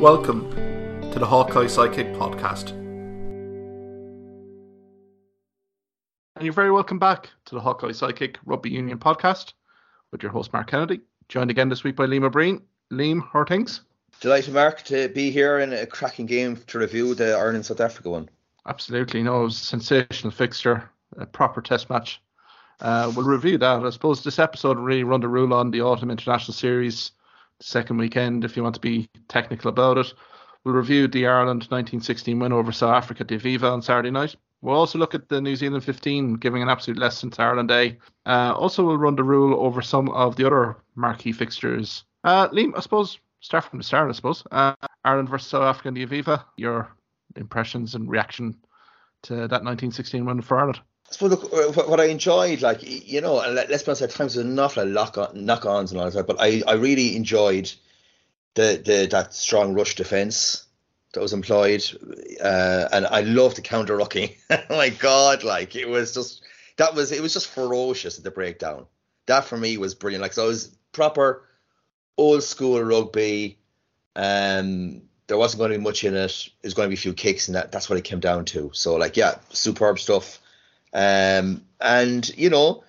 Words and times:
Welcome 0.00 0.50
to 1.12 1.18
the 1.18 1.26
Hawkeye 1.26 1.66
Sidekick 1.66 2.16
podcast. 2.16 2.70
And 6.36 6.44
you're 6.44 6.52
very 6.52 6.70
welcome 6.70 6.98
back 6.98 7.30
to 7.46 7.54
the 7.54 7.60
Hawkeye 7.60 7.88
Sidekick 7.88 8.36
Rugby 8.44 8.70
Union 8.70 8.98
podcast 8.98 9.52
with 10.10 10.22
your 10.22 10.32
host 10.32 10.52
Mark 10.52 10.70
Kennedy, 10.70 11.00
joined 11.28 11.50
again 11.50 11.68
this 11.68 11.84
week 11.84 11.96
by 11.96 12.06
Liam 12.06 12.24
O'Briain. 12.24 12.62
Liam, 12.92 13.22
how 13.32 13.40
are 13.40 13.46
things? 13.46 13.82
Delighted, 14.20 14.54
Mark, 14.54 14.82
to 14.82 15.08
be 15.08 15.30
here 15.30 15.58
in 15.60 15.72
a 15.72 15.86
cracking 15.86 16.26
game 16.26 16.56
to 16.66 16.78
review 16.78 17.14
the 17.14 17.34
Ireland 17.36 17.66
South 17.66 17.80
Africa 17.80 18.10
one. 18.10 18.28
Absolutely, 18.66 19.22
no, 19.22 19.40
it 19.40 19.44
was 19.44 19.60
a 19.60 19.64
sensational 19.64 20.30
fixture, 20.30 20.88
a 21.16 21.26
proper 21.26 21.60
test 21.60 21.90
match. 21.90 22.20
Uh, 22.80 23.12
we'll 23.14 23.26
review 23.26 23.58
that. 23.58 23.84
I 23.84 23.90
suppose 23.90 24.24
this 24.24 24.38
episode 24.38 24.78
really 24.78 25.04
run 25.04 25.20
the 25.20 25.28
rule 25.28 25.54
on 25.54 25.70
the 25.70 25.82
autumn 25.82 26.10
international 26.10 26.54
series, 26.54 27.12
the 27.12 27.21
second 27.62 27.96
weekend, 27.96 28.44
if 28.44 28.56
you 28.56 28.62
want 28.62 28.74
to 28.74 28.80
be 28.80 29.08
technical 29.28 29.68
about 29.68 29.98
it. 29.98 30.12
We'll 30.64 30.74
review 30.74 31.08
the 31.08 31.26
Ireland 31.26 31.62
1916 31.70 32.38
win 32.38 32.52
over 32.52 32.70
South 32.70 32.94
Africa 32.94 33.24
de 33.24 33.36
Viva 33.36 33.68
on 33.68 33.82
Saturday 33.82 34.10
night. 34.10 34.36
We'll 34.60 34.76
also 34.76 34.98
look 34.98 35.14
at 35.14 35.28
the 35.28 35.40
New 35.40 35.56
Zealand 35.56 35.82
15 35.82 36.34
giving 36.34 36.62
an 36.62 36.68
absolute 36.68 36.98
lesson 36.98 37.30
to 37.30 37.42
Ireland 37.42 37.70
A. 37.72 37.98
Uh, 38.24 38.54
also, 38.54 38.84
we'll 38.86 38.98
run 38.98 39.16
the 39.16 39.24
rule 39.24 39.58
over 39.58 39.82
some 39.82 40.08
of 40.10 40.36
the 40.36 40.46
other 40.46 40.76
marquee 40.94 41.32
fixtures. 41.32 42.04
Uh, 42.22 42.48
Liam, 42.48 42.72
I 42.76 42.80
suppose, 42.80 43.18
start 43.40 43.64
from 43.64 43.78
the 43.78 43.84
start, 43.84 44.08
I 44.08 44.12
suppose. 44.12 44.44
Uh, 44.52 44.74
Ireland 45.04 45.28
versus 45.28 45.48
South 45.48 45.64
Africa 45.64 45.88
in 45.88 45.94
the 45.94 46.06
Aviva, 46.06 46.44
your 46.56 46.88
impressions 47.34 47.96
and 47.96 48.08
reaction 48.08 48.56
to 49.22 49.34
that 49.34 49.64
1916 49.64 50.24
win 50.24 50.40
for 50.42 50.58
Ireland? 50.58 50.80
I 51.08 51.12
suppose 51.12 51.30
look, 51.30 51.52
uh, 51.52 51.82
what 51.84 52.00
I 52.00 52.04
enjoyed, 52.04 52.62
like 52.62 52.80
you 52.82 53.20
know, 53.20 53.40
and 53.40 53.54
let's 53.54 53.82
be 53.82 53.88
honest, 53.88 54.02
at 54.02 54.10
times 54.10 54.34
there's 54.34 54.46
an 54.46 54.58
awful 54.58 54.96
of 54.96 55.34
knock-ons 55.34 55.92
and 55.92 56.00
all 56.00 56.10
that, 56.10 56.26
but 56.26 56.40
I, 56.40 56.62
I 56.66 56.74
really 56.74 57.16
enjoyed 57.16 57.70
the 58.54 58.82
the 58.84 59.08
that 59.10 59.34
strong 59.34 59.74
rush 59.74 59.94
defence 59.94 60.64
that 61.12 61.20
was 61.20 61.32
employed, 61.32 61.84
uh, 62.42 62.88
and 62.92 63.06
I 63.06 63.20
love 63.22 63.54
the 63.54 63.62
counter 63.62 63.96
rucking. 63.96 64.34
oh 64.50 64.76
my 64.76 64.88
God, 64.88 65.44
like 65.44 65.76
it 65.76 65.88
was 65.88 66.14
just 66.14 66.42
that 66.76 66.94
was 66.94 67.12
it 67.12 67.20
was 67.20 67.34
just 67.34 67.48
ferocious 67.48 68.18
at 68.18 68.24
the 68.24 68.30
breakdown. 68.30 68.86
That 69.26 69.44
for 69.44 69.56
me 69.56 69.76
was 69.78 69.94
brilliant. 69.94 70.22
Like 70.22 70.32
so, 70.32 70.44
it 70.44 70.48
was 70.48 70.76
proper 70.92 71.44
old 72.16 72.42
school 72.42 72.82
rugby. 72.82 73.58
Um, 74.16 75.02
there 75.26 75.38
wasn't 75.38 75.60
going 75.60 75.72
to 75.72 75.78
be 75.78 75.84
much 75.84 76.04
in 76.04 76.14
it. 76.14 76.48
There's 76.60 76.74
going 76.74 76.86
to 76.86 76.90
be 76.90 76.98
a 76.98 76.98
few 76.98 77.14
kicks, 77.14 77.48
and 77.48 77.54
that 77.54 77.72
that's 77.72 77.88
what 77.88 77.98
it 77.98 78.04
came 78.04 78.20
down 78.20 78.44
to. 78.46 78.70
So 78.74 78.96
like, 78.96 79.16
yeah, 79.16 79.36
superb 79.50 79.98
stuff. 79.98 80.40
Um, 80.92 81.64
and 81.80 82.28
you 82.36 82.50
know, 82.50 82.84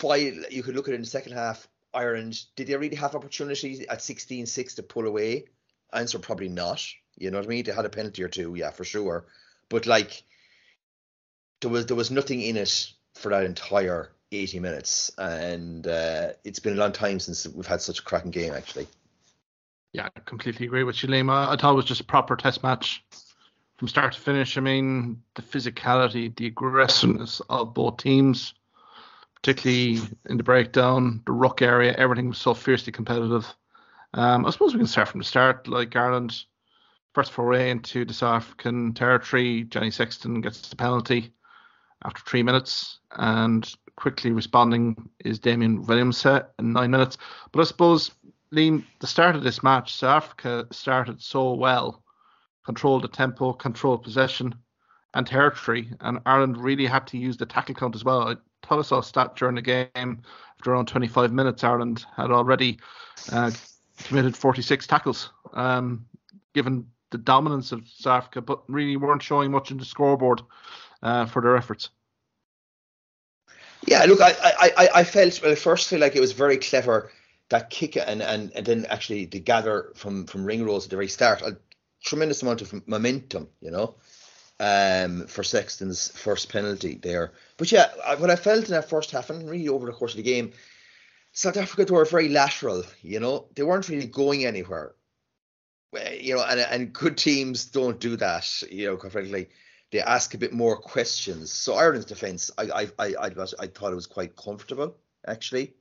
while 0.00 0.18
you 0.18 0.62
could 0.62 0.74
look 0.74 0.88
at 0.88 0.92
it 0.92 0.96
in 0.96 1.02
the 1.02 1.06
second 1.06 1.32
half, 1.32 1.68
Ireland 1.94 2.42
did 2.56 2.66
they 2.66 2.76
really 2.76 2.96
have 2.96 3.14
opportunities 3.14 3.80
at 3.86 4.00
16-6 4.00 4.76
to 4.76 4.82
pull 4.82 5.06
away? 5.06 5.44
Answer 5.92 6.18
probably 6.18 6.48
not. 6.48 6.84
You 7.16 7.30
know 7.30 7.38
what 7.38 7.46
I 7.46 7.48
mean? 7.48 7.64
They 7.64 7.72
had 7.72 7.86
a 7.86 7.90
penalty 7.90 8.22
or 8.22 8.28
two, 8.28 8.54
yeah, 8.54 8.70
for 8.70 8.84
sure. 8.84 9.26
But 9.68 9.86
like, 9.86 10.22
there 11.60 11.70
was 11.70 11.86
there 11.86 11.96
was 11.96 12.10
nothing 12.10 12.42
in 12.42 12.56
it 12.56 12.92
for 13.14 13.30
that 13.30 13.44
entire 13.44 14.10
80 14.30 14.60
minutes, 14.60 15.10
and 15.16 15.86
uh, 15.86 16.32
it's 16.44 16.58
been 16.58 16.74
a 16.74 16.76
long 16.76 16.92
time 16.92 17.18
since 17.20 17.46
we've 17.46 17.66
had 17.66 17.80
such 17.80 18.00
a 18.00 18.02
cracking 18.02 18.32
game, 18.32 18.52
actually. 18.52 18.86
Yeah, 19.92 20.08
I 20.14 20.20
completely 20.20 20.66
agree 20.66 20.82
with 20.82 21.02
you, 21.02 21.08
Liam. 21.08 21.30
I 21.30 21.56
thought 21.56 21.72
it 21.72 21.76
was 21.76 21.86
just 21.86 22.02
a 22.02 22.04
proper 22.04 22.36
test 22.36 22.62
match 22.62 23.02
from 23.76 23.88
start 23.88 24.12
to 24.14 24.20
finish. 24.20 24.56
I 24.56 24.60
mean, 24.60 25.22
the 25.34 25.42
physicality, 25.42 26.34
the 26.36 26.46
aggressiveness 26.46 27.40
of 27.50 27.74
both 27.74 27.98
teams, 27.98 28.54
particularly 29.34 30.00
in 30.28 30.36
the 30.36 30.42
breakdown, 30.42 31.22
the 31.26 31.32
ruck 31.32 31.62
area, 31.62 31.94
everything 31.96 32.28
was 32.28 32.38
so 32.38 32.54
fiercely 32.54 32.92
competitive. 32.92 33.46
Um, 34.14 34.46
I 34.46 34.50
suppose 34.50 34.72
we 34.72 34.80
can 34.80 34.86
start 34.86 35.08
from 35.08 35.20
the 35.20 35.24
start. 35.24 35.68
Like 35.68 35.94
Ireland, 35.94 36.44
first 37.12 37.32
foray 37.32 37.70
into 37.70 38.04
the 38.04 38.14
South 38.14 38.42
African 38.42 38.94
territory, 38.94 39.64
Johnny 39.64 39.90
Sexton 39.90 40.40
gets 40.40 40.68
the 40.68 40.76
penalty 40.76 41.32
after 42.04 42.22
three 42.22 42.42
minutes, 42.42 42.98
and 43.12 43.70
quickly 43.96 44.30
responding 44.30 45.08
is 45.24 45.38
Damian 45.38 45.84
Willemse 45.84 46.46
in 46.58 46.72
nine 46.72 46.90
minutes. 46.90 47.18
But 47.52 47.60
I 47.60 47.64
suppose, 47.64 48.10
Liam, 48.52 48.84
the 49.00 49.06
start 49.06 49.36
of 49.36 49.42
this 49.42 49.62
match, 49.62 49.94
South 49.94 50.24
Africa 50.24 50.66
started 50.70 51.20
so 51.20 51.52
well 51.52 52.02
control 52.66 53.00
the 53.00 53.08
tempo, 53.08 53.52
control 53.54 53.96
possession 53.96 54.54
and 55.14 55.26
territory. 55.26 55.90
And 56.00 56.18
Ireland 56.26 56.58
really 56.58 56.84
had 56.84 57.06
to 57.08 57.16
use 57.16 57.38
the 57.38 57.46
tackle 57.46 57.74
count 57.74 57.94
as 57.94 58.04
well. 58.04 58.28
I 58.28 58.34
thought 58.66 58.80
I 58.80 58.82
saw 58.82 58.98
a 58.98 59.02
stat 59.02 59.36
during 59.36 59.54
the 59.54 59.62
game 59.62 60.22
after 60.58 60.72
around 60.72 60.86
25 60.86 61.32
minutes, 61.32 61.64
Ireland 61.64 62.04
had 62.16 62.30
already 62.30 62.78
uh, 63.32 63.50
committed 64.04 64.36
46 64.36 64.86
tackles, 64.86 65.30
um, 65.52 66.06
given 66.54 66.86
the 67.10 67.18
dominance 67.18 67.72
of 67.72 67.86
South 67.88 68.24
Africa, 68.24 68.42
but 68.42 68.62
really 68.68 68.96
weren't 68.96 69.22
showing 69.22 69.50
much 69.50 69.70
in 69.70 69.78
the 69.78 69.84
scoreboard 69.84 70.42
uh, 71.02 71.26
for 71.26 71.42
their 71.42 71.56
efforts. 71.56 71.90
Yeah, 73.86 74.04
look, 74.04 74.20
I, 74.20 74.34
I, 74.42 74.88
I 74.94 75.04
felt 75.04 75.40
well. 75.42 75.52
I 75.52 75.54
first 75.54 75.88
feel 75.88 76.00
like 76.00 76.16
it 76.16 76.20
was 76.20 76.32
very 76.32 76.56
clever 76.56 77.12
that 77.50 77.70
kick 77.70 77.96
and, 77.96 78.20
and, 78.20 78.50
and 78.52 78.66
then 78.66 78.86
actually 78.86 79.26
the 79.26 79.38
gather 79.38 79.92
from 79.94 80.26
from 80.26 80.44
ringrose 80.44 80.86
at 80.86 80.90
the 80.90 80.96
very 80.96 81.06
start 81.06 81.42
tremendous 82.06 82.42
amount 82.42 82.62
of 82.62 82.88
momentum, 82.88 83.48
you 83.60 83.70
know, 83.70 83.96
um, 84.60 85.26
for 85.26 85.42
Sexton's 85.42 86.08
first 86.16 86.48
penalty 86.48 86.94
there. 87.02 87.32
But 87.58 87.70
yeah, 87.70 87.88
what 88.18 88.30
I 88.30 88.36
felt 88.36 88.64
in 88.64 88.70
that 88.70 88.88
first 88.88 89.10
half 89.10 89.28
and 89.28 89.48
really 89.48 89.68
over 89.68 89.86
the 89.86 89.92
course 89.92 90.12
of 90.12 90.18
the 90.18 90.22
game, 90.22 90.52
South 91.32 91.58
Africa 91.58 91.92
were 91.92 92.06
very 92.06 92.30
lateral, 92.30 92.84
you 93.02 93.20
know, 93.20 93.48
they 93.54 93.62
weren't 93.62 93.88
really 93.90 94.06
going 94.06 94.46
anywhere. 94.46 94.94
You 96.18 96.36
know, 96.36 96.44
and 96.44 96.60
and 96.60 96.92
good 96.92 97.16
teams 97.16 97.66
don't 97.66 98.00
do 98.00 98.16
that, 98.16 98.62
you 98.70 98.86
know, 98.86 98.96
quite 98.96 99.12
frankly. 99.12 99.48
They 99.92 100.00
ask 100.00 100.34
a 100.34 100.38
bit 100.38 100.52
more 100.52 100.76
questions. 100.76 101.52
So 101.52 101.74
Ireland's 101.74 102.06
defence, 102.06 102.50
I 102.58 102.64
I 102.64 102.88
I 102.98 103.14
I, 103.20 103.30
I 103.60 103.66
thought 103.66 103.92
it 103.92 103.96
was 104.02 104.06
quite 104.06 104.36
comfortable 104.36 104.96
actually 105.26 105.74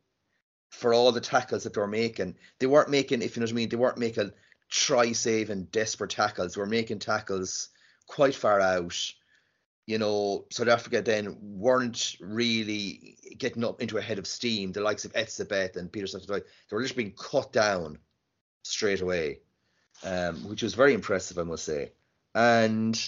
for 0.69 0.93
all 0.93 1.11
the 1.11 1.21
tackles 1.21 1.63
that 1.63 1.73
they 1.73 1.81
were 1.81 1.87
making. 1.87 2.35
They 2.59 2.67
weren't 2.67 2.89
making, 2.89 3.21
if 3.21 3.35
you 3.35 3.39
know 3.39 3.45
what 3.45 3.51
I 3.51 3.55
mean, 3.55 3.69
they 3.69 3.77
weren't 3.77 3.97
making 3.97 4.31
try 4.69 5.11
saving 5.11 5.65
desperate 5.65 6.11
tackles. 6.11 6.57
We're 6.57 6.65
making 6.65 6.99
tackles 6.99 7.69
quite 8.07 8.35
far 8.35 8.59
out. 8.59 8.95
You 9.85 9.99
know, 9.99 10.45
South 10.49 10.67
Africa 10.67 11.01
then 11.01 11.37
weren't 11.41 12.15
really 12.19 13.17
getting 13.37 13.63
up 13.63 13.81
into 13.81 13.97
a 13.97 14.01
head 14.01 14.17
of 14.17 14.25
steam. 14.25 14.71
The 14.71 14.81
likes 14.81 15.05
of 15.05 15.13
Etzebeth 15.13 15.75
and 15.75 15.91
Peter 15.91 16.07
Smith, 16.07 16.25
they 16.27 16.41
were 16.71 16.81
just 16.81 16.95
being 16.95 17.11
cut 17.11 17.51
down 17.51 17.99
straight 18.63 19.01
away, 19.01 19.39
um, 20.03 20.49
which 20.49 20.63
was 20.63 20.73
very 20.73 20.93
impressive, 20.93 21.37
I 21.37 21.43
must 21.43 21.65
say. 21.65 21.91
And 22.33 22.99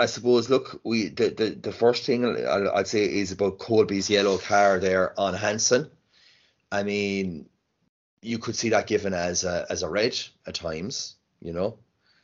I 0.00 0.06
suppose, 0.06 0.48
look, 0.48 0.80
we 0.82 1.08
the 1.08 1.28
the, 1.28 1.50
the 1.50 1.72
first 1.72 2.04
thing 2.04 2.24
I'd 2.46 2.88
say 2.88 3.04
is 3.04 3.32
about 3.32 3.58
Kolbe's 3.58 4.08
yellow 4.08 4.38
card 4.38 4.80
there 4.80 5.18
on 5.20 5.34
Hansen. 5.34 5.90
I 6.72 6.84
mean, 6.84 7.49
you 8.22 8.38
could 8.38 8.56
see 8.56 8.68
that 8.70 8.86
given 8.86 9.14
as 9.14 9.44
a, 9.44 9.66
as 9.70 9.82
a 9.82 9.88
red 9.88 10.18
at 10.46 10.54
times, 10.54 11.14
you 11.40 11.52
know, 11.52 11.78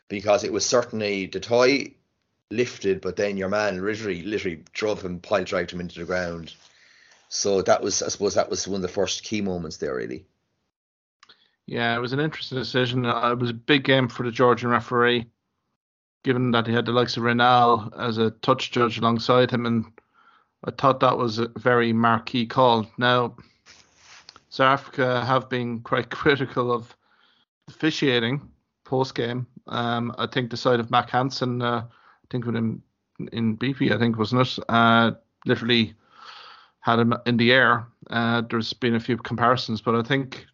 because 0.09 0.45
it 0.45 0.53
was 0.53 0.67
certainly 0.67 1.27
the 1.27 1.41
toy 1.41 1.95
lifted, 2.51 3.01
but 3.01 3.17
then 3.17 3.37
your 3.37 3.49
man 3.49 3.85
literally 3.85 4.23
literally 4.23 4.63
drove 4.73 5.03
him, 5.03 5.21
pile 5.21 5.45
drived 5.45 5.73
him 5.73 5.81
into 5.81 5.99
the 5.99 6.05
ground. 6.05 6.55
So 7.29 7.63
that 7.63 7.83
was, 7.83 8.03
I 8.03 8.09
suppose, 8.09 8.35
that 8.35 8.51
was 8.51 8.69
one 8.69 8.77
of 8.77 8.83
the 8.83 8.89
first 8.89 9.25
key 9.25 9.41
moments 9.41 9.79
there, 9.79 9.97
really. 9.97 10.25
Yeah, 11.67 11.97
it 11.97 12.01
was 12.01 12.13
an 12.13 12.21
interesting 12.21 12.59
decision. 12.59 13.05
Uh, 13.05 13.33
it 13.33 13.39
was 13.39 13.51
a 13.51 13.55
big 13.55 13.83
game 13.83 14.09
for 14.09 14.23
the 14.23 14.31
Georgian 14.31 14.71
referee, 14.71 15.27
given 16.23 16.53
that 16.53 16.67
he 16.67 16.73
had 16.73 16.87
the 16.87 16.93
likes 16.93 17.17
of 17.17 17.25
Raynal 17.25 17.93
as 17.99 18.19
a 18.19 18.31
touch 18.31 18.71
judge 18.71 18.99
alongside 18.99 19.51
him, 19.51 19.67
and 19.67 19.85
I 20.65 20.71
thought 20.71 21.01
that 21.01 21.19
was 21.19 21.39
a 21.39 21.49
very 21.57 21.93
marquee 21.93 22.47
call. 22.47 22.87
Now, 22.99 23.37
South 24.57 24.81
Africa 24.81 25.23
have 25.27 25.51
been 25.51 25.81
quite 25.81 26.09
critical 26.23 26.73
of 26.73 26.97
officiating 27.69 28.41
post 28.85 29.15
game. 29.15 29.47
Um, 29.67 30.15
I 30.17 30.27
think 30.27 30.51
the 30.51 30.57
side 30.57 30.81
of 30.81 30.91
Mack 30.91 31.11
Hansen, 31.11 31.61
uh, 31.61 31.85
I 31.87 32.27
think 32.31 32.47
with 32.47 32.57
him 32.57 32.83
in 33.33 33.59
BP, 33.59 33.93
I 33.93 33.99
think 33.99 34.17
wasn't 34.17 34.49
it? 34.49 34.65
Uh, 34.67 35.11
literally 35.45 35.93
had 36.81 36.99
him 36.99 37.13
in 37.27 37.37
the 37.37 37.53
air. 37.53 37.87
Uh, 38.09 38.41
there's 38.49 38.73
been 38.73 38.95
a 38.95 39.01
few 39.01 39.19
comparisons, 39.19 39.83
but 39.83 39.95
I 39.95 40.03
think 40.03 40.47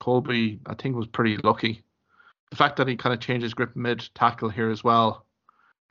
Kolbe, 0.00 0.60
I 0.66 0.74
think, 0.74 0.94
was 0.94 1.08
pretty 1.08 1.36
lucky. 1.38 1.82
The 2.50 2.56
fact 2.56 2.76
that 2.76 2.86
he 2.86 2.94
kind 2.94 3.14
of 3.14 3.18
changed 3.18 3.42
his 3.42 3.54
grip 3.54 3.74
mid 3.74 4.08
tackle 4.14 4.48
here 4.48 4.70
as 4.70 4.84
well, 4.84 5.26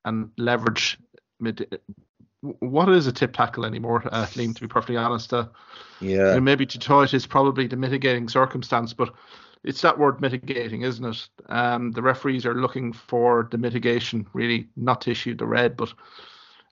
and 0.05 0.29
leverage 0.37 0.97
mid 1.41 1.77
what 2.59 2.89
is 2.89 3.07
a 3.07 3.11
tip 3.11 3.33
tackle 3.33 3.65
anymore, 3.65 4.03
uh, 4.11 4.25
Liam, 4.33 4.53
to 4.53 4.61
be 4.61 4.67
perfectly 4.67 4.97
honest. 4.97 5.33
Uh, 5.33 5.47
yeah. 6.01 6.09
You 6.09 6.35
know, 6.35 6.41
maybe 6.41 6.65
to 6.65 6.79
toy 6.79 7.03
it 7.03 7.13
is 7.13 7.25
probably 7.25 7.67
the 7.67 7.77
mitigating 7.77 8.27
circumstance, 8.27 8.93
but 8.93 9.13
it's 9.63 9.81
that 9.81 9.97
word 9.97 10.19
mitigating, 10.19 10.81
isn't 10.81 11.05
it? 11.05 11.29
Um, 11.47 11.91
the 11.91 12.01
referees 12.01 12.45
are 12.45 12.53
looking 12.53 12.91
for 12.91 13.47
the 13.49 13.57
mitigation, 13.57 14.27
really, 14.33 14.67
not 14.75 15.01
to 15.01 15.11
issue 15.11 15.35
the 15.35 15.45
red. 15.45 15.77
But 15.77 15.93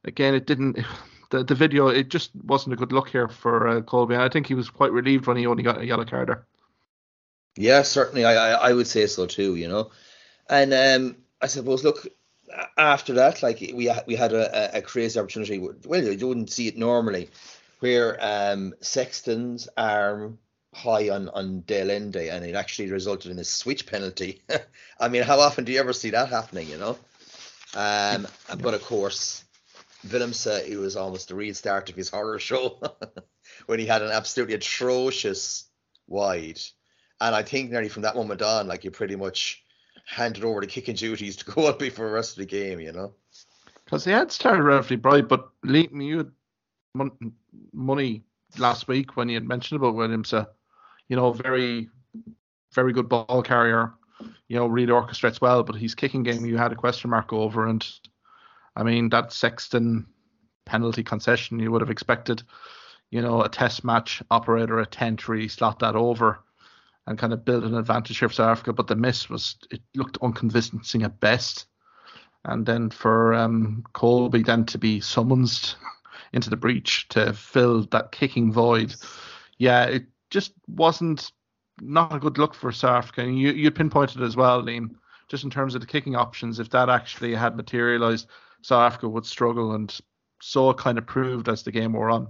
again, 0.03 0.35
it 0.35 0.45
didn't. 0.45 0.79
The, 1.31 1.45
the 1.45 1.56
video, 1.56 1.88
it 1.88 2.09
just 2.09 2.31
wasn't 2.44 2.73
a 2.73 2.75
good 2.75 2.91
look 2.91 3.07
here 3.07 3.29
for 3.29 3.65
uh, 3.65 3.79
Kolbe. 3.79 4.19
I 4.19 4.27
think 4.27 4.47
he 4.47 4.53
was 4.53 4.69
quite 4.69 4.91
relieved 4.91 5.27
when 5.27 5.38
he 5.38 5.47
only 5.47 5.63
got 5.63 5.79
a 5.79 5.85
yellow 5.85 6.03
card 6.03 6.27
there. 6.27 6.45
Yeah, 7.56 7.83
certainly. 7.83 8.25
I, 8.25 8.33
I, 8.33 8.69
I 8.69 8.73
would 8.73 8.88
say 8.88 9.07
so 9.07 9.25
too, 9.27 9.56
you 9.56 9.69
know. 9.69 9.91
And 10.50 10.73
um, 10.73 11.15
I 11.41 11.47
suppose, 11.47 11.85
look, 11.85 12.06
after 12.77 13.13
that, 13.13 13.44
like 13.44 13.59
we 13.59 13.92
we 14.07 14.15
had 14.15 14.33
a, 14.33 14.77
a 14.77 14.81
crazy 14.81 15.19
opportunity. 15.19 15.59
Well, 15.59 16.03
you 16.03 16.27
wouldn't 16.27 16.51
see 16.51 16.68
it 16.68 16.77
normally, 16.77 17.30
where 17.80 18.18
um, 18.21 18.74
Sexton's 18.81 19.68
arm 19.77 20.39
high 20.74 21.09
on 21.09 21.30
on 21.30 21.63
de 21.65 21.81
Allende, 21.81 22.30
and 22.30 22.45
it 22.45 22.56
actually 22.56 22.92
resulted 22.92 23.31
in 23.31 23.39
a 23.39 23.44
switch 23.44 23.86
penalty. 23.86 24.42
I 25.00 25.09
mean, 25.09 25.24
how 25.24 25.39
often 25.39 25.65
do 25.65 25.71
you 25.71 25.80
ever 25.80 25.94
see 25.94 26.12
that 26.12 26.30
happening? 26.30 26.68
You 26.69 26.77
know. 26.77 26.98
Um, 27.74 28.27
but 28.59 28.74
of 28.74 28.83
course, 28.83 29.44
Willemse, 30.07 30.68
it 30.68 30.77
was 30.77 30.95
almost 30.95 31.30
the 31.30 31.36
restart 31.36 31.89
of 31.89 31.95
his 31.95 32.09
horror 32.09 32.39
show 32.39 32.81
when 33.65 33.80
he 33.80 33.86
had 33.86 34.01
an 34.01 34.12
absolutely 34.12 34.56
atrocious 34.56 35.65
wide. 36.07 36.59
And 37.21 37.36
I 37.36 37.44
think 37.44 37.71
nearly 37.71 37.89
from 37.89 38.01
that 38.01 38.15
moment 38.15 38.42
on, 38.42 38.68
like 38.68 38.83
you 38.83 38.92
pretty 38.92 39.15
much 39.15 39.63
handed 40.06 40.44
over 40.44 40.62
the 40.62 40.68
kicking 40.68 40.95
duties 40.95 41.36
to 41.38 41.45
go 41.51 41.68
up 41.68 41.81
for 41.81 42.07
the 42.07 42.13
rest 42.13 42.31
of 42.31 42.38
the 42.38 42.45
game, 42.45 42.80
you 42.80 42.92
know. 42.92 43.13
Because 43.86 44.06
he 44.06 44.12
had 44.12 44.31
started 44.31 44.63
relatively 44.63 44.95
bright, 44.95 45.27
but 45.27 45.50
Lee, 45.63 45.89
you 45.92 46.18
had 46.19 46.31
money 47.74 48.24
last 48.57 48.88
week 48.88 49.15
when 49.18 49.30
you 49.30 49.36
had 49.36 49.48
mentioned 49.48 49.80
about 49.80 49.95
Willemse, 49.95 50.33
uh, 50.33 50.45
you 51.07 51.15
know, 51.15 51.33
very, 51.33 51.89
very 52.74 52.94
good 52.94 53.09
ball 53.09 53.44
carrier, 53.44 53.94
you 54.48 54.56
know, 54.56 54.68
really 54.68 54.92
orchestrates 54.92 55.42
well, 55.42 55.63
but 55.63 55.75
his 55.75 55.95
kicking 55.95 56.24
game 56.24 56.45
you 56.45 56.57
had 56.57 56.71
a 56.71 56.75
question 56.75 57.09
mark 57.09 57.33
over, 57.33 57.68
and 57.68 57.86
I 58.75 58.83
mean 58.83 59.09
that 59.09 59.33
Sexton 59.33 60.07
penalty 60.65 61.04
concession 61.04 61.59
you 61.59 61.71
would 61.71 61.81
have 61.81 61.89
expected, 61.89 62.44
you 63.09 63.21
know, 63.21 63.42
a 63.42 63.50
test 63.50 63.83
match 63.83 64.21
operator 64.31 64.80
a 64.80 64.86
10 64.86 65.18
3 65.18 65.47
slot 65.47 65.80
that 65.80 65.95
over 65.95 66.39
and 67.12 67.19
kind 67.19 67.34
of 67.34 67.46
build 67.46 67.63
an 67.63 67.75
advantage 67.75 68.18
here 68.18 68.30
for 68.30 68.34
South 68.34 68.50
Africa. 68.50 68.74
But 68.74 68.88
the 68.88 68.96
miss 68.96 69.30
was 69.30 69.58
it 69.69 69.81
looked 69.96 70.18
unconvincing 70.22 71.04
at 71.04 71.19
best. 71.19 71.68
And 72.44 72.66
then 72.66 72.90
for 72.90 73.36
um, 73.36 73.84
Kolbe 73.94 74.44
then 74.44 74.66
to 74.66 74.80
be 74.80 75.00
summoned 75.00 75.75
into 76.34 76.50
the 76.50 76.58
breach 76.58 77.08
to 77.10 77.34
fill 77.34 77.84
that 77.92 78.12
kicking 78.12 78.52
void, 78.52 78.96
yeah, 79.60 79.84
it 79.84 80.06
just 80.31 80.54
wasn't 80.68 81.31
not 81.80 82.16
a 82.16 82.19
good 82.19 82.40
look 82.40 82.56
for 82.56 82.72
South 82.72 83.04
Africa. 83.04 83.22
And 83.22 83.38
you 83.38 83.52
you 83.52 83.69
pinpointed 83.69 84.22
it 84.22 84.25
as 84.25 84.36
well, 84.36 84.64
Liam, 84.64 84.96
just 85.28 85.44
in 85.44 85.52
terms 85.52 85.75
of 85.75 85.81
the 85.81 85.88
kicking 85.88 86.16
options. 86.16 86.60
If 86.60 86.72
that 86.72 86.90
actually 86.90 87.36
had 87.36 87.56
materialised, 87.56 88.28
South 88.64 88.81
Africa 88.81 89.10
would 89.10 89.25
struggle, 89.25 89.74
and 89.75 89.96
so 90.42 90.72
it 90.72 90.78
kind 90.78 90.98
of 90.98 91.06
proved 91.06 91.48
as 91.48 91.62
the 91.62 91.72
game 91.72 91.94
wore 91.94 92.10
on. 92.10 92.28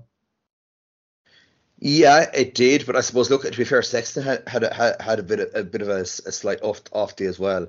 Yeah, 1.84 2.30
it 2.32 2.54
did, 2.54 2.86
but 2.86 2.96
I 2.96 3.02
suppose 3.02 3.32
look 3.32 3.42
to 3.42 3.58
be 3.58 3.64
fair, 3.64 3.82
Sexton 3.82 4.22
had 4.22 4.48
had 4.48 4.64
a, 4.64 4.96
had 5.02 5.18
a 5.18 5.24
bit 5.24 5.40
of, 5.40 5.50
a 5.56 5.64
bit 5.64 5.82
of 5.82 5.90
a, 5.90 6.02
a 6.02 6.06
slight 6.06 6.62
off 6.62 6.82
off 6.94 7.16
day 7.16 7.26
as 7.26 7.40
well. 7.40 7.68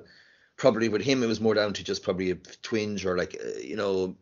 Probably 0.55 0.87
with 0.87 1.01
him, 1.01 1.23
it 1.23 1.27
was 1.27 1.41
more 1.41 1.55
down 1.55 1.73
to 1.73 1.83
just 1.83 2.03
probably 2.03 2.29
a 2.29 2.35
twinge 2.61 3.07
or 3.07 3.17
like 3.17 3.35
uh, 3.43 3.57
you 3.59 3.75
know 3.75 4.15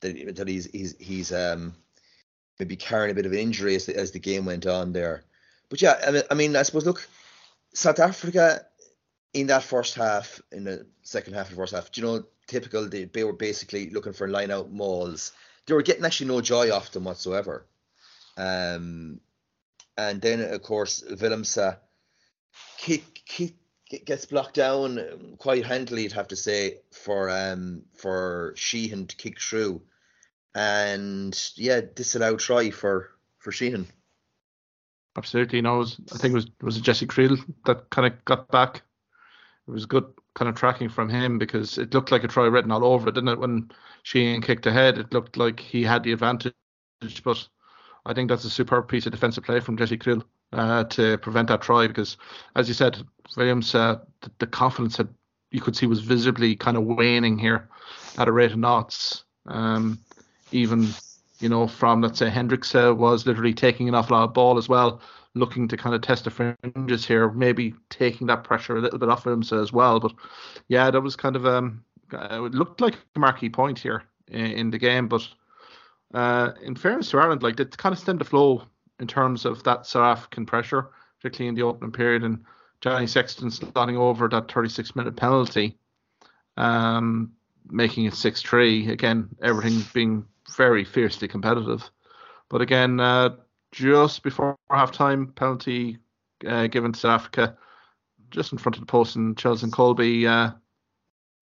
that, 0.00 0.34
that 0.34 0.48
he's 0.48 0.66
he's 0.72 0.96
he's 0.98 1.32
um 1.32 1.72
maybe 2.58 2.74
carrying 2.74 3.12
a 3.12 3.14
bit 3.14 3.24
of 3.24 3.30
an 3.30 3.38
injury 3.38 3.76
as 3.76 3.86
the, 3.86 3.96
as 3.96 4.10
the 4.10 4.18
game 4.18 4.44
went 4.44 4.66
on 4.66 4.92
there. 4.92 5.22
But 5.68 5.80
yeah, 5.80 6.00
I 6.04 6.10
mean, 6.10 6.22
I 6.32 6.34
mean, 6.34 6.56
I 6.56 6.62
suppose 6.62 6.84
look, 6.84 7.08
South 7.74 8.00
Africa 8.00 8.66
in 9.34 9.46
that 9.46 9.62
first 9.62 9.94
half, 9.94 10.40
in 10.50 10.64
the 10.64 10.84
second 11.02 11.34
half 11.34 11.46
of 11.46 11.50
the 11.50 11.56
first 11.62 11.74
half, 11.74 11.90
you 11.94 12.02
know, 12.02 12.24
typical 12.48 12.88
they, 12.88 13.04
they 13.04 13.22
were 13.22 13.32
basically 13.32 13.88
looking 13.90 14.14
for 14.14 14.26
line 14.26 14.50
out 14.50 14.72
mauls. 14.72 15.30
They 15.66 15.74
were 15.74 15.82
getting 15.82 16.04
actually 16.04 16.26
no 16.26 16.40
joy 16.40 16.72
off 16.72 16.90
them 16.90 17.04
whatsoever. 17.04 17.66
Um, 18.36 19.20
and 19.96 20.20
then 20.20 20.40
of 20.40 20.62
course 20.62 21.04
Willemse 21.10 21.78
kick, 22.78 23.22
kick 23.26 23.54
gets 24.04 24.24
blocked 24.24 24.54
down 24.54 25.36
quite 25.38 25.66
handily, 25.66 26.04
you'd 26.04 26.12
have 26.12 26.28
to 26.28 26.36
say, 26.36 26.78
for 26.90 27.28
um 27.30 27.82
for 27.94 28.54
Sheehan 28.56 29.06
to 29.06 29.16
kick 29.16 29.40
through, 29.40 29.82
and 30.54 31.38
yeah, 31.56 31.80
disallowed 31.94 32.40
try 32.40 32.70
for 32.70 33.10
for 33.38 33.52
Sheehan. 33.52 33.86
Absolutely, 35.16 35.60
no. 35.60 35.78
Was, 35.78 36.00
I 36.12 36.16
think 36.16 36.32
it 36.32 36.36
was 36.36 36.46
was 36.62 36.76
it 36.78 36.82
Jesse 36.82 37.06
Kriel 37.06 37.38
that 37.66 37.90
kind 37.90 38.10
of 38.10 38.24
got 38.24 38.48
back. 38.50 38.82
It 39.68 39.70
was 39.70 39.86
good 39.86 40.06
kind 40.34 40.48
of 40.48 40.54
tracking 40.54 40.88
from 40.88 41.08
him 41.08 41.38
because 41.38 41.78
it 41.78 41.94
looked 41.94 42.10
like 42.10 42.24
a 42.24 42.28
try 42.28 42.46
written 42.46 42.72
all 42.72 42.84
over 42.84 43.08
it, 43.08 43.14
didn't 43.14 43.28
it? 43.28 43.38
When 43.38 43.70
Sheehan 44.02 44.40
kicked 44.40 44.66
ahead, 44.66 44.98
it 44.98 45.12
looked 45.12 45.36
like 45.36 45.60
he 45.60 45.84
had 45.84 46.02
the 46.02 46.12
advantage, 46.12 46.54
but 47.22 47.46
I 48.04 48.14
think 48.14 48.28
that's 48.28 48.44
a 48.44 48.50
superb 48.50 48.88
piece 48.88 49.06
of 49.06 49.12
defensive 49.12 49.44
play 49.44 49.60
from 49.60 49.76
Jesse 49.76 49.98
Kriel 49.98 50.22
uh, 50.52 50.84
to 50.84 51.18
prevent 51.18 51.48
that 51.48 51.62
try 51.62 51.86
because, 51.86 52.16
as 52.56 52.68
you 52.68 52.74
said, 52.74 52.98
Willemse, 53.36 53.74
uh, 53.74 53.98
the, 54.20 54.30
the, 54.38 54.46
confidence 54.46 54.96
that 54.96 55.08
you 55.50 55.60
could 55.60 55.76
see 55.76 55.86
was 55.86 56.00
visibly 56.00 56.56
kind 56.56 56.76
of 56.76 56.84
waning 56.84 57.38
here 57.38 57.68
at 58.18 58.28
a 58.28 58.32
rate 58.32 58.52
of 58.52 58.58
knots. 58.58 59.24
Um, 59.46 59.98
even, 60.50 60.88
you 61.40 61.48
know, 61.48 61.66
from 61.66 62.02
let's 62.02 62.18
say 62.18 62.28
Hendrikse 62.28 62.90
uh, 62.90 62.94
was 62.94 63.26
literally 63.26 63.54
taking 63.54 63.88
an 63.88 63.94
awful 63.94 64.16
lot 64.16 64.24
of 64.24 64.34
ball 64.34 64.58
as 64.58 64.68
well, 64.68 65.00
looking 65.34 65.68
to 65.68 65.76
kind 65.76 65.94
of 65.94 66.02
test 66.02 66.24
the 66.24 66.30
fringes 66.30 67.06
here, 67.06 67.30
maybe 67.30 67.74
taking 67.88 68.26
that 68.26 68.44
pressure 68.44 68.76
a 68.76 68.80
little 68.80 68.98
bit 68.98 69.08
off 69.08 69.26
of 69.26 69.38
Willemse 69.38 69.60
as 69.60 69.72
well. 69.72 70.00
But 70.00 70.12
yeah, 70.68 70.90
that 70.90 71.00
was 71.00 71.16
kind 71.16 71.36
of 71.36 71.46
um, 71.46 71.84
uh, 72.12 72.44
it 72.44 72.52
looked 72.52 72.80
like 72.80 72.96
a 73.16 73.18
marquee 73.18 73.48
point 73.48 73.78
here 73.78 74.02
in, 74.28 74.46
in 74.46 74.70
the 74.70 74.78
game, 74.78 75.08
but 75.08 75.26
uh, 76.14 76.52
in 76.62 76.74
fairness 76.74 77.10
to 77.10 77.18
Ireland, 77.18 77.42
like 77.42 77.56
they 77.56 77.64
kind 77.64 77.92
of 77.92 77.98
stemmed 77.98 78.20
the 78.20 78.24
flow 78.24 78.64
in 79.00 79.06
terms 79.06 79.44
of 79.44 79.62
that 79.64 79.86
South 79.86 80.18
African 80.18 80.46
pressure, 80.46 80.90
particularly 81.20 81.48
in 81.48 81.54
the 81.54 81.62
opening 81.62 81.92
period, 81.92 82.22
and 82.22 82.44
Johnny 82.80 83.06
Sexton 83.06 83.48
slotting 83.48 83.96
over 83.96 84.28
that 84.28 84.50
36 84.50 84.94
minute 84.96 85.16
penalty, 85.16 85.78
um, 86.56 87.32
making 87.70 88.04
it 88.06 88.14
6 88.14 88.42
3. 88.42 88.90
Again, 88.90 89.28
everything 89.42 89.84
being 89.94 90.24
very 90.56 90.84
fiercely 90.84 91.28
competitive. 91.28 91.88
But 92.48 92.60
again, 92.60 93.00
uh, 93.00 93.36
just 93.70 94.22
before 94.22 94.58
half 94.70 94.92
time, 94.92 95.28
penalty 95.28 95.98
uh, 96.46 96.66
given 96.66 96.92
to 96.92 96.98
South 96.98 97.20
Africa, 97.20 97.56
just 98.30 98.52
in 98.52 98.58
front 98.58 98.76
of 98.76 98.80
the 98.80 98.86
post, 98.86 99.16
and 99.16 99.36
Cheslin 99.36 99.70
Kolbe 99.70 100.26
uh, 100.26 100.52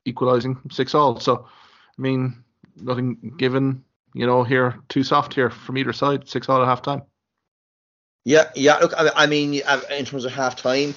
equalising 0.04 0.58
6 0.70 0.94
all. 0.94 1.18
So, 1.18 1.46
I 1.46 2.00
mean, 2.00 2.44
nothing 2.76 3.34
given 3.38 3.84
you 4.14 4.26
know, 4.26 4.44
here 4.44 4.78
too 4.88 5.02
soft 5.02 5.34
here 5.34 5.50
from 5.50 5.78
either 5.78 5.92
side, 5.92 6.28
six 6.28 6.48
all 6.48 6.62
at 6.62 6.66
half 6.66 6.82
time. 6.82 7.02
Yeah, 8.24 8.50
yeah. 8.54 8.76
Look, 8.76 8.92
I, 8.96 9.26
mean, 9.26 9.62
uh, 9.66 9.80
in 9.90 10.04
terms 10.04 10.24
of 10.24 10.32
half 10.32 10.56
time, 10.56 10.94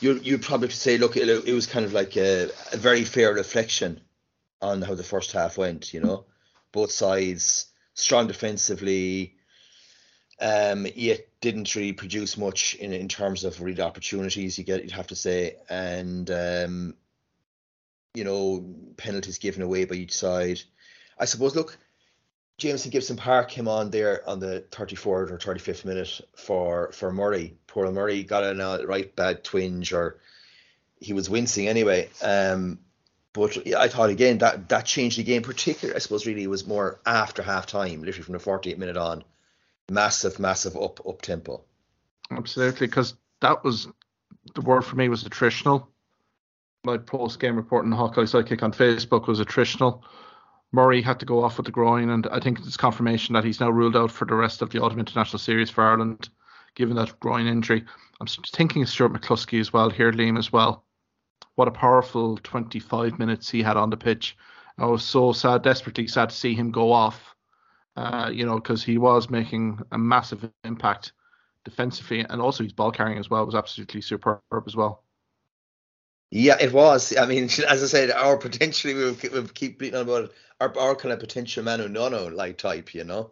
you 0.00 0.18
you 0.22 0.38
probably 0.38 0.68
say, 0.70 0.98
look, 0.98 1.16
it, 1.16 1.28
it 1.28 1.54
was 1.54 1.66
kind 1.66 1.84
of 1.84 1.92
like 1.92 2.16
a, 2.16 2.50
a, 2.72 2.76
very 2.76 3.04
fair 3.04 3.32
reflection 3.32 4.00
on 4.60 4.82
how 4.82 4.94
the 4.94 5.02
first 5.02 5.32
half 5.32 5.56
went. 5.56 5.94
You 5.94 6.00
know, 6.00 6.26
both 6.72 6.90
sides 6.90 7.66
strong 7.94 8.26
defensively, 8.26 9.36
um, 10.40 10.86
yet 10.94 11.26
didn't 11.40 11.74
really 11.74 11.92
produce 11.92 12.36
much 12.36 12.74
in 12.74 12.92
in 12.92 13.08
terms 13.08 13.44
of 13.44 13.62
real 13.62 13.80
opportunities. 13.80 14.58
You 14.58 14.64
get, 14.64 14.82
you'd 14.82 14.92
have 14.92 15.08
to 15.08 15.16
say, 15.16 15.56
and 15.70 16.30
um, 16.30 16.94
you 18.14 18.24
know, 18.24 18.74
penalties 18.98 19.38
given 19.38 19.62
away 19.62 19.86
by 19.86 19.94
each 19.94 20.14
side. 20.14 20.60
I 21.18 21.24
suppose. 21.24 21.56
Look 21.56 21.78
Jamison 22.58 22.90
Gibson 22.90 23.16
Park 23.16 23.50
came 23.50 23.68
on 23.68 23.90
there 23.90 24.28
on 24.28 24.40
the 24.40 24.64
34th 24.72 25.30
or 25.30 25.38
35th 25.38 25.84
minute 25.84 26.20
for 26.36 26.90
for 26.92 27.12
Murray. 27.12 27.56
Poor 27.68 27.90
Murray 27.90 28.24
got 28.24 28.42
a 28.42 28.84
right 28.86 29.14
bad 29.14 29.44
twinge 29.44 29.92
or 29.92 30.18
he 31.00 31.12
was 31.12 31.30
wincing 31.30 31.68
anyway. 31.68 32.08
Um, 32.20 32.80
but 33.32 33.56
I 33.76 33.86
thought 33.86 34.10
again 34.10 34.38
that 34.38 34.68
that 34.70 34.84
changed 34.86 35.18
the 35.18 35.22
game. 35.22 35.42
Particularly, 35.42 35.94
I 35.96 36.00
suppose, 36.00 36.26
really 36.26 36.42
it 36.42 36.50
was 36.50 36.66
more 36.66 37.00
after 37.06 37.42
half 37.42 37.66
time, 37.66 38.02
literally 38.02 38.24
from 38.24 38.32
the 38.32 38.40
48th 38.40 38.78
minute 38.78 38.96
on. 38.96 39.22
Massive, 39.90 40.40
massive 40.40 40.76
up 40.76 41.06
up 41.06 41.22
tempo. 41.22 41.62
Absolutely, 42.32 42.88
because 42.88 43.14
that 43.40 43.62
was 43.62 43.86
the 44.54 44.60
word 44.62 44.82
for 44.82 44.96
me 44.96 45.08
was 45.08 45.22
attritional. 45.22 45.86
My 46.84 46.98
post 46.98 47.38
game 47.38 47.56
report 47.56 47.84
in 47.84 47.90
the 47.90 47.96
Hawkeye 47.96 48.22
Sidekick 48.22 48.62
on 48.62 48.72
Facebook 48.72 49.28
was 49.28 49.40
attritional. 49.40 50.02
Murray 50.72 51.00
had 51.00 51.20
to 51.20 51.26
go 51.26 51.42
off 51.42 51.56
with 51.56 51.66
the 51.66 51.72
groin, 51.72 52.10
and 52.10 52.26
I 52.30 52.40
think 52.40 52.58
it's 52.60 52.76
confirmation 52.76 53.32
that 53.32 53.44
he's 53.44 53.60
now 53.60 53.70
ruled 53.70 53.96
out 53.96 54.10
for 54.10 54.26
the 54.26 54.34
rest 54.34 54.60
of 54.60 54.70
the 54.70 54.82
Autumn 54.82 54.98
International 54.98 55.38
Series 55.38 55.70
for 55.70 55.84
Ireland, 55.84 56.28
given 56.74 56.96
that 56.96 57.18
groin 57.20 57.46
injury. 57.46 57.84
I'm 58.20 58.26
thinking 58.26 58.82
of 58.82 58.88
Stuart 58.88 59.12
McCloskey 59.12 59.60
as 59.60 59.72
well 59.72 59.88
here, 59.88 60.12
Liam 60.12 60.38
as 60.38 60.52
well. 60.52 60.84
What 61.54 61.68
a 61.68 61.72
powerful 61.72 62.36
25 62.38 63.18
minutes 63.18 63.48
he 63.48 63.62
had 63.62 63.76
on 63.76 63.90
the 63.90 63.96
pitch. 63.96 64.36
I 64.78 64.86
was 64.86 65.02
so 65.02 65.32
sad, 65.32 65.62
desperately 65.62 66.06
sad 66.06 66.30
to 66.30 66.36
see 66.36 66.54
him 66.54 66.70
go 66.70 66.92
off. 66.92 67.34
Uh, 67.96 68.30
you 68.32 68.46
know, 68.46 68.56
because 68.56 68.84
he 68.84 68.96
was 68.96 69.28
making 69.28 69.80
a 69.90 69.98
massive 69.98 70.48
impact 70.62 71.12
defensively, 71.64 72.20
and 72.20 72.40
also 72.40 72.62
his 72.62 72.72
ball 72.72 72.92
carrying 72.92 73.18
as 73.18 73.28
well 73.28 73.44
was 73.44 73.56
absolutely 73.56 74.00
superb 74.00 74.40
as 74.66 74.76
well. 74.76 75.02
Yeah, 76.30 76.56
it 76.60 76.72
was. 76.72 77.16
I 77.16 77.26
mean, 77.26 77.44
as 77.68 77.82
I 77.82 77.86
said, 77.86 78.10
our 78.10 78.36
potentially 78.36 78.94
we 78.94 79.04
will 79.04 79.48
keep 79.48 79.78
beating 79.78 79.96
on 79.96 80.02
about 80.02 80.24
it, 80.24 80.32
our, 80.60 80.76
our 80.78 80.94
kind 80.94 81.12
of 81.12 81.20
potential 81.20 81.64
Manu 81.64 81.88
Nonu 81.88 82.34
like 82.34 82.58
type, 82.58 82.94
you 82.94 83.04
know. 83.04 83.30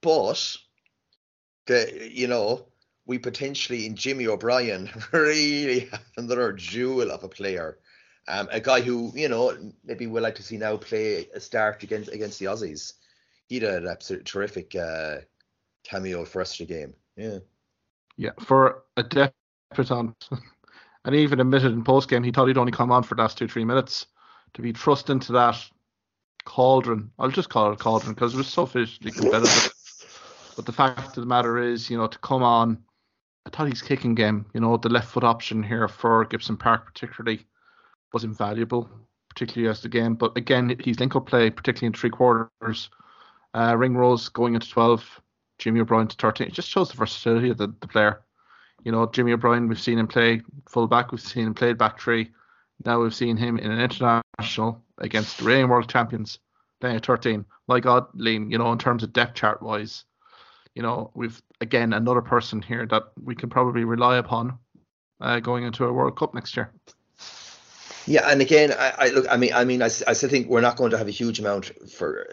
But 0.00 0.56
the 1.66 2.10
you 2.12 2.28
know, 2.28 2.66
we 3.06 3.18
potentially 3.18 3.86
in 3.86 3.96
Jimmy 3.96 4.26
O'Brien 4.26 4.90
really 5.12 5.80
have 5.80 6.04
another 6.16 6.52
jewel 6.52 7.10
of 7.10 7.24
a 7.24 7.28
player. 7.28 7.78
Um, 8.26 8.48
a 8.50 8.60
guy 8.60 8.80
who 8.80 9.12
you 9.14 9.28
know 9.28 9.56
maybe 9.84 10.06
we'd 10.06 10.20
like 10.20 10.36
to 10.36 10.42
see 10.42 10.56
now 10.56 10.76
play 10.76 11.28
a 11.34 11.40
start 11.40 11.82
against 11.82 12.10
against 12.10 12.38
the 12.38 12.46
Aussies. 12.46 12.94
He 13.48 13.58
did 13.58 13.82
an 13.82 13.88
absolute 13.88 14.24
terrific 14.24 14.74
uh, 14.74 15.18
cameo 15.84 16.24
for 16.24 16.40
us 16.40 16.56
the 16.56 16.64
game. 16.64 16.94
Yeah. 17.16 17.38
Yeah, 18.16 18.30
for 18.40 18.84
a 18.96 19.02
debutant, 19.02 20.28
and 21.04 21.14
he 21.14 21.22
even 21.22 21.40
admitted 21.40 21.72
in 21.72 21.84
post 21.84 22.08
game 22.08 22.22
he 22.22 22.30
thought 22.30 22.46
he'd 22.46 22.58
only 22.58 22.72
come 22.72 22.92
on 22.92 23.02
for 23.02 23.14
the 23.14 23.22
last 23.22 23.38
two 23.38 23.48
three 23.48 23.64
minutes 23.64 24.06
to 24.54 24.62
be 24.62 24.72
thrust 24.72 25.10
into 25.10 25.32
that 25.32 25.56
cauldron. 26.44 27.10
I'll 27.18 27.30
just 27.30 27.48
call 27.48 27.70
it 27.70 27.74
a 27.74 27.76
cauldron 27.76 28.14
because 28.14 28.34
it 28.34 28.38
was 28.38 28.48
so 28.48 28.66
fiercely 28.66 29.10
competitive. 29.10 29.74
but 30.56 30.66
the 30.66 30.72
fact 30.72 31.16
of 31.16 31.22
the 31.22 31.26
matter 31.26 31.58
is, 31.58 31.90
you 31.90 31.98
know, 31.98 32.06
to 32.06 32.18
come 32.18 32.42
on, 32.42 32.78
I 33.46 33.50
thought 33.50 33.68
his 33.68 33.82
kicking 33.82 34.14
game, 34.14 34.46
you 34.54 34.60
know, 34.60 34.76
the 34.76 34.88
left 34.88 35.10
foot 35.10 35.24
option 35.24 35.62
here 35.62 35.88
for 35.88 36.24
Gibson 36.24 36.56
Park 36.56 36.86
particularly 36.86 37.46
was 38.12 38.24
invaluable, 38.24 38.88
particularly 39.28 39.70
as 39.70 39.82
the 39.82 39.88
game. 39.88 40.14
But 40.14 40.36
again, 40.36 40.76
his 40.82 41.00
link 41.00 41.16
up 41.16 41.26
play, 41.26 41.50
particularly 41.50 41.88
in 41.88 41.92
three 41.92 42.10
quarters, 42.10 42.90
uh, 43.54 43.74
Ringrose 43.76 44.28
going 44.28 44.54
into 44.54 44.68
12, 44.70 45.20
Jimmy 45.58 45.80
O'Brien 45.80 46.08
to 46.08 46.16
13, 46.16 46.46
it 46.46 46.52
just 46.52 46.68
shows 46.68 46.90
the 46.90 46.96
versatility 46.96 47.50
of 47.50 47.58
the, 47.58 47.72
the 47.80 47.88
player. 47.88 48.22
You 48.84 48.92
know, 48.92 49.06
Jimmy 49.06 49.32
O'Brien, 49.32 49.66
we've 49.66 49.80
seen 49.80 49.98
him 49.98 50.06
play 50.06 50.42
full 50.68 50.86
back, 50.86 51.10
we've 51.10 51.20
seen 51.20 51.46
him 51.46 51.54
play 51.54 51.72
back 51.72 52.00
three. 52.00 52.30
Now 52.84 53.00
we've 53.00 53.14
seen 53.14 53.36
him 53.36 53.58
in 53.58 53.70
an 53.70 53.80
international 53.80 54.84
against 54.98 55.38
the 55.38 55.44
reigning 55.44 55.68
world 55.68 55.88
champions 55.88 56.38
playing 56.80 56.96
at 56.96 57.06
13. 57.06 57.44
My 57.66 57.80
God, 57.80 58.06
Liam, 58.14 58.50
you 58.52 58.58
know, 58.58 58.70
in 58.72 58.78
terms 58.78 59.02
of 59.02 59.12
depth 59.12 59.34
chart 59.34 59.62
wise, 59.62 60.04
you 60.74 60.82
know, 60.82 61.10
we've 61.14 61.40
again 61.60 61.92
another 61.92 62.20
person 62.20 62.60
here 62.60 62.86
that 62.86 63.04
we 63.22 63.34
can 63.34 63.48
probably 63.48 63.84
rely 63.84 64.18
upon 64.18 64.58
uh, 65.20 65.40
going 65.40 65.64
into 65.64 65.86
a 65.86 65.92
World 65.92 66.18
Cup 66.18 66.34
next 66.34 66.56
year. 66.56 66.70
Yeah, 68.06 68.28
and 68.28 68.42
again, 68.42 68.72
I, 68.72 68.92
I 68.98 69.08
look. 69.08 69.26
I 69.30 69.36
mean, 69.36 69.52
I 69.54 69.64
mean, 69.64 69.82
I, 69.82 69.86
I 69.86 70.12
still 70.12 70.28
think 70.28 70.48
we're 70.48 70.60
not 70.60 70.76
going 70.76 70.90
to 70.90 70.98
have 70.98 71.08
a 71.08 71.12
huge 71.12 71.38
amount 71.38 71.70
for 71.90 72.28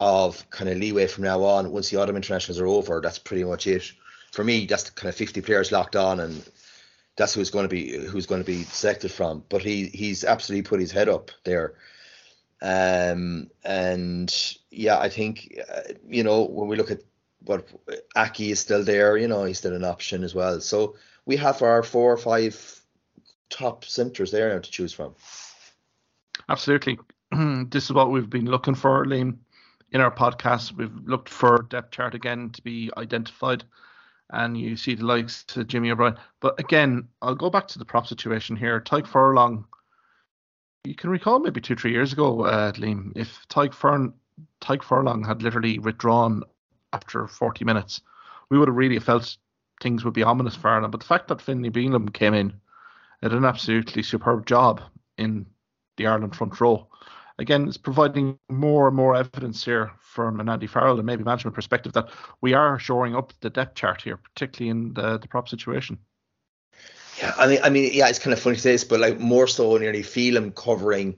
of 0.00 0.48
kind 0.50 0.70
of 0.70 0.78
leeway 0.78 1.06
from 1.06 1.24
now 1.24 1.42
on. 1.42 1.70
Once 1.70 1.90
the 1.90 2.00
autumn 2.00 2.16
internationals 2.16 2.58
are 2.58 2.66
over, 2.66 3.00
that's 3.02 3.18
pretty 3.18 3.44
much 3.44 3.66
it. 3.66 3.92
For 4.32 4.44
me, 4.44 4.66
that's 4.66 4.90
kind 4.90 5.08
of 5.08 5.14
50 5.14 5.40
players 5.42 5.72
locked 5.72 5.96
on, 5.96 6.20
and 6.20 6.48
that's 7.16 7.34
who's 7.34 7.50
going 7.50 7.68
to 7.68 7.68
be 7.68 7.96
who's 8.06 8.26
going 8.26 8.40
to 8.40 8.46
be 8.46 8.64
selected 8.64 9.12
from. 9.12 9.44
But 9.48 9.62
he 9.62 9.86
he's 9.88 10.24
absolutely 10.24 10.68
put 10.68 10.80
his 10.80 10.90
head 10.90 11.08
up 11.08 11.30
there. 11.44 11.74
Um, 12.62 13.50
and 13.64 14.34
yeah, 14.70 14.98
I 14.98 15.08
think 15.08 15.58
uh, 15.72 15.92
you 16.08 16.24
know 16.24 16.44
when 16.44 16.68
we 16.68 16.76
look 16.76 16.90
at 16.90 17.00
what 17.44 17.68
Aki 18.16 18.52
is 18.52 18.60
still 18.60 18.84
there, 18.84 19.16
you 19.16 19.28
know, 19.28 19.44
he's 19.44 19.58
still 19.58 19.74
an 19.74 19.84
option 19.84 20.24
as 20.24 20.34
well. 20.34 20.60
So 20.60 20.96
we 21.26 21.36
have 21.36 21.62
our 21.62 21.82
four 21.82 22.12
or 22.12 22.16
five 22.16 22.80
top 23.50 23.84
centres 23.84 24.30
there 24.30 24.52
now 24.52 24.60
to 24.60 24.70
choose 24.70 24.92
from. 24.92 25.14
Absolutely. 26.48 26.98
this 27.70 27.84
is 27.84 27.92
what 27.92 28.10
we've 28.10 28.30
been 28.30 28.46
looking 28.46 28.74
for, 28.74 29.04
Liam, 29.04 29.36
in 29.90 30.00
our 30.00 30.14
podcast. 30.14 30.72
We've 30.72 30.94
looked 31.04 31.28
for 31.28 31.66
depth 31.68 31.92
chart 31.92 32.14
again 32.14 32.50
to 32.50 32.62
be 32.62 32.90
identified. 32.96 33.64
And 34.32 34.56
you 34.56 34.76
see 34.76 34.94
the 34.94 35.04
likes 35.04 35.44
to 35.44 35.64
Jimmy 35.64 35.90
O'Brien. 35.90 36.16
But 36.40 36.58
again, 36.58 37.08
I'll 37.20 37.34
go 37.34 37.50
back 37.50 37.68
to 37.68 37.78
the 37.78 37.84
prop 37.84 38.06
situation 38.06 38.56
here. 38.56 38.80
Tadhg 38.80 39.06
Furlong, 39.06 39.66
you 40.84 40.94
can 40.94 41.10
recall 41.10 41.38
maybe 41.38 41.60
two, 41.60 41.76
three 41.76 41.92
years 41.92 42.12
ago, 42.12 42.44
uh, 42.44 42.72
Liam, 42.72 43.12
if 43.14 43.46
Fern, 43.74 44.14
Tadhg 44.60 44.82
Furlong 44.82 45.24
had 45.24 45.42
literally 45.42 45.78
withdrawn 45.78 46.42
after 46.92 47.26
40 47.26 47.64
minutes, 47.64 48.00
we 48.48 48.58
would 48.58 48.68
have 48.68 48.76
really 48.76 48.98
felt 48.98 49.36
things 49.82 50.04
would 50.04 50.14
be 50.14 50.22
ominous 50.22 50.56
for 50.56 50.68
Ireland. 50.68 50.92
But 50.92 51.00
the 51.00 51.06
fact 51.06 51.28
that 51.28 51.40
Finlay 51.40 51.70
Bealham 51.70 52.12
came 52.12 52.34
in 52.34 52.54
did 53.22 53.32
an 53.32 53.44
absolutely 53.44 54.02
superb 54.02 54.46
job 54.46 54.80
in 55.18 55.46
the 55.96 56.06
Ireland 56.06 56.34
front 56.34 56.60
row. 56.60 56.86
Again, 57.38 57.66
it's 57.66 57.76
providing 57.76 58.38
more 58.50 58.88
and 58.88 58.96
more 58.96 59.16
evidence 59.16 59.64
here 59.64 59.92
from 60.00 60.40
an 60.40 60.48
Andy 60.48 60.66
Farrell 60.66 60.98
and 60.98 61.06
maybe 61.06 61.24
management 61.24 61.54
perspective 61.54 61.92
that 61.94 62.10
we 62.40 62.52
are 62.54 62.78
shoring 62.78 63.16
up 63.16 63.32
the 63.40 63.50
depth 63.50 63.74
chart 63.74 64.02
here, 64.02 64.16
particularly 64.16 64.70
in 64.70 64.94
the, 64.94 65.18
the 65.18 65.28
prop 65.28 65.48
situation. 65.48 65.98
Yeah, 67.18 67.34
I 67.36 67.46
mean, 67.46 67.58
I 67.62 67.70
mean, 67.70 67.90
yeah, 67.92 68.08
it's 68.08 68.18
kind 68.18 68.32
of 68.32 68.40
funny 68.40 68.56
to 68.56 68.62
say 68.62 68.72
this, 68.72 68.84
but 68.84 69.00
like 69.00 69.18
more 69.20 69.46
so 69.46 69.76
nearly 69.76 70.02
Bealham 70.02 70.54
covering 70.54 71.16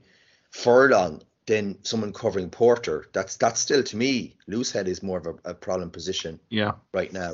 Furlong 0.51 1.21
than 1.47 1.77
someone 1.83 2.11
covering 2.11 2.49
Porter. 2.49 3.07
That's 3.13 3.37
that's 3.37 3.59
still 3.59 3.83
to 3.83 3.97
me, 3.97 4.35
Loosehead 4.49 4.87
is 4.87 5.03
more 5.03 5.19
of 5.19 5.27
a, 5.27 5.51
a 5.51 5.53
problem 5.53 5.89
position. 5.89 6.39
Yeah. 6.49 6.73
Right 6.93 7.13
now. 7.13 7.33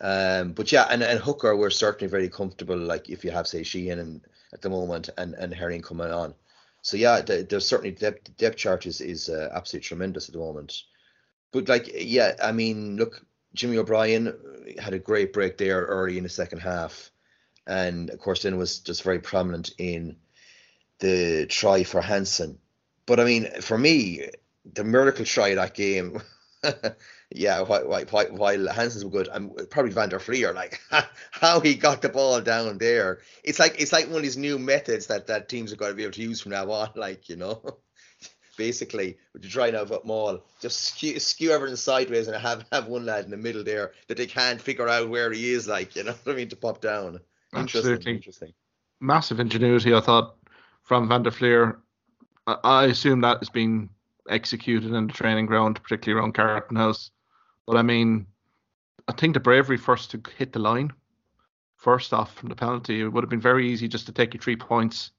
Um, 0.00 0.52
but 0.52 0.72
yeah, 0.72 0.86
and, 0.90 1.02
and 1.02 1.18
Hooker, 1.18 1.56
we're 1.56 1.70
certainly 1.70 2.10
very 2.10 2.28
comfortable. 2.28 2.76
Like 2.76 3.10
if 3.10 3.24
you 3.24 3.30
have 3.30 3.46
say 3.46 3.62
Sheehan 3.62 3.98
and 3.98 4.20
at 4.52 4.62
the 4.62 4.70
moment 4.70 5.10
and 5.18 5.34
and 5.34 5.52
Herring 5.54 5.82
coming 5.82 6.10
on, 6.10 6.34
so 6.82 6.96
yeah, 6.96 7.20
the, 7.20 7.46
there's 7.48 7.66
certainly 7.66 7.92
depth 7.92 8.36
depth 8.36 8.56
chart 8.56 8.86
is 8.86 9.00
is 9.00 9.28
uh, 9.28 9.50
absolutely 9.52 9.86
tremendous 9.86 10.28
at 10.28 10.32
the 10.32 10.40
moment. 10.40 10.82
But 11.52 11.68
like 11.68 11.90
yeah, 11.94 12.36
I 12.42 12.52
mean, 12.52 12.96
look, 12.96 13.24
Jimmy 13.54 13.78
O'Brien 13.78 14.34
had 14.78 14.94
a 14.94 14.98
great 14.98 15.32
break 15.32 15.58
there 15.58 15.82
early 15.82 16.16
in 16.16 16.24
the 16.24 16.30
second 16.30 16.60
half, 16.60 17.10
and 17.66 18.10
of 18.10 18.18
course 18.18 18.42
then 18.42 18.56
was 18.56 18.78
just 18.80 19.02
very 19.02 19.18
prominent 19.18 19.72
in 19.78 20.16
the 21.00 21.46
try 21.46 21.82
for 21.84 22.00
Hansen. 22.00 22.58
But 23.06 23.20
I 23.20 23.24
mean, 23.24 23.60
for 23.60 23.76
me, 23.76 24.28
the 24.72 24.84
miracle 24.84 25.24
try 25.24 25.54
that 25.54 25.74
game. 25.74 26.22
yeah, 27.32 27.60
while, 27.62 27.86
while, 27.86 28.26
while 28.26 28.68
Hansen's 28.68 29.04
were 29.04 29.10
good, 29.10 29.28
I'm 29.32 29.50
probably 29.70 29.92
Van 29.92 30.08
der 30.08 30.18
Flier, 30.18 30.52
like 30.52 30.80
how 31.30 31.60
he 31.60 31.74
got 31.74 32.02
the 32.02 32.08
ball 32.08 32.40
down 32.40 32.78
there. 32.78 33.20
It's 33.44 33.60
like 33.60 33.80
it's 33.80 33.92
like 33.92 34.06
one 34.06 34.16
of 34.16 34.22
these 34.22 34.36
new 34.36 34.58
methods 34.58 35.06
that 35.06 35.28
that 35.28 35.48
teams 35.48 35.72
are 35.72 35.76
going 35.76 35.92
to 35.92 35.96
be 35.96 36.02
able 36.02 36.12
to 36.14 36.22
use 36.22 36.40
from 36.40 36.52
now 36.52 36.70
on. 36.70 36.90
Like 36.96 37.28
you 37.28 37.36
know, 37.36 37.78
basically 38.58 39.16
to 39.40 39.48
try 39.48 39.68
and 39.68 39.76
have 39.76 39.92
maul, 40.04 40.44
just 40.60 40.80
skew, 40.82 41.20
skew 41.20 41.52
everything 41.52 41.76
sideways 41.76 42.26
and 42.26 42.36
have 42.36 42.66
have 42.72 42.88
one 42.88 43.06
lad 43.06 43.26
in 43.26 43.30
the 43.30 43.36
middle 43.36 43.62
there 43.62 43.92
that 44.08 44.16
they 44.16 44.26
can't 44.26 44.60
figure 44.60 44.88
out 44.88 45.08
where 45.08 45.30
he 45.30 45.52
is. 45.52 45.68
Like 45.68 45.94
you 45.94 46.02
know 46.02 46.14
what 46.24 46.32
I 46.32 46.36
mean 46.36 46.48
to 46.48 46.56
pop 46.56 46.80
down. 46.80 47.20
Absolutely. 47.54 48.12
interesting. 48.12 48.52
Massive 49.00 49.40
ingenuity, 49.40 49.94
I 49.94 50.00
thought, 50.00 50.36
from 50.82 51.08
Van 51.08 51.22
der 51.22 51.30
Flier. 51.30 51.78
I, 52.46 52.56
I 52.64 52.84
assume 52.86 53.20
that 53.20 53.38
has 53.38 53.50
been 53.50 53.88
executed 54.28 54.92
in 54.92 55.06
the 55.06 55.12
training 55.12 55.46
ground, 55.46 55.80
particularly 55.80 56.20
around 56.20 56.34
Carton 56.34 56.76
House. 56.76 57.10
But 57.70 57.78
I 57.78 57.82
mean, 57.82 58.26
I 59.06 59.12
think 59.12 59.32
the 59.32 59.38
bravery 59.38 59.76
first 59.76 60.10
to 60.10 60.20
hit 60.36 60.52
the 60.52 60.58
line, 60.58 60.92
first 61.76 62.12
off 62.12 62.34
from 62.34 62.48
the 62.48 62.56
penalty, 62.56 63.00
it 63.00 63.06
would 63.06 63.22
have 63.22 63.30
been 63.30 63.40
very 63.40 63.70
easy 63.70 63.86
just 63.86 64.06
to 64.06 64.12
take 64.12 64.34
your 64.34 64.40
three 64.40 64.56
points 64.56 65.12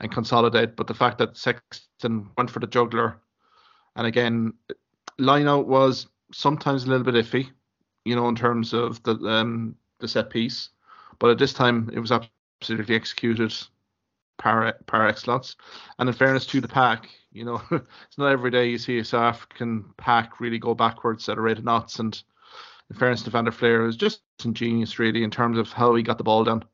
and 0.00 0.12
consolidate. 0.12 0.76
But 0.76 0.88
the 0.88 0.94
fact 0.94 1.16
that 1.16 1.38
Sexton 1.38 2.28
went 2.36 2.50
for 2.50 2.58
the 2.58 2.66
juggler, 2.66 3.22
and 3.96 4.06
again, 4.06 4.52
line 5.16 5.48
out 5.48 5.68
was 5.68 6.08
sometimes 6.34 6.84
a 6.84 6.88
little 6.88 7.10
bit 7.10 7.14
iffy, 7.14 7.48
you 8.04 8.14
know, 8.14 8.28
in 8.28 8.36
terms 8.36 8.74
of 8.74 9.02
the 9.04 9.14
um, 9.26 9.74
the 9.98 10.06
set 10.06 10.28
piece. 10.28 10.68
But 11.18 11.30
at 11.30 11.38
this 11.38 11.54
time, 11.54 11.88
it 11.94 11.98
was 11.98 12.12
absolutely 12.12 12.94
executed 12.94 13.54
par 14.38 14.76
par 14.86 15.06
excellence. 15.06 15.56
And 15.98 16.08
in 16.08 16.14
fairness 16.14 16.46
to 16.46 16.60
the 16.60 16.68
pack, 16.68 17.08
you 17.32 17.44
know, 17.44 17.60
it's 17.70 18.18
not 18.18 18.32
every 18.32 18.50
day 18.50 18.68
you 18.68 18.78
see 18.78 18.98
a 18.98 19.04
South 19.04 19.34
African 19.34 19.84
pack 19.96 20.40
really 20.40 20.58
go 20.58 20.74
backwards 20.74 21.28
at 21.28 21.38
a 21.38 21.40
rate 21.40 21.58
of 21.58 21.64
knots. 21.64 21.98
And 21.98 22.20
in 22.90 22.96
fairness 22.96 23.22
to 23.22 23.30
Van 23.30 23.44
der 23.44 23.50
Flier, 23.50 23.86
is 23.86 23.96
just 23.96 24.20
ingenious 24.44 24.98
really 24.98 25.24
in 25.24 25.30
terms 25.30 25.58
of 25.58 25.72
how 25.72 25.94
he 25.94 26.02
got 26.02 26.18
the 26.18 26.24
ball 26.24 26.44
down, 26.44 26.64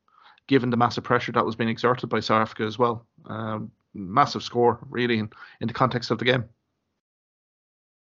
given 0.47 0.71
the 0.71 0.77
massive 0.77 1.05
pressure 1.05 1.33
that 1.33 1.47
was 1.47 1.57
being 1.57 1.71
exerted 1.71 2.09
by 2.09 2.21
South 2.21 2.43
Africa 2.43 2.65
as 2.65 2.79
well. 2.79 3.07
Um, 3.27 3.73
massive 3.95 4.43
score 4.43 4.79
really 4.89 5.19
in, 5.19 5.31
in 5.61 5.69
the 5.69 5.75
context 5.75 6.11
of 6.11 6.19
the 6.19 6.25
game. 6.25 6.45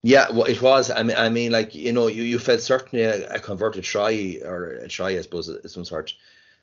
Yeah, 0.02 0.30
well, 0.32 0.46
it 0.46 0.62
was. 0.62 0.90
I 0.90 1.04
mean, 1.04 1.18
I 1.18 1.28
mean, 1.28 1.52
like 1.52 1.76
you 1.76 1.92
know, 1.92 2.08
you, 2.08 2.24
you 2.24 2.40
felt 2.40 2.62
certainly 2.62 3.04
a, 3.04 3.30
a 3.34 3.40
converted 3.40 3.84
try 3.84 4.40
or 4.46 4.76
a 4.76 4.88
try, 4.88 5.10
I 5.10 5.22
suppose, 5.22 5.52
some 5.72 5.84
sort, 5.84 6.14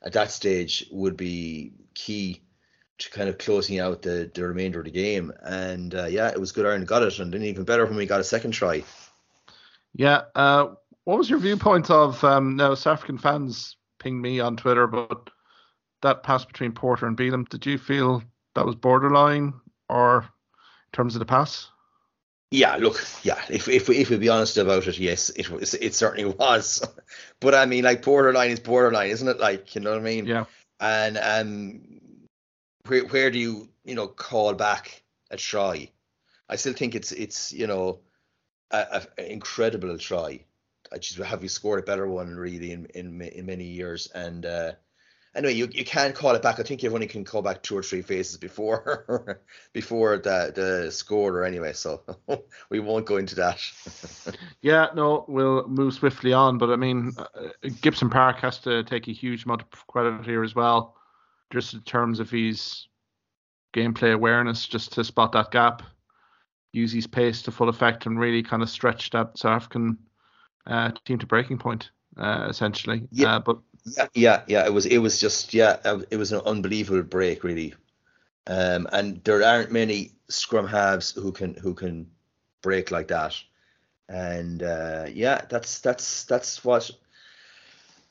at 0.01 0.13
that 0.13 0.31
stage 0.31 0.87
would 0.91 1.15
be 1.15 1.73
key 1.93 2.41
to 2.99 3.09
kind 3.11 3.29
of 3.29 3.37
closing 3.37 3.79
out 3.79 4.01
the, 4.01 4.29
the 4.33 4.45
remainder 4.45 4.79
of 4.79 4.85
the 4.85 4.91
game. 4.91 5.31
And 5.43 5.93
uh, 5.93 6.05
yeah, 6.05 6.29
it 6.29 6.39
was 6.39 6.51
good 6.51 6.65
Ireland 6.65 6.87
got 6.87 7.03
it, 7.03 7.19
and 7.19 7.33
then 7.33 7.43
even 7.43 7.63
better 7.63 7.85
when 7.85 7.95
we 7.95 8.05
got 8.05 8.19
a 8.19 8.23
second 8.23 8.51
try. 8.51 8.83
Yeah. 9.93 10.23
Uh, 10.35 10.75
what 11.03 11.17
was 11.17 11.29
your 11.29 11.39
viewpoint 11.39 11.89
of 11.89 12.23
um, 12.23 12.55
now? 12.55 12.73
South 12.75 12.93
African 12.93 13.17
fans 13.17 13.77
pinged 13.99 14.21
me 14.21 14.39
on 14.39 14.57
Twitter, 14.57 14.87
but 14.87 15.29
that 16.01 16.23
pass 16.23 16.45
between 16.45 16.71
Porter 16.71 17.07
and 17.07 17.17
Bealham, 17.17 17.47
did 17.49 17.65
you 17.65 17.77
feel 17.77 18.23
that 18.55 18.65
was 18.65 18.75
borderline, 18.75 19.53
or 19.89 20.21
in 20.21 20.91
terms 20.91 21.15
of 21.15 21.19
the 21.19 21.25
pass? 21.25 21.69
Yeah, 22.49 22.77
look, 22.77 23.05
yeah. 23.23 23.41
If 23.49 23.67
if 23.67 23.89
we, 23.89 23.97
if 23.97 24.09
we 24.09 24.17
be 24.17 24.29
honest 24.29 24.57
about 24.57 24.87
it, 24.87 24.97
yes, 24.97 25.29
it 25.31 25.49
was. 25.49 25.73
It 25.73 25.93
certainly 25.93 26.25
was. 26.39 26.81
but 27.39 27.53
I 27.53 27.65
mean, 27.65 27.83
like 27.83 28.03
borderline 28.03 28.51
is 28.51 28.59
borderline, 28.59 29.09
isn't 29.09 29.27
it? 29.27 29.39
Like 29.39 29.75
you 29.75 29.81
know 29.81 29.91
what 29.91 29.99
I 29.99 30.03
mean? 30.03 30.25
Yeah. 30.25 30.45
And 30.79 31.17
um, 31.17 31.99
where 32.87 33.05
where 33.05 33.31
do 33.31 33.39
you 33.39 33.69
you 33.83 33.95
know 33.95 34.07
call 34.07 34.53
back 34.53 35.03
a 35.31 35.37
try? 35.37 35.91
I 36.49 36.55
still 36.55 36.73
think 36.73 36.95
it's 36.95 37.11
it's 37.11 37.53
you 37.53 37.67
know 37.67 37.99
a, 38.71 39.05
a 39.17 39.31
incredible 39.31 39.97
try. 39.97 40.45
I 40.91 40.97
just 40.97 41.17
have 41.17 41.43
you 41.43 41.49
scored 41.49 41.79
a 41.79 41.83
better 41.83 42.07
one 42.07 42.35
really 42.35 42.71
in 42.71 42.85
in 42.95 43.21
in 43.21 43.45
many 43.45 43.65
years 43.65 44.07
and 44.07 44.45
uh, 44.45 44.71
anyway, 45.37 45.53
you, 45.53 45.69
you 45.71 45.85
can 45.85 46.11
call 46.13 46.35
it 46.35 46.41
back. 46.41 46.59
I 46.59 46.63
think 46.63 46.83
you 46.83 46.93
only 46.93 47.07
can 47.07 47.23
call 47.23 47.41
back 47.41 47.63
two 47.63 47.77
or 47.77 47.83
three 47.83 48.01
phases 48.01 48.37
before 48.37 49.41
before 49.73 50.17
the 50.17 50.51
the 50.53 50.91
score 50.91 51.37
or 51.37 51.43
anyway. 51.45 51.73
So 51.73 52.01
we 52.69 52.79
won't 52.79 53.05
go 53.05 53.17
into 53.17 53.35
that. 53.35 53.61
yeah, 54.61 54.87
no, 54.95 55.23
we'll 55.27 55.67
move 55.67 55.93
swiftly 55.93 56.33
on. 56.33 56.57
But 56.57 56.71
I 56.71 56.75
mean, 56.75 57.13
uh, 57.17 57.69
Gibson 57.81 58.09
Park 58.09 58.39
has 58.39 58.59
to 58.59 58.83
take 58.83 59.07
a 59.07 59.13
huge 59.13 59.45
amount 59.45 59.61
of 59.61 59.87
credit 59.87 60.25
here 60.25 60.43
as 60.43 60.55
well, 60.55 60.96
just 61.51 61.73
in 61.73 61.81
terms 61.81 62.19
of 62.19 62.29
his 62.29 62.87
gameplay 63.73 64.13
awareness, 64.13 64.65
just 64.65 64.93
to 64.93 65.03
spot 65.03 65.31
that 65.33 65.51
gap, 65.51 65.83
use 66.73 66.91
his 66.91 67.07
pace 67.07 67.41
to 67.43 67.51
full 67.51 67.69
effect, 67.69 68.05
and 68.05 68.19
really 68.19 68.43
kind 68.43 68.63
of 68.63 68.69
stretch 68.69 69.09
that 69.11 69.37
South 69.37 69.55
African 69.55 69.97
uh, 70.65 70.91
team 71.05 71.17
to 71.19 71.25
breaking 71.25 71.57
point. 71.57 71.91
Uh, 72.17 72.47
essentially, 72.49 73.07
yeah, 73.11 73.35
uh, 73.35 73.39
but 73.39 73.59
yeah, 73.85 74.07
yeah, 74.15 74.41
yeah. 74.47 74.65
It 74.65 74.73
was 74.73 74.85
it 74.85 74.97
was 74.97 75.19
just 75.19 75.53
yeah, 75.53 75.77
uh, 75.85 75.99
it 76.09 76.17
was 76.17 76.31
an 76.31 76.41
unbelievable 76.45 77.03
break 77.03 77.43
really, 77.43 77.75
um, 78.47 78.87
and 78.91 79.23
there 79.23 79.43
aren't 79.43 79.71
many 79.71 80.13
scrum 80.29 80.67
halves 80.67 81.11
who 81.11 81.31
can 81.31 81.53
who 81.53 81.75
can 81.75 82.09
break 82.63 82.89
like 82.89 83.09
that, 83.09 83.35
and 84.09 84.63
uh, 84.63 85.05
yeah, 85.13 85.41
that's 85.47 85.79
that's 85.79 86.23
that's 86.23 86.65
what 86.65 86.89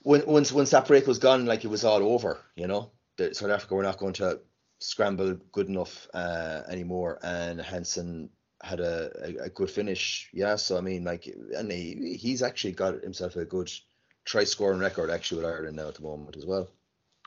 when 0.02 0.24
once 0.24 0.52
once 0.52 0.70
that 0.70 0.86
break 0.86 1.08
was 1.08 1.18
gone, 1.18 1.46
like 1.46 1.64
it 1.64 1.68
was 1.68 1.84
all 1.84 2.02
over. 2.14 2.38
You 2.54 2.68
know, 2.68 2.92
the, 3.16 3.34
South 3.34 3.50
Africa 3.50 3.74
were 3.74 3.82
not 3.82 3.98
going 3.98 4.12
to 4.14 4.40
scramble 4.80 5.36
good 5.52 5.68
enough 5.68 6.08
uh, 6.14 6.62
anymore, 6.68 7.18
and 7.22 7.60
Hansen 7.60 8.30
had 8.62 8.80
a, 8.80 9.10
a, 9.22 9.44
a, 9.44 9.48
good 9.50 9.70
finish. 9.70 10.30
Yeah, 10.32 10.56
so 10.56 10.76
I 10.76 10.80
mean, 10.80 11.04
like, 11.04 11.28
and 11.56 11.70
he 11.70 12.16
he's 12.20 12.42
actually 12.42 12.72
got 12.72 13.02
himself 13.02 13.36
a 13.36 13.44
good 13.44 13.70
try 14.24 14.44
scoring 14.44 14.80
record 14.80 15.10
actually 15.10 15.42
with 15.42 15.50
Ireland 15.50 15.76
now 15.76 15.88
at 15.88 15.94
the 15.94 16.02
moment 16.02 16.36
as 16.36 16.46
well. 16.46 16.68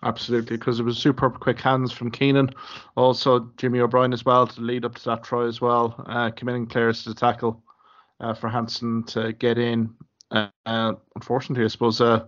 Absolutely, 0.02 0.58
because 0.58 0.80
it 0.80 0.84
was 0.84 0.98
superb 0.98 1.40
quick 1.40 1.60
hands 1.60 1.92
from 1.92 2.10
Keenan. 2.10 2.52
Also, 2.96 3.52
Jimmy 3.58 3.80
O'Brien 3.80 4.14
as 4.14 4.24
well 4.24 4.48
to 4.48 4.62
lead 4.62 4.86
up 4.86 4.96
to 4.96 5.06
that 5.06 5.24
try 5.24 5.46
as 5.46 5.60
well, 5.60 6.02
uh, 6.08 6.30
committing 6.32 6.68
players 6.68 7.04
to 7.04 7.10
the 7.10 7.16
tackle 7.16 7.62
uh, 8.22 8.34
for 8.34 8.48
Hansen 8.48 9.04
to 9.04 9.34
get 9.34 9.58
in. 9.58 9.94
Uh, 10.32 10.94
unfortunately, 11.16 11.66
I 11.66 11.68
suppose 11.68 12.00
uh, 12.00 12.26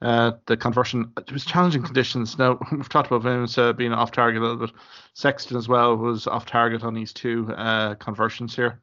uh, 0.00 0.32
the 0.46 0.56
conversion 0.56 1.12
it 1.16 1.32
was 1.32 1.44
challenging 1.44 1.82
conditions. 1.82 2.38
Now 2.38 2.58
we've 2.72 2.88
talked 2.88 3.10
about 3.10 3.22
Willemse 3.22 3.58
uh, 3.58 3.72
being 3.72 3.92
off 3.92 4.12
target 4.12 4.40
a 4.40 4.44
little 4.44 4.66
bit. 4.66 4.74
Sexton 5.14 5.56
as 5.56 5.68
well 5.68 5.96
was 5.96 6.26
off 6.26 6.46
target 6.46 6.84
on 6.84 6.94
these 6.94 7.12
two 7.12 7.52
uh, 7.56 7.94
conversions 7.96 8.54
here. 8.54 8.80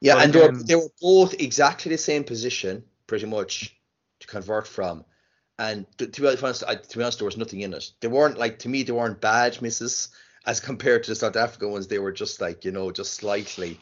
Yeah, 0.00 0.14
but 0.14 0.24
and 0.24 0.36
again, 0.36 0.52
they, 0.52 0.58
were, 0.58 0.62
they 0.64 0.74
were 0.76 0.92
both 1.00 1.34
exactly 1.40 1.90
the 1.90 1.98
same 1.98 2.24
position, 2.24 2.84
pretty 3.06 3.26
much 3.26 3.74
to 4.20 4.26
convert 4.26 4.66
from. 4.66 5.04
And 5.58 5.86
to, 5.98 6.06
to, 6.06 6.20
be 6.20 6.28
honest, 6.28 6.64
I, 6.66 6.74
to 6.74 6.98
be 6.98 7.02
honest, 7.02 7.18
there 7.18 7.26
was 7.26 7.36
nothing 7.36 7.60
in 7.60 7.72
it. 7.72 7.92
They 8.00 8.08
weren't 8.08 8.38
like 8.38 8.58
to 8.60 8.68
me, 8.68 8.82
they 8.82 8.92
weren't 8.92 9.20
bad 9.20 9.60
misses 9.62 10.08
as 10.46 10.60
compared 10.68 11.04
to 11.04 11.12
the 11.12 11.14
South 11.14 11.36
African 11.36 11.70
ones. 11.70 11.86
They 11.86 11.98
were 11.98 12.12
just 12.12 12.40
like 12.40 12.64
you 12.64 12.72
know, 12.72 12.90
just 12.90 13.14
slightly, 13.14 13.80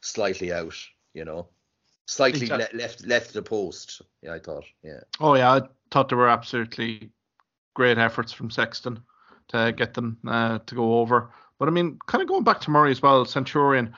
slightly 0.00 0.52
out. 0.52 0.76
You 1.14 1.24
know, 1.24 1.48
slightly 2.06 2.46
le- 2.46 2.68
left 2.72 3.06
left 3.06 3.32
the 3.32 3.42
post. 3.42 4.02
Yeah, 4.22 4.34
I 4.34 4.38
thought. 4.38 4.64
Yeah. 4.82 5.00
Oh 5.20 5.34
yeah, 5.34 5.52
I 5.52 5.62
thought 5.90 6.08
there 6.08 6.18
were 6.18 6.28
absolutely 6.28 7.10
great 7.74 7.98
efforts 7.98 8.32
from 8.32 8.50
Sexton 8.50 9.02
to 9.48 9.72
get 9.76 9.94
them 9.94 10.18
uh, 10.26 10.58
to 10.66 10.74
go 10.74 11.00
over. 11.00 11.30
But 11.58 11.68
I 11.68 11.70
mean, 11.70 11.98
kind 12.06 12.22
of 12.22 12.28
going 12.28 12.44
back 12.44 12.60
to 12.62 12.70
Murray 12.70 12.90
as 12.90 13.02
well, 13.02 13.24
Centurion. 13.24 13.94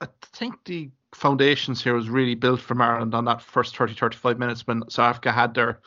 I 0.00 0.08
think 0.32 0.64
the 0.64 0.90
foundations 1.14 1.82
here 1.82 1.94
was 1.94 2.08
really 2.08 2.34
built 2.34 2.60
from 2.60 2.80
Ireland 2.80 3.14
on 3.14 3.24
that 3.26 3.42
first 3.42 3.76
30 3.76 3.94
35 3.94 4.38
minutes 4.38 4.66
when 4.66 4.88
South 4.88 5.10
Africa 5.10 5.32
had 5.32 5.54
their 5.54 5.80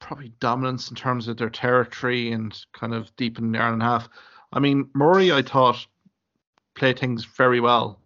probably 0.00 0.32
dominance 0.38 0.90
in 0.90 0.96
terms 0.96 1.28
of 1.28 1.36
their 1.36 1.50
territory 1.50 2.30
and 2.30 2.58
kind 2.72 2.94
of 2.94 3.14
deep 3.16 3.38
in 3.38 3.52
the 3.52 3.58
Ireland 3.58 3.82
half. 3.82 4.08
I 4.52 4.60
mean, 4.60 4.90
Murray, 4.94 5.32
I 5.32 5.42
thought, 5.42 5.86
played 6.74 6.98
things 6.98 7.24
very 7.24 7.60
well. 7.60 8.00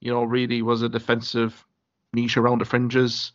You 0.00 0.12
know, 0.12 0.24
really 0.24 0.62
was 0.62 0.82
a 0.82 0.88
defensive 0.88 1.64
niche 2.12 2.36
around 2.36 2.60
the 2.60 2.64
fringes. 2.64 3.32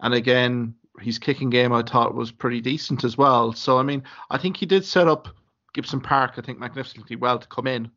And 0.00 0.14
again, 0.14 0.74
his 1.00 1.18
kicking 1.18 1.50
game 1.50 1.72
I 1.72 1.82
thought 1.82 2.14
was 2.14 2.32
pretty 2.32 2.60
decent 2.60 3.04
as 3.04 3.16
well. 3.16 3.52
So 3.52 3.78
I 3.78 3.82
mean, 3.82 4.02
I 4.30 4.38
think 4.38 4.56
he 4.56 4.66
did 4.66 4.84
set 4.84 5.08
up 5.08 5.28
Gibson 5.72 6.00
Park, 6.00 6.34
I 6.36 6.42
think, 6.42 6.58
magnificently 6.58 7.16
well 7.16 7.38
to 7.38 7.48
come 7.48 7.66
in. 7.66 7.90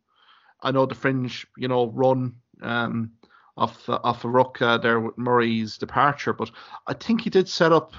I 0.62 0.70
know 0.70 0.86
the 0.86 0.94
fringe, 0.94 1.46
you 1.56 1.68
know, 1.68 1.88
run 1.88 2.34
um, 2.62 3.12
off 3.56 3.84
the, 3.86 4.00
off 4.02 4.24
a 4.24 4.28
ruck 4.28 4.60
uh, 4.62 4.78
there 4.78 5.00
with 5.00 5.18
Murray's 5.18 5.78
departure. 5.78 6.32
But 6.32 6.50
I 6.86 6.94
think 6.94 7.20
he 7.20 7.30
did 7.30 7.48
set 7.48 7.72
up 7.72 7.94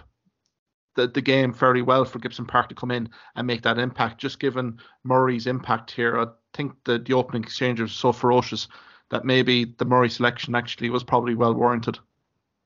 the, 0.96 1.08
the 1.08 1.22
game 1.22 1.54
fairly 1.54 1.82
well 1.82 2.06
for 2.06 2.20
Gibson 2.20 2.46
Park 2.46 2.70
to 2.70 2.76
come 2.76 2.92
in 2.92 3.10
and 3.36 3.46
make 3.46 3.62
that 3.64 3.78
impact. 3.78 4.20
Just 4.20 4.40
given 4.40 4.80
Murray's 5.04 5.48
impact 5.48 5.92
here, 5.92 6.20
I 6.20 6.28
think 6.54 6.74
the, 6.86 7.00
the 7.00 7.14
opening 7.14 7.44
exchange 7.44 7.80
was 7.80 7.92
so 7.92 8.12
ferocious 8.12 8.68
that 9.10 9.26
maybe 9.26 9.66
the 9.66 9.86
Murray 9.86 10.10
selection 10.10 10.56
actually 10.56 10.90
was 10.90 11.04
probably 11.04 11.36
well 11.36 11.54
warranted. 11.54 12.00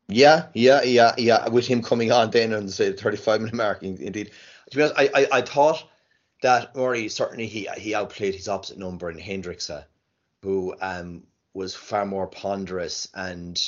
Yeah, 0.07 0.47
yeah, 0.53 0.81
yeah, 0.83 1.13
yeah. 1.17 1.49
With 1.49 1.67
him 1.67 1.83
coming 1.83 2.11
on 2.11 2.31
then 2.31 2.53
on 2.53 2.65
the 2.65 2.93
35 2.93 3.41
minute 3.41 3.55
mark, 3.55 3.83
indeed. 3.83 4.31
To 4.71 4.77
be 4.77 4.83
honest, 4.83 4.99
I, 4.99 5.09
I, 5.13 5.27
I 5.33 5.41
thought 5.41 5.83
that 6.41 6.75
Murray 6.75 7.09
certainly 7.09 7.47
he 7.47 7.67
he 7.77 7.93
outplayed 7.93 8.33
his 8.33 8.47
opposite 8.47 8.77
number 8.77 9.09
in 9.11 9.17
Hendrikse, 9.17 9.85
who 10.41 10.75
um 10.81 11.23
was 11.53 11.75
far 11.75 12.05
more 12.05 12.27
ponderous 12.27 13.07
and 13.13 13.59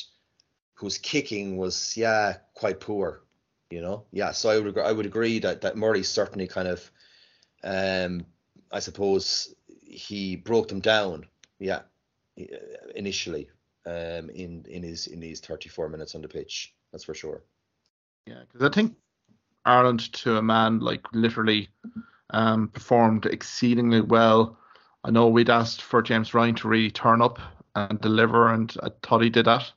whose 0.76 0.98
kicking 0.98 1.58
was 1.58 1.96
yeah 1.98 2.38
quite 2.54 2.80
poor 2.80 3.22
you 3.70 3.82
know 3.82 4.06
yeah 4.12 4.32
so 4.32 4.50
i 4.50 4.60
would 4.60 4.78
i 4.78 4.92
would 4.92 5.06
agree 5.06 5.40
that 5.40 5.62
that 5.62 5.78
murray 5.78 6.04
certainly 6.04 6.48
kind 6.48 6.68
of 6.68 6.92
um 7.64 8.26
i 8.72 8.80
suppose 8.80 9.54
he 9.84 10.36
broke 10.36 10.68
them 10.68 10.80
down 10.80 11.26
yeah 11.60 11.82
initially 12.96 13.50
um 13.86 14.30
in 14.30 14.66
in 14.70 14.84
his 14.84 15.08
in 15.08 15.22
his 15.22 15.40
34 15.40 15.90
minutes 15.90 16.16
on 16.16 16.22
the 16.22 16.28
pitch 16.28 16.74
that's 16.92 17.04
for 17.04 17.14
sure 17.14 17.44
yeah 18.26 18.42
because 18.48 18.68
i 18.68 18.74
think 18.74 18.96
ireland 19.66 20.12
to 20.14 20.38
a 20.38 20.42
man 20.42 20.80
like 20.80 21.02
literally 21.14 21.70
um 22.30 22.68
performed 22.70 23.26
exceedingly 23.26 24.02
well 24.02 24.58
I 25.04 25.10
know 25.10 25.28
we'd 25.28 25.50
asked 25.50 25.82
for 25.82 26.02
James 26.02 26.34
Ryan 26.34 26.56
to 26.56 26.68
really 26.68 26.92
turn 26.92 27.22
up 27.22 27.40
and 27.76 28.00
deliver, 28.02 28.54
and 28.54 28.76
I 28.84 28.90
thought 29.02 29.24
he 29.24 29.30
did 29.30 29.46
that. 29.46 29.72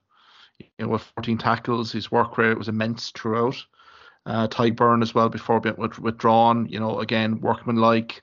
You 0.58 0.66
know, 0.80 0.88
with 0.88 1.02
14 1.16 1.38
tackles, 1.38 1.92
his 1.92 2.12
work 2.12 2.36
rate 2.36 2.58
was 2.58 2.68
immense 2.68 3.10
throughout. 3.10 3.56
Uh, 4.26 4.48
Tadhg 4.48 4.76
Beirne 4.76 5.02
as 5.02 5.14
well 5.14 5.28
before 5.28 5.60
being 5.60 5.76
withdrawn. 5.76 6.66
You 6.68 6.80
know, 6.80 7.00
again, 7.00 7.40
workmanlike 7.40 8.22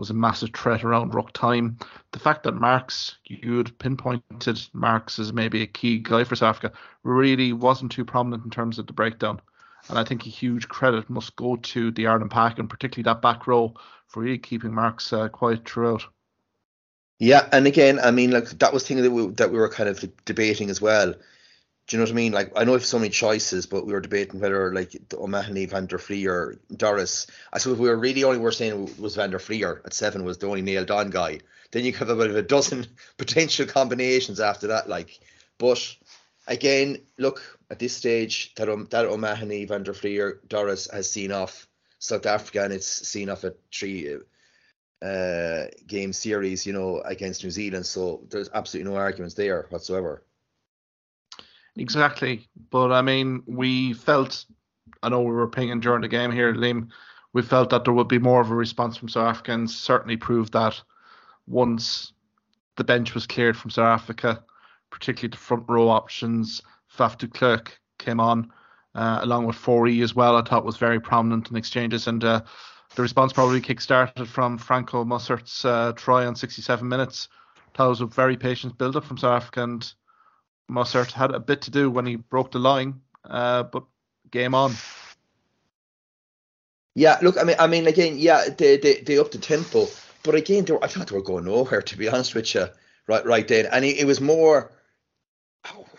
was 0.00 0.10
a 0.10 0.14
massive 0.14 0.50
threat 0.54 0.82
around 0.82 1.14
rock 1.14 1.30
time. 1.34 1.78
The 2.12 2.18
fact 2.18 2.42
that 2.44 2.54
Marx, 2.54 3.18
you 3.24 3.58
had 3.58 3.78
pinpointed 3.78 4.58
Marx 4.72 5.18
as 5.18 5.32
maybe 5.32 5.62
a 5.62 5.66
key 5.66 5.98
guy 5.98 6.24
for 6.24 6.34
South 6.34 6.56
Africa, 6.56 6.76
really 7.04 7.52
wasn't 7.52 7.92
too 7.92 8.04
prominent 8.04 8.42
in 8.44 8.50
terms 8.50 8.78
of 8.78 8.86
the 8.86 8.94
breakdown. 8.94 9.40
And 9.88 9.98
I 9.98 10.04
think 10.04 10.24
a 10.26 10.30
huge 10.30 10.68
credit 10.68 11.08
must 11.10 11.36
go 11.36 11.56
to 11.56 11.90
the 11.90 12.06
Ireland 12.06 12.30
pack 12.30 12.58
and 12.58 12.68
particularly 12.68 13.04
that 13.04 13.22
back 13.22 13.46
row 13.46 13.74
for 14.08 14.22
really 14.22 14.38
keeping 14.38 14.74
Marx 14.74 15.12
uh, 15.12 15.28
quiet 15.28 15.68
throughout. 15.68 16.04
Yeah, 17.18 17.46
and 17.52 17.66
again, 17.66 18.00
I 18.02 18.10
mean, 18.10 18.30
like 18.30 18.48
that 18.48 18.72
was 18.72 18.88
thing 18.88 19.02
that 19.02 19.10
we 19.10 19.26
that 19.32 19.52
we 19.52 19.58
were 19.58 19.68
kind 19.68 19.90
of 19.90 20.02
debating 20.24 20.70
as 20.70 20.80
well. 20.80 21.14
Do 21.90 21.96
you 21.96 21.98
know 21.98 22.04
what 22.04 22.12
I 22.12 22.14
mean? 22.14 22.32
Like, 22.32 22.52
I 22.54 22.62
know 22.62 22.76
if 22.76 22.86
so 22.86 23.00
many 23.00 23.10
choices, 23.10 23.66
but 23.66 23.84
we 23.84 23.92
were 23.92 24.00
debating 24.00 24.38
whether 24.38 24.72
like 24.72 24.96
O'Mahony, 25.12 25.66
Van 25.66 25.86
der 25.86 25.98
Flier, 25.98 26.32
or 26.32 26.56
Doris. 26.72 27.26
I 27.52 27.58
suppose 27.58 27.80
we 27.80 27.88
were 27.88 27.96
really 27.96 28.22
only 28.22 28.38
were 28.38 28.52
saying 28.52 28.94
was 28.96 29.16
Van 29.16 29.30
der 29.30 29.40
Flier 29.40 29.82
at 29.84 29.92
seven 29.92 30.22
was 30.22 30.38
the 30.38 30.46
only 30.46 30.62
nailed 30.62 30.92
on 30.92 31.10
guy. 31.10 31.40
Then 31.72 31.84
you 31.84 31.92
have 31.94 32.08
about 32.08 32.30
a 32.30 32.42
dozen 32.42 32.86
potential 33.18 33.66
combinations 33.66 34.38
after 34.38 34.68
that. 34.68 34.88
Like, 34.88 35.18
but 35.58 35.96
again, 36.46 36.98
look 37.18 37.58
at 37.72 37.80
this 37.80 37.96
stage 37.96 38.54
that 38.54 38.68
um, 38.68 38.86
that 38.92 39.06
O'Mahony, 39.06 39.64
Van 39.64 39.82
der 39.82 39.92
Flier, 39.92 40.38
Doris 40.46 40.88
has 40.92 41.10
seen 41.10 41.32
off 41.32 41.66
South 41.98 42.24
Africa, 42.24 42.62
and 42.62 42.72
it's 42.72 43.08
seen 43.08 43.28
off 43.28 43.42
a 43.42 43.54
three 43.74 44.16
uh, 45.02 45.64
game 45.88 46.12
series, 46.12 46.66
you 46.66 46.72
know, 46.72 47.00
against 47.00 47.42
New 47.42 47.50
Zealand. 47.50 47.84
So 47.84 48.22
there's 48.30 48.48
absolutely 48.54 48.92
no 48.92 48.96
arguments 48.96 49.34
there 49.34 49.66
whatsoever. 49.70 50.22
Exactly, 51.80 52.46
but 52.68 52.92
I 52.92 53.00
mean, 53.00 53.42
we 53.46 53.94
felt. 53.94 54.44
I 55.02 55.08
know 55.08 55.22
we 55.22 55.32
were 55.32 55.48
pinging 55.48 55.80
during 55.80 56.02
the 56.02 56.08
game 56.08 56.30
here, 56.30 56.52
Liam. 56.52 56.90
We 57.32 57.40
felt 57.40 57.70
that 57.70 57.84
there 57.84 57.94
would 57.94 58.06
be 58.06 58.18
more 58.18 58.42
of 58.42 58.50
a 58.50 58.54
response 58.54 58.98
from 58.98 59.08
South 59.08 59.26
Africans. 59.26 59.74
Certainly 59.74 60.18
proved 60.18 60.52
that 60.52 60.78
once 61.46 62.12
the 62.76 62.84
bench 62.84 63.14
was 63.14 63.26
cleared 63.26 63.56
from 63.56 63.70
South 63.70 63.98
Africa, 63.98 64.44
particularly 64.90 65.30
the 65.30 65.38
front 65.38 65.64
row 65.68 65.88
options. 65.88 66.60
Faf 66.94 67.16
de 67.16 67.26
Klerk 67.26 67.80
came 67.96 68.20
on, 68.20 68.52
uh, 68.94 69.20
along 69.22 69.46
with 69.46 69.56
Fourie 69.56 70.02
as 70.02 70.14
well. 70.14 70.36
I 70.36 70.42
thought 70.42 70.66
was 70.66 70.76
very 70.76 71.00
prominent 71.00 71.50
in 71.50 71.56
exchanges, 71.56 72.06
and 72.08 72.22
uh, 72.22 72.42
the 72.94 73.00
response 73.00 73.32
probably 73.32 73.62
kick-started 73.62 74.28
from 74.28 74.58
Franco 74.58 75.02
Mostert's 75.02 75.64
uh, 75.64 75.92
try 75.96 76.26
on 76.26 76.36
67 76.36 76.86
minutes. 76.86 77.28
That 77.78 77.84
was 77.84 78.02
a 78.02 78.06
very 78.06 78.36
patient 78.36 78.76
build-up 78.76 79.04
from 79.04 79.16
South 79.16 79.40
Africa, 79.40 79.62
and 79.62 79.94
Mostert 80.70 81.12
had 81.12 81.32
a 81.32 81.40
bit 81.40 81.62
to 81.62 81.70
do 81.70 81.90
when 81.90 82.06
he 82.06 82.16
broke 82.16 82.52
the 82.52 82.58
line, 82.58 83.00
uh, 83.24 83.64
but 83.64 83.84
game 84.30 84.54
on. 84.54 84.74
Yeah, 86.94 87.18
look, 87.22 87.38
I 87.38 87.44
mean, 87.44 87.56
I 87.58 87.66
mean, 87.66 87.86
again, 87.86 88.18
yeah, 88.18 88.48
they 88.56 88.76
they, 88.76 89.00
they 89.00 89.18
upped 89.18 89.32
the 89.32 89.38
tempo, 89.38 89.86
but 90.22 90.34
again, 90.34 90.64
they 90.64 90.72
were, 90.72 90.84
I 90.84 90.88
thought 90.88 91.08
they 91.08 91.16
were 91.16 91.22
going 91.22 91.44
nowhere. 91.44 91.82
To 91.82 91.96
be 91.96 92.08
honest 92.08 92.34
with 92.34 92.54
you, 92.54 92.66
right, 93.06 93.24
right 93.24 93.46
then, 93.46 93.66
and 93.66 93.84
it, 93.84 93.98
it 93.98 94.06
was 94.06 94.20
more. 94.20 94.72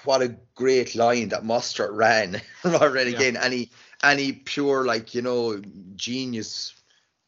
What 0.03 0.23
a 0.23 0.35
great 0.55 0.95
line 0.95 1.29
that 1.29 1.43
Mostert 1.43 1.95
ran 1.95 2.41
than 2.63 2.97
again 2.97 3.35
yeah. 3.35 3.43
any 3.43 3.69
any 4.03 4.31
pure 4.31 4.83
like 4.85 5.13
you 5.13 5.21
know 5.21 5.61
genius 5.95 6.73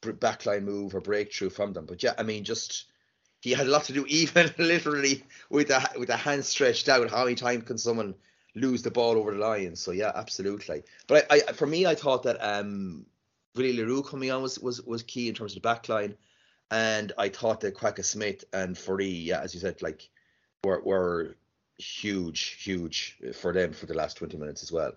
backline 0.01 0.63
move 0.63 0.95
or 0.95 1.01
breakthrough 1.01 1.49
from 1.49 1.73
them. 1.73 1.85
But 1.85 2.01
yeah, 2.03 2.13
I 2.17 2.23
mean, 2.23 2.43
just 2.43 2.85
he 3.43 3.51
had 3.51 3.67
a 3.67 3.69
lot 3.69 3.83
to 3.83 3.93
do, 3.93 4.05
even 4.07 4.49
literally 4.57 5.23
with 5.49 5.69
a 5.69 5.85
with 5.99 6.09
a 6.09 6.15
hand 6.15 6.45
stretched 6.45 6.87
out. 6.87 7.09
How 7.09 7.25
many 7.25 7.35
times 7.35 7.65
can 7.65 7.77
someone 7.77 8.15
lose 8.55 8.83
the 8.83 8.91
ball 8.91 9.17
over 9.17 9.33
the 9.33 9.39
line? 9.39 9.75
So 9.75 9.91
yeah, 9.91 10.13
absolutely. 10.15 10.83
But 11.07 11.27
I, 11.29 11.41
I 11.49 11.51
for 11.51 11.67
me, 11.67 11.85
I 11.85 11.95
thought 11.95 12.23
that 12.23 12.37
um, 12.39 13.05
Willie 13.55 13.77
le 13.77 13.85
Roux 13.85 14.01
coming 14.01 14.31
on 14.31 14.41
was 14.41 14.59
was 14.59 14.81
was 14.83 15.03
key 15.03 15.27
in 15.27 15.35
terms 15.35 15.57
of 15.57 15.61
the 15.61 15.67
backline, 15.67 16.15
and 16.71 17.11
I 17.17 17.27
thought 17.27 17.59
that 17.61 17.75
Kwagga 17.75 18.05
Smith 18.05 18.45
and 18.53 18.77
Fourie, 18.77 19.25
yeah, 19.25 19.41
as 19.41 19.53
you 19.53 19.59
said, 19.59 19.81
like 19.81 20.09
were 20.63 20.81
were 20.81 21.35
huge, 21.77 22.63
huge 22.63 23.17
for 23.33 23.51
them 23.51 23.73
for 23.73 23.87
the 23.87 23.93
last 23.93 24.15
twenty 24.15 24.37
minutes 24.37 24.63
as 24.63 24.71
well. 24.71 24.93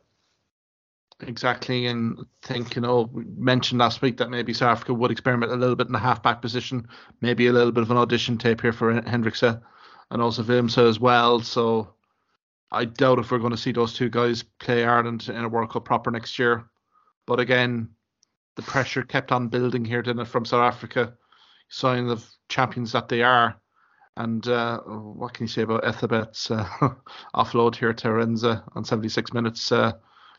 Exactly, 1.21 1.87
and 1.87 2.19
think 2.43 2.77
you 2.77 2.83
know 2.83 3.09
we 3.11 3.25
mentioned 3.25 3.81
last 3.81 4.03
week 4.03 4.19
that 4.19 4.29
maybe 4.29 4.53
South 4.53 4.73
Africa 4.73 4.93
would 4.93 5.11
experiment 5.11 5.51
a 5.51 5.57
little 5.57 5.77
bit 5.77 5.87
in 5.87 5.93
the 5.95 5.99
halfback 5.99 6.43
position, 6.43 6.89
maybe 7.23 7.47
a 7.47 7.53
little 7.53 7.73
bit 7.73 7.83
of 7.83 7.91
an 7.91 7.97
audition 7.97 8.37
tape 8.37 8.61
here 8.61 8.73
for 8.73 8.93
Hendrikse 8.93 9.63
and 10.11 10.23
also 10.23 10.43
Willemse 10.43 10.87
as 10.87 11.01
well. 11.01 11.41
So 11.41 11.95
I 12.71 12.85
doubt 12.85 13.19
if 13.19 13.31
we're 13.31 13.39
going 13.39 13.53
to 13.53 13.57
see 13.57 13.73
those 13.73 13.95
two 13.95 14.11
guys 14.11 14.43
play 14.43 14.85
Ireland 14.85 15.29
in 15.29 15.45
a 15.45 15.49
World 15.49 15.71
Cup 15.71 15.87
proper 15.87 16.11
next 16.11 16.39
year. 16.39 16.67
But 17.27 17.41
again, 17.41 17.91
the 18.57 18.63
pressure 18.63 19.03
kept 19.03 19.33
on 19.33 19.49
building 19.49 19.85
here, 19.85 20.03
didn't 20.03 20.23
it, 20.23 20.29
from 20.29 20.45
South 20.45 20.63
Africa, 20.63 21.15
sign 21.69 22.09
of 22.09 22.29
champions 22.49 22.93
that 22.93 23.09
they 23.09 23.23
are. 23.23 23.57
And 24.17 24.47
uh, 24.49 24.81
what 24.81 25.35
can 25.35 25.45
you 25.45 25.49
say 25.49 25.63
about 25.63 25.85
Etzebeth's 25.85 26.51
uh, 26.51 26.65
offload 27.35 27.77
here 27.77 27.93
to 27.93 28.09
Arendse 28.09 28.63
on 28.75 28.85
76 28.85 29.33
minutes? 29.33 29.73
Uh, 29.73 29.93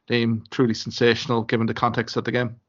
Liam 0.10 0.50
truly 0.50 0.74
sensational 0.74 1.43
given 1.43 1.67
the 1.67 1.74
context 1.74 2.15
of 2.17 2.24
the 2.24 2.32
game. 2.32 2.60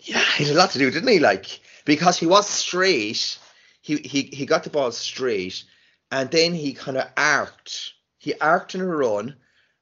Yeah, 0.00 0.22
he 0.36 0.44
had 0.44 0.54
a 0.54 0.58
lot 0.58 0.70
to 0.70 0.78
do, 0.78 0.90
didn't 0.90 1.08
he? 1.08 1.18
Like 1.18 1.60
because 1.84 2.18
he 2.18 2.26
was 2.26 2.48
straight, 2.48 3.38
he 3.80 3.96
he 3.96 4.22
he 4.32 4.46
got 4.46 4.64
the 4.64 4.70
ball 4.70 4.92
straight, 4.92 5.64
and 6.10 6.30
then 6.30 6.54
he 6.54 6.72
kind 6.74 6.96
of 6.96 7.08
arced. 7.16 7.94
He 8.18 8.34
arced 8.34 8.74
in 8.74 8.80
a 8.80 8.86
run, 8.86 9.36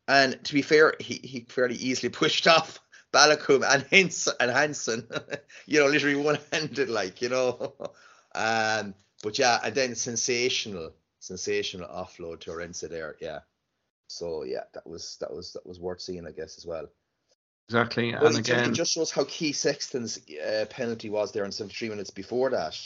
and 0.08 0.42
to 0.44 0.54
be 0.54 0.62
fair, 0.62 0.94
he 1.00 1.14
he 1.14 1.46
fairly 1.48 1.76
easily 1.76 2.08
pushed 2.22 2.46
off 2.46 2.80
Bealham 3.12 3.64
and 3.68 3.86
Hansen 3.90 4.34
and 4.40 4.50
Hansen, 4.60 5.08
you 5.66 5.80
know, 5.80 5.86
literally 5.86 6.16
one 6.16 6.38
handed, 6.52 6.88
like 6.88 7.22
you 7.22 7.28
know. 7.28 7.74
Um, 8.34 8.94
but 9.22 9.38
yeah, 9.38 9.58
and 9.64 9.74
then 9.74 9.94
sensational, 9.94 10.92
sensational 11.20 11.88
offload 11.88 12.40
to 12.40 12.50
Arendse 12.50 12.86
there, 12.86 13.16
yeah. 13.18 13.38
So 14.08 14.44
yeah, 14.44 14.64
that 14.74 14.86
was 14.86 15.16
that 15.20 15.32
was 15.32 15.52
that 15.52 15.66
was 15.66 15.80
worth 15.80 16.00
seeing, 16.00 16.26
I 16.26 16.30
guess, 16.30 16.58
as 16.58 16.66
well. 16.66 16.86
Exactly, 17.68 18.10
and 18.10 18.24
it, 18.24 18.38
again, 18.38 18.70
it 18.70 18.74
just 18.74 18.92
shows 18.92 19.10
how 19.10 19.24
key 19.24 19.52
Sexton's 19.52 20.20
uh, 20.46 20.66
penalty 20.70 21.10
was 21.10 21.32
there 21.32 21.44
in 21.44 21.50
73 21.50 21.88
minutes 21.88 22.10
before 22.10 22.50
that 22.50 22.78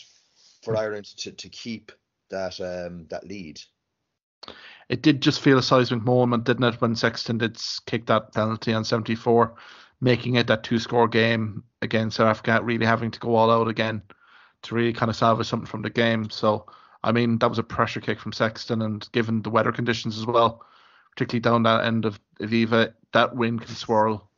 for 0.62 0.76
Ireland 0.76 1.04
to, 1.18 1.32
to 1.32 1.48
keep 1.50 1.92
that 2.30 2.58
um, 2.60 3.06
that 3.10 3.26
lead. 3.26 3.60
It 4.88 5.02
did 5.02 5.20
just 5.20 5.40
feel 5.40 5.58
a 5.58 5.62
seismic 5.62 6.02
moment, 6.02 6.44
didn't 6.44 6.64
it, 6.64 6.80
when 6.80 6.96
Sexton 6.96 7.38
did 7.38 7.60
kick 7.86 8.06
that 8.06 8.32
penalty 8.32 8.72
on 8.72 8.84
74, 8.84 9.54
making 10.00 10.34
it 10.34 10.46
that 10.48 10.64
two-score 10.64 11.06
game 11.06 11.62
against 11.82 12.16
South 12.16 12.26
Africa, 12.26 12.60
really 12.62 12.86
having 12.86 13.10
to 13.12 13.20
go 13.20 13.36
all 13.36 13.50
out 13.50 13.68
again 13.68 14.02
to 14.62 14.74
really 14.74 14.92
kind 14.92 15.08
of 15.08 15.16
salvage 15.16 15.46
something 15.46 15.66
from 15.66 15.82
the 15.82 15.90
game. 15.90 16.28
So, 16.28 16.66
I 17.04 17.12
mean, 17.12 17.38
that 17.38 17.48
was 17.48 17.58
a 17.58 17.62
pressure 17.62 18.00
kick 18.00 18.18
from 18.18 18.32
Sexton, 18.32 18.82
and 18.82 19.06
given 19.12 19.42
the 19.42 19.50
weather 19.50 19.72
conditions 19.72 20.18
as 20.18 20.26
well, 20.26 20.64
particularly 21.10 21.40
down 21.40 21.62
that 21.64 21.84
end 21.84 22.04
of 22.04 22.20
Aviva, 22.40 22.92
that 23.12 23.34
wind 23.34 23.62
can 23.62 23.74
swirl. 23.74 24.28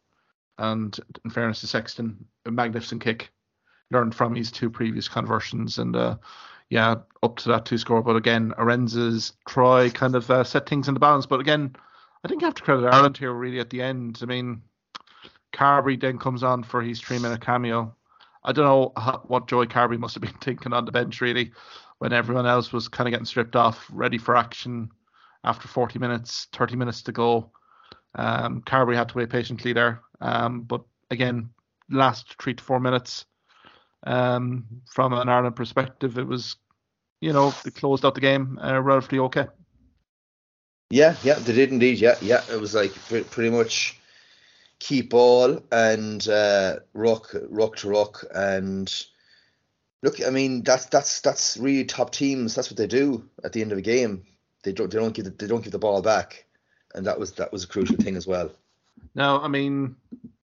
And 0.58 0.98
in 1.24 1.30
fairness 1.30 1.60
to 1.60 1.66
Sexton, 1.66 2.24
a 2.46 2.50
magnificent 2.50 3.02
kick. 3.02 3.30
Learned 3.90 4.14
from 4.14 4.34
his 4.34 4.50
two 4.50 4.70
previous 4.70 5.06
conversions 5.06 5.78
and 5.78 5.94
uh, 5.94 6.16
yeah, 6.70 6.96
up 7.22 7.36
to 7.38 7.50
that 7.50 7.66
two 7.66 7.76
score. 7.76 8.02
But 8.02 8.16
again, 8.16 8.54
Arendse's 8.56 9.34
try 9.46 9.90
kind 9.90 10.14
of 10.14 10.30
uh, 10.30 10.44
set 10.44 10.66
things 10.66 10.88
in 10.88 10.94
the 10.94 11.00
balance. 11.00 11.26
But 11.26 11.40
again, 11.40 11.76
I 12.24 12.28
think 12.28 12.40
you 12.40 12.46
have 12.46 12.54
to 12.54 12.62
credit 12.62 12.86
Ireland 12.86 13.18
here 13.18 13.32
really 13.32 13.60
at 13.60 13.68
the 13.68 13.82
end. 13.82 14.20
I 14.22 14.24
mean, 14.24 14.62
Carbery 15.52 16.00
then 16.00 16.18
comes 16.18 16.42
on 16.42 16.62
for 16.62 16.80
his 16.80 17.00
three 17.00 17.18
minute 17.18 17.42
cameo. 17.42 17.94
I 18.44 18.52
don't 18.52 18.64
know 18.64 19.20
what 19.26 19.46
Joey 19.46 19.66
Carbery 19.66 19.98
must 19.98 20.14
have 20.14 20.22
been 20.22 20.32
thinking 20.40 20.72
on 20.72 20.86
the 20.86 20.92
bench 20.92 21.20
really 21.20 21.52
when 21.98 22.14
everyone 22.14 22.46
else 22.46 22.72
was 22.72 22.88
kind 22.88 23.06
of 23.06 23.12
getting 23.12 23.26
stripped 23.26 23.54
off, 23.54 23.86
ready 23.92 24.16
for 24.18 24.36
action 24.36 24.90
after 25.44 25.68
40 25.68 25.98
minutes, 25.98 26.48
30 26.52 26.76
minutes 26.76 27.02
to 27.02 27.12
go. 27.12 27.50
Um, 28.14 28.62
Carbery 28.62 28.96
had 28.96 29.08
to 29.10 29.18
wait 29.18 29.30
patiently 29.30 29.72
there. 29.72 30.00
Um, 30.20 30.62
but 30.62 30.82
again, 31.10 31.50
last 31.90 32.40
three 32.40 32.54
to 32.54 32.62
four 32.62 32.80
minutes, 32.80 33.24
um, 34.04 34.66
from 34.86 35.12
an 35.12 35.28
Ireland 35.28 35.56
perspective, 35.56 36.18
it 36.18 36.26
was, 36.26 36.56
you 37.20 37.32
know, 37.32 37.54
they 37.64 37.70
closed 37.70 38.04
out 38.04 38.14
the 38.14 38.20
game 38.20 38.58
uh, 38.62 38.80
relatively 38.80 39.18
okay. 39.20 39.46
Yeah, 40.90 41.16
yeah, 41.22 41.38
they 41.38 41.54
did 41.54 41.72
indeed. 41.72 41.98
Yeah, 41.98 42.16
yeah, 42.20 42.42
it 42.52 42.60
was 42.60 42.74
like 42.74 42.92
pretty 43.30 43.48
much 43.48 43.98
keep 44.78 45.10
ball 45.10 45.58
and 45.72 46.28
uh, 46.28 46.80
rock, 46.92 47.34
rock 47.48 47.76
to 47.76 47.88
rock, 47.88 48.24
and 48.34 48.92
look, 50.02 50.22
I 50.22 50.28
mean 50.28 50.62
that's 50.62 50.84
that's 50.86 51.22
that's 51.22 51.56
really 51.56 51.86
top 51.86 52.10
teams. 52.10 52.54
That's 52.54 52.70
what 52.70 52.76
they 52.76 52.86
do 52.86 53.26
at 53.42 53.54
the 53.54 53.62
end 53.62 53.72
of 53.72 53.78
a 53.78 53.82
game. 53.82 54.26
They 54.62 54.72
don't 54.72 54.90
they 54.90 54.98
don't 54.98 55.14
give 55.14 55.24
the, 55.24 55.30
they 55.30 55.46
don't 55.46 55.62
give 55.62 55.72
the 55.72 55.78
ball 55.78 56.02
back, 56.02 56.44
and 56.94 57.06
that 57.06 57.18
was 57.18 57.32
that 57.32 57.52
was 57.52 57.64
a 57.64 57.68
crucial 57.68 57.96
thing 57.96 58.16
as 58.16 58.26
well. 58.26 58.50
Now, 59.14 59.40
I 59.40 59.48
mean, 59.48 59.96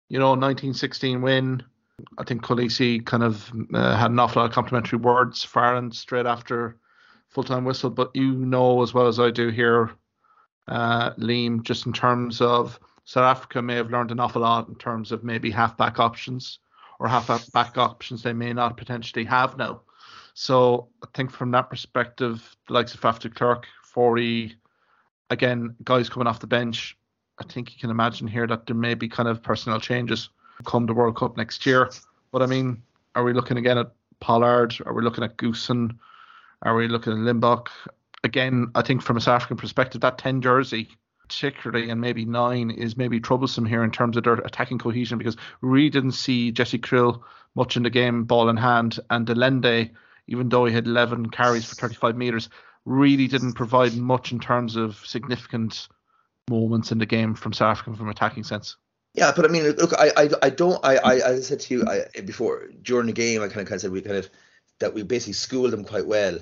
you 0.10 0.20
know, 0.20 0.30
1916 0.30 1.22
win. 1.22 1.64
I 2.18 2.24
think 2.24 2.42
Kolisi 2.42 3.06
kind 3.06 3.24
of 3.24 3.52
uh, 3.74 3.98
had 3.98 4.12
an 4.12 4.20
awful 4.20 4.42
lot 4.42 4.50
of 4.50 4.56
complimentary 4.56 5.00
words 5.00 5.44
for 5.44 5.62
Ireland 5.62 5.94
straight 5.96 6.26
after 6.26 6.78
full 7.28 7.44
time 7.44 7.66
whistle. 7.66 7.90
But 7.90 8.16
you 8.16 8.34
know 8.34 8.82
as 8.82 8.94
well 8.94 9.08
as 9.08 9.20
I 9.20 9.32
do 9.32 9.50
here, 9.50 9.92
uh, 10.68 11.14
Liam, 11.16 11.64
just 11.64 11.86
in 11.86 11.94
terms 11.94 12.42
of 12.42 12.80
South 13.04 13.38
Africa 13.38 13.62
may 13.62 13.76
have 13.76 13.92
learned 13.92 14.12
an 14.12 14.20
awful 14.20 14.42
lot 14.42 14.70
in 14.70 14.76
terms 14.76 15.12
of 15.12 15.24
maybe 15.24 15.52
half 15.52 15.76
back 15.78 16.00
options 16.00 16.60
or 17.00 17.08
half 17.08 17.52
back 17.52 17.78
options 17.78 18.22
they 18.22 18.34
may 18.34 18.54
not 18.54 18.78
potentially 18.78 19.26
have 19.26 19.58
now. 19.58 19.82
So 20.34 20.90
I 21.04 21.08
think 21.14 21.32
from 21.32 21.52
that 21.52 21.70
perspective, 21.70 22.56
the 22.68 22.74
likes 22.74 22.94
of 22.94 23.02
Faf 23.02 23.20
de 23.20 23.30
Fourie, 23.94 24.56
again, 25.30 25.76
guys 25.84 26.10
coming 26.10 26.28
off 26.28 26.40
the 26.40 26.48
bench, 26.48 26.98
I 27.40 27.44
think 27.44 27.74
you 27.74 27.80
can 27.80 27.90
imagine 27.90 28.28
here 28.28 28.48
that 28.48 28.66
there 28.66 28.76
may 28.76 28.94
be 28.94 29.08
kind 29.08 29.30
of 29.30 29.42
personnel 29.42 29.80
changes 29.80 30.30
come 30.66 30.86
the 30.86 30.94
World 30.94 31.16
Cup 31.16 31.38
next 31.38 31.66
year. 31.66 31.90
But 32.32 32.42
I 32.42 32.46
mean, 32.46 32.82
are 33.16 33.24
we 33.24 33.34
looking 33.34 33.58
again 33.58 33.78
at 33.78 33.92
Pollard? 34.20 34.76
Are 34.86 34.94
we 34.94 35.04
looking 35.04 35.24
at 35.24 35.38
Goosen? 35.38 35.98
Are 36.62 36.76
we 36.76 36.88
looking 36.88 37.14
at 37.14 37.20
Libbok? 37.20 37.68
Again, 38.24 38.70
I 38.76 38.82
think 38.82 39.02
from 39.02 39.18
a 39.18 39.22
South 39.22 39.36
African 39.36 39.58
perspective, 39.58 40.02
that 40.02 40.18
10 40.18 40.42
jersey, 40.42 40.90
particularly, 41.22 41.90
and 41.90 42.02
maybe 42.02 42.26
nine, 42.26 42.70
is 42.70 42.98
maybe 42.98 43.20
troublesome 43.20 43.66
here 43.66 43.84
in 43.84 43.92
terms 43.92 44.18
of 44.18 44.24
their 44.26 44.34
attacking 44.34 44.80
cohesion 44.80 45.18
because 45.18 45.38
we 45.62 45.70
really 45.70 45.90
didn't 45.90 46.12
see 46.12 46.52
Jesse 46.52 46.80
Kriel 46.80 47.22
much 47.56 47.78
in 47.78 47.84
the 47.84 47.90
game, 47.90 48.26
ball 48.26 48.50
in 48.50 48.58
hand, 48.58 49.00
and 49.10 49.26
de 49.26 49.34
Allende, 49.34 49.90
even 50.28 50.50
though 50.50 50.66
he 50.66 50.74
had 50.74 50.86
11 50.86 51.30
carries 51.30 51.66
for 51.66 51.76
35 51.76 52.18
metres, 52.18 52.50
really 52.90 53.28
didn't 53.28 53.54
provide 53.54 53.96
much 53.96 54.32
in 54.32 54.40
terms 54.40 54.76
of 54.76 54.98
significant 55.06 55.88
moments 56.50 56.92
in 56.92 56.98
the 56.98 57.06
game 57.06 57.36
from 57.36 57.54
South 57.54 57.78
Africa 57.78 57.96
from 57.96 58.10
attacking 58.10 58.44
sense. 58.44 58.76
Yeah, 59.14 59.32
but 59.36 59.46
I 59.46 59.48
mean, 59.48 59.64
look, 59.64 59.94
I, 59.94 60.12
I, 60.18 60.30
I 60.42 60.50
don't, 60.50 60.84
I, 60.84 60.98
I, 60.98 61.16
as 61.16 61.40
I 61.40 61.42
said 61.42 61.60
to 61.62 61.74
you 61.74 61.88
I, 61.88 62.22
before 62.22 62.68
during 62.82 63.08
the 63.08 63.14
game, 63.14 63.42
I 63.42 63.48
kind 63.48 63.62
of, 63.62 63.68
kind 63.68 63.76
of 63.76 63.82
said 63.82 63.92
we 63.92 64.02
kind 64.02 64.18
of 64.18 64.30
that 64.80 64.94
we 64.94 65.04
basically 65.04 65.34
schooled 65.34 65.72
them 65.72 65.86
quite 65.86 66.08
well. 66.08 66.40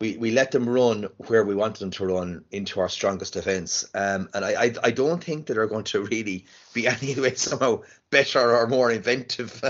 We, 0.00 0.18
we 0.18 0.30
let 0.30 0.50
them 0.50 0.68
run 0.68 1.08
where 1.28 1.42
we 1.42 1.54
wanted 1.54 1.78
them 1.78 1.90
to 1.92 2.06
run 2.06 2.44
into 2.50 2.80
our 2.80 2.88
strongest 2.88 3.32
defence, 3.32 3.84
um, 3.94 4.28
and 4.34 4.44
I, 4.44 4.64
I, 4.64 4.74
I 4.84 4.90
don't 4.90 5.24
think 5.24 5.46
that 5.46 5.54
they're 5.54 5.66
going 5.66 5.84
to 5.84 6.02
really 6.02 6.46
be 6.74 6.86
anyway 6.86 7.34
somehow 7.34 7.82
better 8.10 8.56
or 8.56 8.66
more 8.66 8.90
inventive 8.90 9.62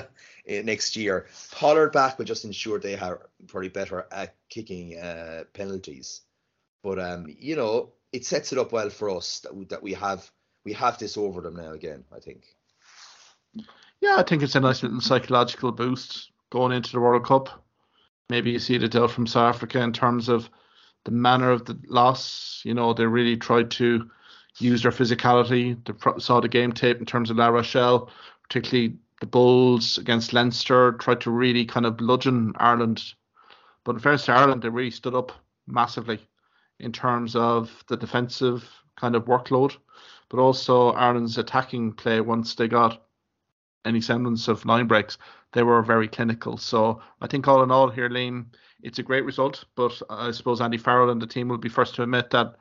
next 0.46 0.96
year. 0.96 1.26
Pollard 1.52 1.90
back 1.90 2.18
would 2.18 2.26
just 2.26 2.44
ensure 2.44 2.78
they 2.78 2.96
are 2.96 3.28
probably 3.46 3.68
better 3.68 4.06
at 4.10 4.34
kicking 4.48 4.98
uh, 4.98 5.44
penalties. 5.52 6.22
But 6.82 6.98
um, 6.98 7.26
you 7.28 7.56
know, 7.56 7.92
it 8.12 8.24
sets 8.24 8.52
it 8.52 8.58
up 8.58 8.72
well 8.72 8.90
for 8.90 9.10
us 9.10 9.40
that 9.40 9.68
that 9.70 9.82
we 9.82 9.94
have 9.94 10.30
we 10.64 10.72
have 10.74 10.98
this 10.98 11.16
over 11.16 11.40
them 11.40 11.56
now 11.56 11.72
again. 11.72 12.04
I 12.14 12.20
think. 12.20 12.44
Yeah, 14.00 14.16
I 14.18 14.22
think 14.22 14.42
it's 14.42 14.54
a 14.54 14.60
nice 14.60 14.82
little 14.82 15.00
psychological 15.00 15.72
boost 15.72 16.30
going 16.50 16.72
into 16.72 16.92
the 16.92 17.00
World 17.00 17.24
Cup. 17.24 17.64
Maybe 18.28 18.50
you 18.50 18.58
see 18.58 18.76
the 18.78 18.88
deal 18.88 19.08
from 19.08 19.26
South 19.26 19.54
Africa 19.54 19.80
in 19.80 19.92
terms 19.92 20.28
of 20.28 20.50
the 21.04 21.12
manner 21.12 21.50
of 21.50 21.64
the 21.64 21.78
loss. 21.86 22.60
You 22.64 22.74
know, 22.74 22.92
they 22.92 23.06
really 23.06 23.36
tried 23.36 23.70
to 23.72 24.10
use 24.58 24.82
their 24.82 24.92
physicality. 24.92 25.76
They 25.84 26.20
saw 26.20 26.40
the 26.40 26.48
game 26.48 26.72
tape 26.72 26.98
in 26.98 27.06
terms 27.06 27.30
of 27.30 27.36
La 27.36 27.48
Rochelle, 27.48 28.10
particularly 28.42 28.96
the 29.20 29.26
Bulls 29.26 29.98
against 29.98 30.32
Leinster 30.32 30.92
tried 30.92 31.20
to 31.22 31.30
really 31.30 31.64
kind 31.64 31.86
of 31.86 31.96
bludgeon 31.96 32.52
Ireland. 32.56 33.02
But 33.84 33.96
in 33.96 34.00
fairness 34.00 34.26
to 34.26 34.32
Ireland, 34.32 34.62
they 34.62 34.68
really 34.68 34.90
stood 34.90 35.14
up 35.14 35.32
massively 35.66 36.20
in 36.78 36.92
terms 36.92 37.34
of 37.34 37.84
the 37.88 37.96
defensive 37.96 38.68
kind 38.96 39.14
of 39.14 39.24
workload, 39.24 39.76
but 40.28 40.38
also 40.38 40.90
Ireland's 40.90 41.38
attacking 41.38 41.92
play 41.92 42.20
once 42.20 42.54
they 42.54 42.68
got 42.68 43.02
any 43.84 44.00
semblance 44.00 44.48
of 44.48 44.64
line 44.64 44.86
breaks, 44.86 45.16
they 45.52 45.62
were 45.62 45.80
very 45.82 46.08
clinical. 46.08 46.56
So 46.58 47.00
I 47.20 47.26
think 47.26 47.48
all 47.48 47.62
in 47.62 47.70
all 47.70 47.88
here, 47.88 48.10
Liam, 48.10 48.46
it's 48.82 48.98
a 48.98 49.02
great 49.02 49.24
result. 49.24 49.64
But 49.76 50.00
I 50.10 50.32
suppose 50.32 50.60
Andy 50.60 50.76
Farrell 50.76 51.10
and 51.10 51.22
the 51.22 51.26
team 51.26 51.48
will 51.48 51.58
be 51.58 51.68
first 51.68 51.94
to 51.94 52.02
admit 52.02 52.30
that, 52.30 52.56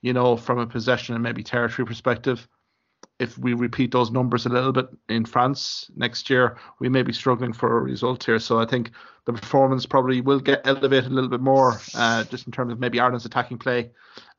you 0.00 0.12
know, 0.12 0.36
from 0.36 0.58
a 0.58 0.66
possession 0.66 1.14
and 1.14 1.22
maybe 1.22 1.42
territory 1.42 1.86
perspective, 1.86 2.48
if 3.22 3.38
we 3.38 3.54
repeat 3.54 3.92
those 3.92 4.10
numbers 4.10 4.46
a 4.46 4.48
little 4.48 4.72
bit 4.72 4.88
in 5.08 5.24
France 5.24 5.88
next 5.94 6.28
year, 6.28 6.58
we 6.80 6.88
may 6.88 7.02
be 7.02 7.12
struggling 7.12 7.52
for 7.52 7.78
a 7.78 7.80
result 7.80 8.24
here. 8.24 8.40
So 8.40 8.58
I 8.58 8.66
think 8.66 8.90
the 9.26 9.32
performance 9.32 9.86
probably 9.86 10.20
will 10.20 10.40
get 10.40 10.66
elevated 10.66 11.12
a 11.12 11.14
little 11.14 11.30
bit 11.30 11.40
more, 11.40 11.80
uh, 11.94 12.24
just 12.24 12.46
in 12.46 12.52
terms 12.52 12.72
of 12.72 12.80
maybe 12.80 12.98
Ireland's 12.98 13.24
attacking 13.24 13.58
play 13.58 13.90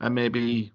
and 0.01 0.13
maybe 0.13 0.73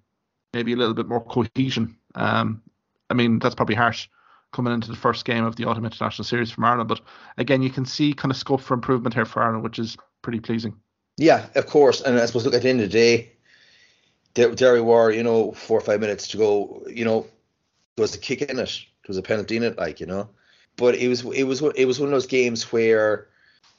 maybe 0.54 0.72
a 0.72 0.76
little 0.76 0.94
bit 0.94 1.06
more 1.06 1.22
cohesion. 1.22 1.96
Um, 2.14 2.62
I 3.10 3.14
mean 3.14 3.38
that's 3.38 3.54
probably 3.54 3.74
harsh 3.74 4.08
coming 4.52 4.72
into 4.72 4.90
the 4.90 4.96
first 4.96 5.26
game 5.26 5.44
of 5.44 5.56
the 5.56 5.66
autumn 5.66 5.84
international 5.84 6.24
series 6.24 6.50
from 6.50 6.64
Ireland, 6.64 6.88
but 6.88 7.02
again 7.36 7.60
you 7.60 7.68
can 7.68 7.84
see 7.84 8.14
kind 8.14 8.32
of 8.32 8.38
scope 8.38 8.62
for 8.62 8.72
improvement 8.72 9.14
here 9.14 9.26
for 9.26 9.42
Ireland, 9.42 9.62
which 9.62 9.78
is 9.78 9.98
pretty 10.22 10.40
pleasing. 10.40 10.74
Yeah, 11.18 11.46
of 11.54 11.66
course, 11.66 12.00
and 12.00 12.18
I 12.18 12.24
suppose 12.24 12.46
look 12.46 12.54
at 12.54 12.62
the 12.62 12.70
end 12.70 12.80
of 12.80 12.90
the 12.90 12.98
day, 12.98 13.32
there, 14.34 14.54
there 14.54 14.72
we 14.72 14.80
were, 14.80 15.10
you 15.10 15.22
know, 15.22 15.52
four 15.52 15.76
or 15.76 15.80
five 15.82 16.00
minutes 16.00 16.28
to 16.28 16.36
go, 16.38 16.82
you 16.88 17.04
know, 17.04 17.26
there 17.98 18.04
was 18.04 18.14
a 18.14 18.18
kick 18.18 18.42
in 18.42 18.61
it, 18.61 18.84
there 19.02 19.08
was 19.08 19.16
a 19.16 19.22
penalty 19.22 19.56
in 19.56 19.64
it, 19.64 19.76
like 19.76 19.98
you 19.98 20.06
know. 20.06 20.30
But 20.76 20.94
it 20.94 21.08
was 21.08 21.24
it 21.24 21.42
was 21.42 21.61
it 21.61 21.84
was 21.84 21.98
one 21.98 22.08
of 22.08 22.12
those 22.12 22.28
games 22.28 22.70
where 22.72 23.26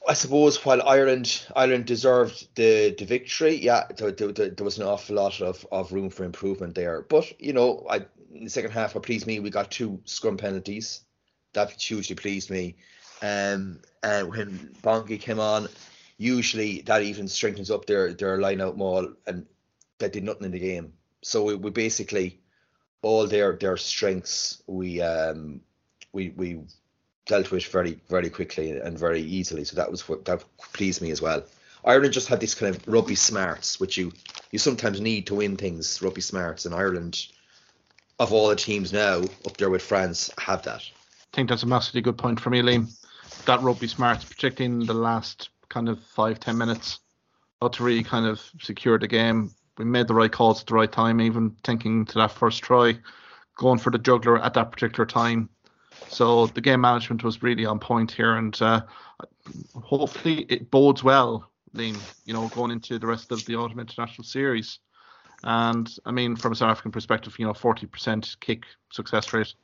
I 0.06 0.12
suppose 0.12 0.62
while 0.62 0.86
Ireland 0.86 1.46
Ireland 1.56 1.86
deserved 1.86 2.54
the 2.54 2.94
the 2.98 3.06
victory, 3.06 3.54
yeah, 3.54 3.86
there, 3.96 4.12
there, 4.12 4.30
there, 4.32 4.64
was 4.64 4.76
an 4.76 4.84
awful 4.84 5.16
lot 5.16 5.40
of, 5.40 5.66
of 5.72 5.90
room 5.90 6.10
for 6.10 6.24
improvement 6.24 6.74
there. 6.74 7.00
But 7.00 7.40
you 7.40 7.54
know, 7.54 7.86
I 7.88 8.04
in 8.34 8.44
the 8.44 8.50
second 8.50 8.72
half, 8.72 8.94
what 8.94 9.04
pleased 9.04 9.26
me, 9.26 9.40
we 9.40 9.48
got 9.48 9.70
two 9.70 9.98
scrum 10.04 10.36
penalties. 10.36 11.00
That 11.54 11.72
hugely 11.80 12.14
pleased 12.14 12.50
me. 12.50 12.76
Um, 13.22 13.80
and 14.02 14.28
when 14.28 14.74
Bongi 14.82 15.18
came 15.18 15.40
on, 15.40 15.68
usually 16.18 16.82
that 16.82 17.02
even 17.02 17.26
strengthens 17.26 17.70
up 17.70 17.86
their 17.86 18.12
their 18.12 18.38
line 18.38 18.60
out 18.60 18.76
maul, 18.76 19.14
and 19.26 19.46
that 19.98 20.12
did 20.12 20.24
nothing 20.24 20.44
in 20.44 20.52
the 20.52 20.58
game. 20.58 20.92
So 21.22 21.42
we, 21.42 21.54
we 21.54 21.70
basically 21.70 22.39
all 23.02 23.26
their 23.26 23.56
their 23.56 23.76
strengths 23.76 24.62
we 24.66 25.00
um 25.00 25.60
we 26.12 26.30
we 26.30 26.60
dealt 27.26 27.50
with 27.50 27.64
very 27.66 27.98
very 28.08 28.30
quickly 28.30 28.72
and 28.72 28.98
very 28.98 29.20
easily. 29.20 29.64
So 29.64 29.76
that 29.76 29.90
was 29.90 30.08
what 30.08 30.24
that 30.24 30.44
pleased 30.72 31.00
me 31.00 31.10
as 31.10 31.22
well. 31.22 31.44
Ireland 31.84 32.12
just 32.12 32.28
had 32.28 32.40
this 32.40 32.54
kind 32.54 32.74
of 32.74 32.86
rugby 32.86 33.14
smarts, 33.14 33.80
which 33.80 33.96
you 33.96 34.12
you 34.50 34.58
sometimes 34.58 35.00
need 35.00 35.26
to 35.28 35.36
win 35.36 35.56
things. 35.56 36.02
Rugby 36.02 36.20
smarts, 36.20 36.66
and 36.66 36.74
Ireland, 36.74 37.26
of 38.18 38.32
all 38.32 38.48
the 38.48 38.56
teams 38.56 38.92
now 38.92 39.22
up 39.46 39.56
there 39.56 39.70
with 39.70 39.82
France, 39.82 40.30
have 40.38 40.62
that. 40.64 40.82
I 40.82 41.36
think 41.36 41.48
that's 41.48 41.62
a 41.62 41.66
massively 41.66 42.02
good 42.02 42.18
point 42.18 42.40
for 42.40 42.50
me, 42.50 42.60
Liam. 42.60 42.90
That 43.46 43.62
rugby 43.62 43.86
smarts, 43.86 44.24
particularly 44.24 44.74
in 44.74 44.86
the 44.86 44.94
last 44.94 45.50
kind 45.68 45.88
of 45.88 46.02
five 46.02 46.40
ten 46.40 46.58
minutes, 46.58 46.98
how 47.62 47.68
to 47.68 47.82
really 47.82 48.02
kind 48.02 48.26
of 48.26 48.42
secure 48.60 48.98
the 48.98 49.08
game 49.08 49.54
we 49.80 49.90
made 49.90 50.08
the 50.08 50.14
right 50.14 50.30
calls 50.30 50.60
at 50.60 50.66
the 50.66 50.74
right 50.74 50.90
time, 50.90 51.20
even 51.20 51.56
thinking 51.64 52.04
to 52.06 52.14
that 52.14 52.30
first 52.30 52.62
try, 52.62 52.98
going 53.56 53.78
for 53.78 53.90
the 53.90 53.98
juggler 53.98 54.40
at 54.42 54.54
that 54.54 54.70
particular 54.70 55.06
time. 55.06 55.48
So 56.08 56.46
the 56.48 56.60
game 56.60 56.82
management 56.82 57.24
was 57.24 57.42
really 57.42 57.64
on 57.64 57.78
point 57.78 58.10
here, 58.10 58.36
and 58.36 58.60
uh, 58.60 58.82
hopefully 59.74 60.46
it 60.48 60.70
bodes 60.70 61.02
well, 61.02 61.50
Liam, 61.74 61.98
you 62.26 62.34
know, 62.34 62.48
going 62.48 62.70
into 62.70 62.98
the 62.98 63.06
rest 63.06 63.32
of 63.32 63.44
the 63.46 63.56
Autumn 63.56 63.80
International 63.80 64.24
Series. 64.24 64.80
And 65.42 65.90
I 66.04 66.10
mean, 66.10 66.36
from 66.36 66.52
a 66.52 66.56
South 66.56 66.70
African 66.70 66.92
perspective, 66.92 67.38
you 67.38 67.46
know, 67.46 67.52
40% 67.52 68.38
kick 68.40 68.64
success 68.92 69.32
rate, 69.32 69.54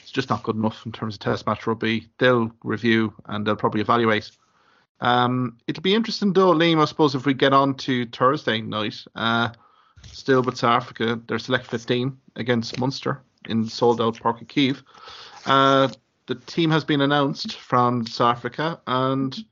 it's 0.00 0.10
just 0.10 0.30
not 0.30 0.42
good 0.42 0.56
enough 0.56 0.84
in 0.84 0.92
terms 0.92 1.14
of 1.14 1.20
Test 1.20 1.46
match 1.46 1.66
rugby. 1.66 2.08
They'll 2.18 2.50
review 2.64 3.14
and 3.26 3.46
they'll 3.46 3.56
probably 3.56 3.80
evaluate 3.80 4.30
um, 5.00 5.56
it'll 5.66 5.82
be 5.82 5.94
interesting 5.94 6.32
though, 6.32 6.52
Liam, 6.52 6.80
I 6.80 6.84
suppose, 6.84 7.14
if 7.14 7.26
we 7.26 7.34
get 7.34 7.52
on 7.52 7.74
to 7.76 8.06
Thursday 8.06 8.60
night, 8.60 9.04
uh, 9.14 9.50
still 10.12 10.42
with 10.42 10.58
South 10.58 10.82
Africa, 10.82 11.20
their 11.26 11.38
select 11.38 11.66
15 11.66 12.16
against 12.36 12.78
Munster 12.78 13.22
in 13.48 13.66
sold 13.66 14.00
out 14.00 14.16
Páirc 14.16 14.44
Uí 14.44 14.46
Chaoimh. 14.46 14.82
Uh, 15.46 15.88
the 16.26 16.34
team 16.34 16.70
has 16.70 16.84
been 16.84 17.00
announced 17.00 17.56
from 17.56 18.06
South 18.06 18.36
Africa 18.36 18.80
and 18.86 19.44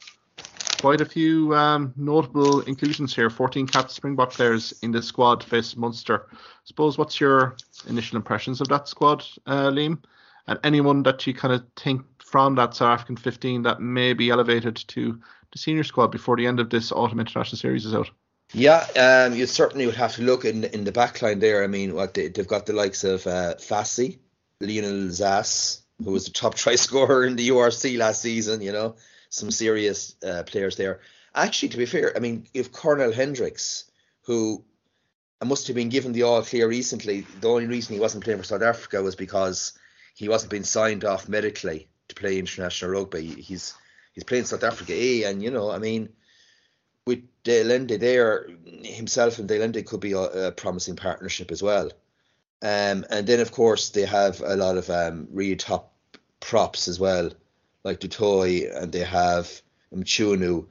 quite 0.81 1.01
a 1.01 1.05
few 1.05 1.55
um, 1.55 1.93
notable 1.97 2.61
inclusions 2.63 3.15
here 3.15 3.31
14 3.31 3.67
capped 3.67 3.91
Springbok 3.91 4.31
players 4.31 4.73
in 4.83 4.93
the 4.93 5.03
squad 5.03 5.43
face 5.43 5.77
Munster. 5.77 6.27
I 6.33 6.37
suppose, 6.65 6.99
what's 6.99 7.21
your 7.21 7.57
initial 7.89 8.17
impressions 8.17 8.61
of 8.61 8.69
that 8.69 8.87
squad, 8.87 9.25
uh, 9.47 9.71
Liam? 9.71 9.99
And 10.47 10.59
anyone 10.65 11.03
that 11.03 11.27
you 11.27 11.35
kind 11.35 11.53
of 11.53 11.65
think 11.77 12.03
from 12.19 12.55
that 12.55 12.75
South 12.75 12.93
African 12.93 13.17
15 13.17 13.63
that 13.63 13.81
may 13.81 14.13
be 14.13 14.31
elevated 14.31 14.77
to 14.89 15.21
the 15.53 15.59
senior 15.59 15.85
squad 15.85 16.09
before 16.09 16.37
the 16.37 16.47
end 16.47 16.61
of 16.61 16.71
this 16.71 16.93
autumn 16.93 17.21
international 17.21 17.59
series 17.59 17.85
is 17.85 17.95
out? 17.95 18.11
Yeah, 18.55 18.87
um, 18.97 19.37
you 19.37 19.47
certainly 19.47 19.87
would 19.87 19.97
have 19.97 20.15
to 20.15 20.23
look 20.23 20.45
in 20.45 20.65
in 20.65 20.85
the 20.85 20.93
back 20.93 21.21
line 21.21 21.39
there. 21.39 21.63
I 21.63 21.67
mean, 21.67 21.95
what 21.95 22.15
they, 22.15 22.33
have 22.35 22.49
got 22.49 22.67
the 22.67 22.73
likes 22.73 23.05
of 23.05 23.27
uh, 23.27 23.55
Fassi, 23.57 24.19
Leolin 24.63 25.11
Zas, 25.11 25.83
who 26.03 26.13
was 26.13 26.25
the 26.25 26.33
top 26.33 26.55
try 26.55 26.75
scorer 26.77 27.25
in 27.25 27.37
the 27.37 27.49
URC 27.51 27.99
last 27.99 28.23
season. 28.23 28.63
You 28.63 28.73
know, 28.73 28.97
some 29.29 29.51
serious 29.51 30.15
uh, 30.25 30.45
players 30.45 30.77
there. 30.77 31.01
Actually, 31.35 31.69
to 31.71 31.77
be 31.77 31.87
fair, 31.87 32.17
I 32.17 32.21
mean, 32.21 32.49
if 32.55 32.73
Cornel 32.73 33.13
Hendricks, 33.13 33.85
who 34.23 34.65
I 35.43 35.45
must 35.45 35.67
have 35.67 35.77
been 35.77 35.91
given 35.91 36.13
the 36.13 36.23
all 36.23 36.43
clear 36.43 36.67
recently, 36.67 37.27
the 37.41 37.49
only 37.49 37.67
reason 37.67 37.95
he 37.95 38.01
wasn't 38.01 38.25
playing 38.25 38.39
for 38.39 38.45
South 38.45 38.63
Africa 38.63 39.03
was 39.03 39.15
because 39.15 39.79
he 40.17 40.29
wasn't 40.29 40.51
being 40.51 40.65
signed 40.65 41.05
off 41.05 41.29
medically 41.29 41.89
to 42.09 42.15
play 42.15 42.39
international 42.39 42.93
rugby. 42.93 43.27
He's 43.27 43.75
he's 44.19 44.25
playing 44.25 44.47
South 44.47 44.65
Africa 44.65 44.93
A, 44.93 45.23
and 45.23 45.41
you 45.41 45.53
know, 45.53 45.71
I 45.71 45.79
mean, 45.79 46.09
with 47.07 47.23
de 47.45 47.61
Allende 47.61 47.97
there, 47.99 48.49
himself 48.83 49.39
and 49.39 49.47
de 49.47 49.55
Allende 49.55 49.85
could 49.85 50.01
be 50.01 50.11
a, 50.13 50.49
a, 50.49 50.51
promising 50.51 50.97
partnership 50.97 51.53
as 51.53 51.63
well. 51.63 51.87
Um, 52.61 53.07
and 53.11 53.25
then 53.29 53.39
of 53.39 53.53
course 53.53 53.91
they 53.91 54.05
have 54.05 54.41
a 54.41 54.57
lot 54.57 54.77
of 54.77 54.91
um, 54.91 55.29
really 55.31 55.55
top 55.55 55.93
props 56.41 56.89
as 56.89 56.99
well, 56.99 57.31
like 57.85 58.01
du 58.01 58.09
Toit, 58.09 58.69
and 58.75 58.91
they 58.91 59.05
have 59.05 59.63
Mchunu, 59.95 60.67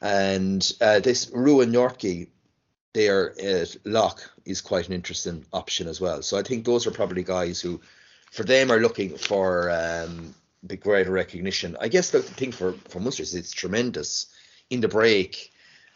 and 0.00 0.72
uh, 0.80 0.98
this 0.98 1.30
Ruan 1.32 1.70
Nortje, 1.70 2.26
their 2.94 3.34
uh, 3.40 3.64
lock 3.84 4.28
is 4.44 4.60
quite 4.60 4.88
an 4.88 4.92
interesting 4.94 5.46
option 5.52 5.86
as 5.86 6.00
well. 6.00 6.22
So 6.22 6.36
I 6.36 6.42
think 6.42 6.64
those 6.64 6.84
are 6.88 6.90
probably 6.90 7.22
guys 7.22 7.60
who, 7.60 7.80
for 8.32 8.42
them, 8.42 8.72
are 8.72 8.80
looking 8.80 9.16
for 9.16 9.70
um, 9.70 10.34
big 10.66 10.80
greater 10.80 11.10
recognition. 11.10 11.76
I 11.80 11.88
guess 11.88 12.10
the 12.10 12.22
thing 12.22 12.52
for 12.52 12.72
for 12.88 13.00
Munster 13.00 13.22
is 13.22 13.34
it's 13.34 13.52
tremendous 13.52 14.26
in 14.70 14.80
the 14.80 14.88
break 14.88 15.52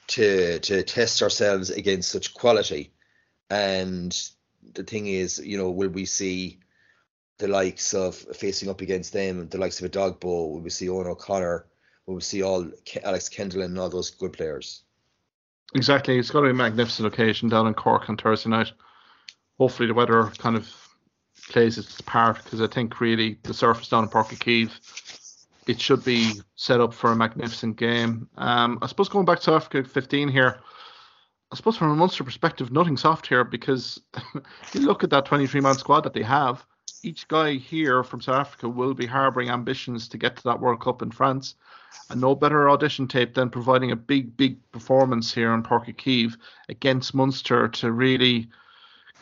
to 0.09 0.59
to 0.61 0.83
test 0.83 1.22
ourselves 1.22 1.70
against 1.70 2.11
such 2.11 2.35
quality. 2.35 2.92
And 3.51 4.18
the 4.75 4.85
thing 4.85 5.07
is, 5.07 5.38
you 5.38 5.59
know, 5.59 5.70
will 5.70 5.88
we 5.90 6.07
see 6.07 6.61
the 7.38 7.48
likes 7.48 7.92
of 7.92 8.14
facing 8.14 8.68
up 8.68 8.81
against 8.81 9.12
them, 9.12 9.48
the 9.48 9.59
likes 9.59 9.81
of 9.81 9.87
a 9.87 9.88
Dogbo, 9.88 10.22
will 10.22 10.61
we 10.61 10.70
see 10.70 10.88
Owen 10.88 11.09
O'Connor, 11.09 11.66
will 12.07 12.14
we 12.14 12.20
see 12.20 12.42
all 12.42 12.70
Alex 13.03 13.29
Kendellen 13.29 13.64
and 13.66 13.79
all 13.79 13.88
those 13.88 14.11
good 14.11 14.33
players? 14.33 14.85
Exactly. 15.75 16.18
It's 16.18 16.31
going 16.31 16.44
to 16.44 16.53
be 16.53 16.57
a 16.57 16.62
magnificent 16.62 17.12
occasion 17.12 17.48
down 17.48 17.66
in 17.66 17.75
Cork 17.75 18.09
on 18.09 18.16
Thursday 18.16 18.51
night. 18.51 18.72
Hopefully 19.59 19.88
the 19.88 19.94
weather 19.94 20.31
kind 20.38 20.57
of 20.57 20.70
plays 21.50 21.78
its 21.78 22.00
part 22.00 22.42
because 22.44 22.61
I 22.61 22.66
think 22.66 23.00
really 23.00 23.38
the 23.42 23.55
surface 23.55 23.88
down 23.88 24.05
in 24.05 24.11
Páirc 24.11 24.37
Uí 24.38 24.70
it 25.66 25.81
should 25.81 26.05
be 26.05 26.33
set 26.57 26.81
up 26.81 26.92
for 26.92 27.12
a 27.12 27.16
magnificent 27.16 27.76
game. 27.76 28.28
Um, 28.37 28.78
I 28.83 28.87
suppose 28.87 29.09
going 29.09 29.24
back 29.24 29.40
to 29.40 29.52
Africa 29.52 29.85
15 29.88 30.28
here, 30.28 30.61
I 31.50 31.57
suppose 31.57 31.76
from 31.76 31.90
a 31.90 31.96
Munster 31.96 32.24
perspective, 32.24 32.72
nothing 32.72 32.96
soft 32.96 33.26
here 33.26 33.44
because 33.44 34.00
you 34.72 34.81
look 34.81 35.05
at 35.05 35.11
that 35.11 35.26
23 35.26 35.61
man 35.61 35.74
squad 35.74 36.00
that 36.00 36.14
they 36.14 36.22
have. 36.22 36.64
Each 37.05 37.26
guy 37.28 37.55
here 37.55 38.02
from 38.02 38.20
South 38.20 38.37
Africa 38.37 38.68
will 38.68 38.94
be 38.94 39.07
harbouring 39.07 39.50
ambitions 39.50 40.09
to 40.09 40.18
get 40.18 40.37
to 40.37 40.42
that 40.44 40.61
World 40.61 40.81
Cup 40.81 41.02
in 41.02 41.11
France. 41.11 41.57
And 42.11 42.20
no 42.20 42.35
better 42.35 42.70
audition 42.70 43.07
tape 43.07 43.35
than 43.35 43.50
providing 43.50 43.90
a 43.90 43.96
big, 43.96 44.37
big 44.37 44.59
performance 44.72 45.33
here 45.33 45.52
in 45.52 45.62
Uí 45.62 45.94
Chaoimh 45.96 46.37
against 46.68 47.14
Munster 47.14 47.68
to 47.68 47.92
really 47.92 48.48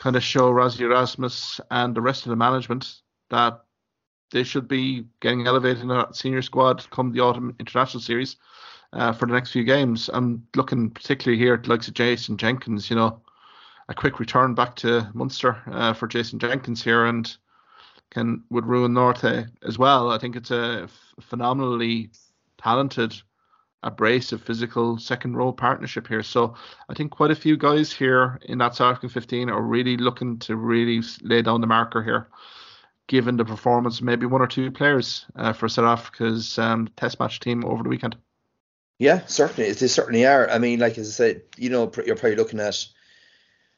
kind 0.01 0.17
of 0.17 0.23
show 0.23 0.51
Rassie 0.51 0.81
Erasmus 0.81 1.61
and 1.71 1.95
the 1.95 2.01
rest 2.01 2.25
of 2.25 2.31
the 2.31 2.37
management 2.37 3.03
that 3.29 3.61
they 4.33 4.43
should 4.43 4.67
be 4.67 5.05
getting 5.21 5.47
elevated 5.47 5.83
in 5.83 5.89
that 5.89 6.17
senior 6.17 6.41
squad 6.41 6.89
come 6.91 7.13
the 7.13 7.21
autumn 7.21 7.55
international 7.61 8.01
series 8.01 8.37
uh, 8.95 9.13
for 9.13 9.27
the 9.27 9.35
next 9.35 9.53
few 9.53 9.63
games. 9.63 10.09
I'm 10.13 10.47
looking 10.57 10.89
particularly 10.91 11.39
here 11.39 11.55
at 11.55 11.65
the 11.65 11.69
likes 11.69 11.87
of 11.87 11.95
Jason 11.95 12.39
Jenkins, 12.39 12.89
you 12.89 12.97
know, 12.97 13.21
a 13.91 13.95
quick 13.95 14.19
return 14.19 14.55
back 14.55 14.75
to 14.77 15.07
Munster 15.13 15.63
uh, 15.67 15.93
for 15.93 16.07
Jason 16.07 16.39
Jenkins 16.39 16.83
here. 16.83 17.05
And 17.05 17.37
can 18.11 18.43
would 18.51 18.67
Ruan 18.67 18.93
Nortje 18.93 19.49
as 19.67 19.79
well. 19.79 20.11
I 20.11 20.19
think 20.19 20.35
it's 20.35 20.51
a 20.51 20.85
f- 20.85 21.15
phenomenally 21.21 22.11
talented, 22.57 23.15
abrasive, 23.83 24.43
physical 24.43 24.99
second 24.99 25.37
row 25.37 25.53
partnership 25.53 26.07
here. 26.07 26.23
So 26.23 26.55
I 26.89 26.95
think 26.95 27.11
quite 27.11 27.31
a 27.31 27.37
few 27.37 27.57
guys 27.57 27.93
here 27.93 28.39
in 28.43 28.59
that 28.59 28.75
South 28.75 28.93
African 28.93 29.09
15 29.09 29.49
are 29.49 29.63
really 29.63 29.97
looking 29.97 30.39
to 30.41 30.57
really 30.57 31.03
lay 31.23 31.43
down 31.43 31.61
the 31.61 31.67
marker 31.67 32.03
here, 32.03 32.29
given 33.07 33.37
the 33.37 33.45
performance, 33.45 34.03
maybe 34.03 34.27
one 34.27 34.43
or 34.43 34.47
two 34.47 34.71
players 34.71 35.27
uh, 35.37 35.53
for 35.53 35.69
South 35.69 35.99
Africa's 35.99 36.59
um, 36.59 36.89
test 36.97 37.19
match 37.21 37.41
team 37.41 37.65
over 37.65 37.83
the 37.83 37.89
weekend. 37.89 38.17
Yeah, 38.99 39.25
certainly. 39.27 39.73
They 39.73 39.89
certainly 39.89 40.27
are. 40.27 40.51
I 40.51 40.59
mean, 40.59 40.79
like 40.79 40.99
as 40.99 41.09
I 41.09 41.13
said, 41.13 41.43
you 41.57 41.71
know, 41.71 41.91
you're 42.05 42.17
probably 42.17 42.37
looking 42.37 42.61
at 42.61 42.87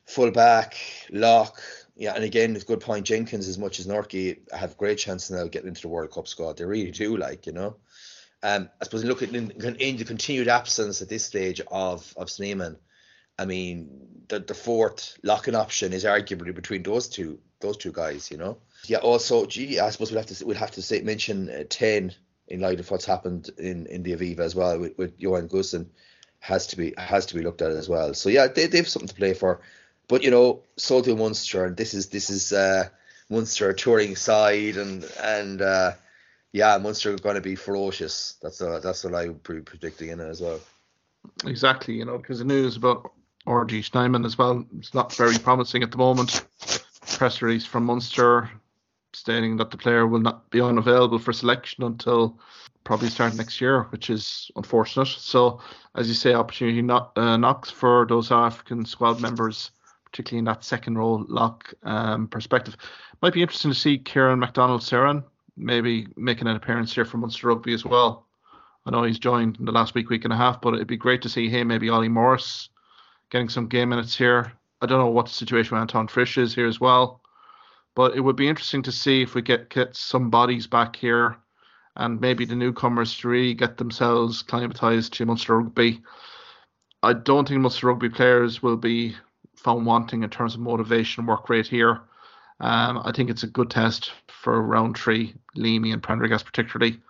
full 0.04 0.32
back, 0.32 0.74
lock, 1.10 1.60
yeah, 1.94 2.14
and 2.14 2.24
again, 2.24 2.56
it's 2.56 2.64
good 2.64 2.80
point. 2.80 3.06
Jenkins, 3.06 3.46
as 3.46 3.58
much 3.58 3.78
as 3.78 3.86
Nortje, 3.86 4.38
have 4.52 4.76
great 4.76 4.98
chance 4.98 5.30
now 5.30 5.46
getting 5.46 5.68
into 5.68 5.82
the 5.82 5.88
World 5.88 6.10
Cup 6.10 6.26
squad. 6.26 6.56
They 6.56 6.64
really 6.64 6.90
do, 6.90 7.16
like 7.16 7.46
you 7.46 7.52
know. 7.52 7.76
Um, 8.42 8.68
I 8.80 8.84
suppose 8.84 9.04
look 9.04 9.22
at 9.22 9.34
in, 9.34 9.50
in 9.50 9.96
the 9.96 10.04
continued 10.04 10.48
absence 10.48 11.00
at 11.02 11.08
this 11.08 11.24
stage 11.24 11.60
of 11.70 12.12
of 12.16 12.30
Snyman, 12.30 12.76
I 13.38 13.44
mean, 13.44 14.24
the 14.28 14.40
the 14.40 14.54
fourth 14.54 15.18
locking 15.22 15.54
option 15.54 15.92
is 15.92 16.04
arguably 16.04 16.54
between 16.54 16.82
those 16.82 17.08
two 17.08 17.38
those 17.60 17.76
two 17.76 17.92
guys, 17.92 18.30
you 18.30 18.36
know. 18.36 18.58
Yeah. 18.86 18.98
Also, 18.98 19.46
gee, 19.46 19.78
I 19.78 19.90
suppose 19.90 20.10
we'll 20.10 20.20
have 20.20 20.36
to 20.36 20.46
we'll 20.46 20.56
have 20.56 20.72
to 20.72 20.82
say 20.82 21.00
mention 21.02 21.48
uh, 21.48 21.64
ten 21.68 22.12
in 22.48 22.60
light 22.60 22.80
of 22.80 22.90
what's 22.90 23.04
happened 23.04 23.50
in 23.58 23.86
in 23.86 24.02
the 24.02 24.12
Aviva 24.12 24.40
as 24.40 24.54
well 24.54 24.78
with, 24.78 24.98
with 24.98 25.14
Johan 25.18 25.48
has 26.40 26.66
to 26.66 26.76
be 26.76 26.92
has 26.98 27.26
to 27.26 27.34
be 27.34 27.42
looked 27.42 27.62
at 27.62 27.70
as 27.70 27.88
well. 27.88 28.14
So 28.14 28.28
yeah, 28.28 28.48
they, 28.48 28.66
they 28.66 28.78
have 28.78 28.88
something 28.88 29.08
to 29.08 29.14
play 29.14 29.32
for. 29.32 29.60
But 30.08 30.24
you 30.24 30.30
know, 30.30 30.62
so 30.76 31.00
do 31.00 31.16
Munster, 31.16 31.64
and 31.64 31.76
this 31.76 31.94
is 31.94 32.08
this 32.08 32.28
is 32.28 32.52
uh, 32.52 32.88
Munster 33.30 33.72
touring 33.72 34.16
side, 34.16 34.76
and 34.76 35.04
and 35.22 35.62
uh, 35.62 35.92
yeah, 36.52 36.76
Munster 36.78 37.14
are 37.14 37.18
going 37.18 37.34
to 37.34 37.40
be 37.40 37.54
ferocious. 37.54 38.36
That's 38.42 38.60
a, 38.60 38.80
that's 38.82 39.04
what 39.04 39.14
I 39.14 39.28
would 39.28 39.42
be 39.42 39.60
predicting 39.60 40.10
in 40.10 40.20
it 40.20 40.28
as 40.28 40.40
well. 40.40 40.60
Exactly, 41.46 41.94
you 41.94 42.04
know, 42.04 42.18
because 42.18 42.38
the 42.38 42.44
news 42.44 42.76
about 42.76 43.12
RG 43.46 43.84
Snyman 43.84 44.24
as 44.24 44.36
well 44.36 44.64
is 44.78 44.92
not 44.94 45.14
very 45.14 45.38
promising 45.38 45.82
at 45.82 45.90
the 45.90 45.96
moment. 45.96 46.44
Press 47.16 47.42
release 47.42 47.66
from 47.66 47.84
Munster 47.84 48.50
stating 49.14 49.56
that 49.58 49.70
the 49.70 49.76
player 49.76 50.06
will 50.06 50.20
not 50.20 50.50
be 50.50 50.60
unavailable 50.60 51.18
for 51.18 51.32
selection 51.32 51.84
until 51.84 52.38
probably 52.84 53.08
start 53.08 53.34
next 53.34 53.60
year, 53.60 53.82
which 53.90 54.10
is 54.10 54.50
unfortunate. 54.56 55.06
So, 55.06 55.60
as 55.94 56.08
you 56.08 56.14
say, 56.14 56.34
opportunity 56.34 56.82
not, 56.82 57.16
uh, 57.16 57.36
knocks 57.36 57.70
for 57.70 58.06
those 58.08 58.32
African 58.32 58.84
squad 58.84 59.20
members 59.20 59.70
particularly 60.12 60.40
in 60.40 60.44
that 60.44 60.62
second 60.62 60.98
row 60.98 61.24
lock 61.28 61.72
um, 61.82 62.28
perspective. 62.28 62.76
Might 63.22 63.32
be 63.32 63.42
interesting 63.42 63.70
to 63.70 63.78
see 63.78 63.98
Kieran 63.98 64.38
McDonald 64.38 64.82
Saran 64.82 65.24
maybe 65.56 66.08
making 66.16 66.48
an 66.48 66.56
appearance 66.56 66.94
here 66.94 67.04
for 67.04 67.18
Munster 67.18 67.48
Rugby 67.48 67.74
as 67.74 67.84
well. 67.84 68.26
I 68.84 68.90
know 68.90 69.04
he's 69.04 69.18
joined 69.18 69.58
in 69.58 69.64
the 69.64 69.72
last 69.72 69.94
week, 69.94 70.10
week 70.10 70.24
and 70.24 70.32
a 70.32 70.36
half, 70.36 70.60
but 70.60 70.74
it'd 70.74 70.88
be 70.88 70.96
great 70.96 71.22
to 71.22 71.28
see 71.28 71.48
him, 71.48 71.68
maybe 71.68 71.88
Ollie 71.88 72.08
Morris, 72.08 72.68
getting 73.30 73.48
some 73.48 73.68
game 73.68 73.90
minutes 73.90 74.16
here. 74.16 74.52
I 74.80 74.86
don't 74.86 74.98
know 74.98 75.06
what 75.06 75.26
the 75.26 75.32
situation 75.32 75.74
with 75.74 75.82
Antoine 75.82 76.08
Frisch 76.08 76.38
is 76.38 76.54
here 76.54 76.66
as 76.66 76.80
well, 76.80 77.20
but 77.94 78.16
it 78.16 78.20
would 78.20 78.36
be 78.36 78.48
interesting 78.48 78.82
to 78.82 78.92
see 78.92 79.22
if 79.22 79.34
we 79.34 79.42
get, 79.42 79.68
get 79.70 79.94
some 79.94 80.30
bodies 80.30 80.66
back 80.66 80.96
here 80.96 81.36
and 81.96 82.20
maybe 82.20 82.44
the 82.44 82.56
newcomers 82.56 83.16
to 83.18 83.28
really 83.28 83.54
get 83.54 83.76
themselves 83.76 84.42
climatized 84.42 85.12
to 85.12 85.26
Munster 85.26 85.58
Rugby. 85.58 86.02
I 87.02 87.12
don't 87.12 87.46
think 87.46 87.60
Munster 87.60 87.88
Rugby 87.88 88.08
players 88.08 88.62
will 88.62 88.76
be 88.76 89.14
found 89.56 89.86
wanting 89.86 90.22
in 90.22 90.30
terms 90.30 90.54
of 90.54 90.60
motivation 90.60 91.26
work 91.26 91.48
rate 91.48 91.66
here. 91.66 92.00
Um, 92.62 93.02
I 93.04 93.10
think 93.10 93.28
it's 93.28 93.42
a 93.42 93.48
good 93.48 93.70
test 93.70 94.12
for 94.28 94.62
Rowntree, 94.62 95.34
Leamy, 95.56 95.90
and 95.90 96.02
Prendergast, 96.02 96.46
particularly 96.46 97.00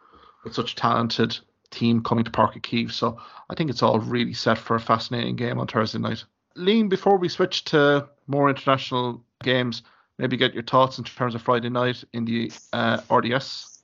with 0.45 0.55
such 0.55 0.73
a 0.73 0.77
talented 0.77 1.39
team 1.71 2.03
coming 2.03 2.25
to 2.25 2.31
Uí 2.31 2.61
Chaoimh. 2.61 2.91
So 2.91 3.19
I 3.51 3.55
think 3.55 3.69
it's 3.69 3.83
all 3.83 3.99
really 3.99 4.33
set 4.33 4.57
for 4.57 4.77
a 4.77 4.81
fascinating 4.81 5.37
game 5.37 5.59
on 5.59 5.67
Thursday 5.67 5.99
night. 5.99 6.25
Liam, 6.57 6.89
before 6.89 7.19
we 7.19 7.29
switch 7.29 7.65
to 7.67 8.09
more 8.27 8.49
international 8.49 9.23
games, 9.43 9.83
maybe 10.19 10.39
get 10.39 10.55
your 10.55 10.63
thoughts 10.63 10.99
in 10.99 11.05
terms 11.05 11.35
of 11.35 11.43
Friday 11.43 11.69
night 11.69 12.03
in 12.15 12.25
the 12.25 12.51
uh, 12.73 13.01
RDS 13.11 13.83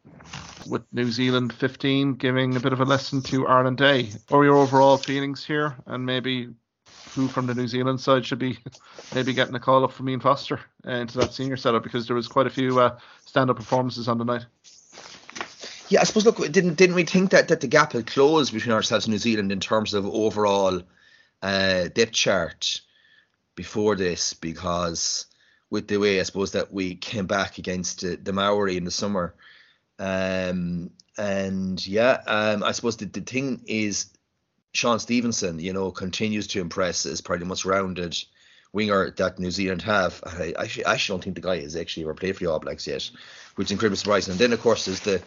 with 0.68 0.82
New 0.92 1.10
Zealand 1.10 1.52
15 1.52 2.14
giving 2.14 2.56
a 2.56 2.60
bit 2.60 2.72
of 2.72 2.80
a 2.80 2.84
lesson 2.84 3.22
to 3.22 3.46
Ireland 3.46 3.80
A. 3.82 4.08
Or 4.30 4.44
your 4.44 4.56
overall 4.56 4.96
feelings 4.96 5.44
here, 5.44 5.76
and 5.86 6.06
maybe 6.06 6.48
who 7.14 7.28
from 7.28 7.46
the 7.46 7.54
New 7.54 7.66
Zealand 7.66 8.00
side 8.00 8.24
should 8.24 8.38
be 8.38 8.58
maybe 9.14 9.32
getting 9.32 9.54
a 9.54 9.60
call 9.60 9.84
up 9.84 9.92
from 9.92 10.08
Ian 10.08 10.20
Foster 10.20 10.60
uh, 10.86 10.92
into 10.92 11.18
that 11.18 11.34
senior 11.34 11.56
setup 11.56 11.82
because 11.82 12.06
there 12.06 12.16
was 12.16 12.28
quite 12.28 12.46
a 12.46 12.50
few 12.50 12.80
uh, 12.80 12.98
stand-up 13.24 13.56
performances 13.56 14.08
on 14.08 14.18
the 14.18 14.24
night. 14.24 14.46
Yeah, 15.88 16.00
I 16.00 16.04
suppose. 16.04 16.26
Look, 16.26 16.38
didn't 16.52 16.74
didn't 16.74 16.96
we 16.96 17.04
think 17.04 17.30
that, 17.30 17.48
that 17.48 17.60
the 17.60 17.66
gap 17.66 17.92
had 17.92 18.06
closed 18.06 18.52
between 18.52 18.74
ourselves 18.74 19.06
and 19.06 19.12
New 19.12 19.18
Zealand 19.18 19.50
in 19.50 19.60
terms 19.60 19.94
of 19.94 20.06
overall 20.06 20.82
uh, 21.42 21.88
depth 21.88 22.12
chart 22.12 22.82
before 23.54 23.96
this? 23.96 24.34
Because 24.34 25.26
with 25.70 25.88
the 25.88 25.96
way 25.96 26.20
I 26.20 26.24
suppose 26.24 26.52
that 26.52 26.72
we 26.72 26.94
came 26.94 27.26
back 27.26 27.56
against 27.56 28.04
uh, 28.04 28.16
the 28.22 28.34
Maori 28.34 28.76
in 28.76 28.84
the 28.84 28.90
summer, 28.90 29.34
um, 29.98 30.90
and 31.16 31.84
yeah, 31.86 32.20
um, 32.26 32.62
I 32.62 32.72
suppose 32.72 32.98
the, 32.98 33.06
the 33.06 33.22
thing 33.22 33.62
is 33.66 34.10
Shaun 34.78 35.00
Stevenson, 35.00 35.58
you 35.58 35.72
know, 35.72 35.90
continues 35.90 36.46
to 36.48 36.60
impress 36.60 37.04
as 37.04 37.20
probably 37.20 37.40
the 37.40 37.48
most 37.48 37.64
rounded 37.64 38.16
winger 38.72 39.10
that 39.10 39.40
New 39.40 39.50
Zealand 39.50 39.82
have. 39.82 40.22
I 40.24 40.54
actually, 40.56 40.84
I 40.84 40.92
actually 40.92 41.14
don't 41.14 41.24
think 41.24 41.34
the 41.34 41.42
guy 41.42 41.60
has 41.62 41.74
actually 41.74 42.04
ever 42.04 42.14
played 42.14 42.36
for 42.36 42.44
the 42.44 42.50
All 42.52 42.60
Blacks 42.60 42.86
yet, 42.86 43.10
which 43.56 43.66
is 43.66 43.72
incredibly 43.72 43.96
surprising. 43.96 44.32
And 44.32 44.38
then, 44.38 44.52
of 44.52 44.60
course, 44.60 44.84
there's 44.84 45.00
the 45.00 45.20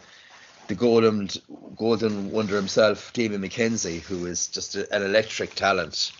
the 0.68 0.74
golden 0.74 1.28
golden 1.76 2.30
wonder 2.30 2.56
himself, 2.56 3.12
Damian 3.12 3.42
McKenzie, 3.42 4.00
who 4.00 4.24
is 4.24 4.48
just 4.48 4.74
a, 4.74 4.90
an 4.90 5.02
electric 5.02 5.54
talent. 5.54 6.12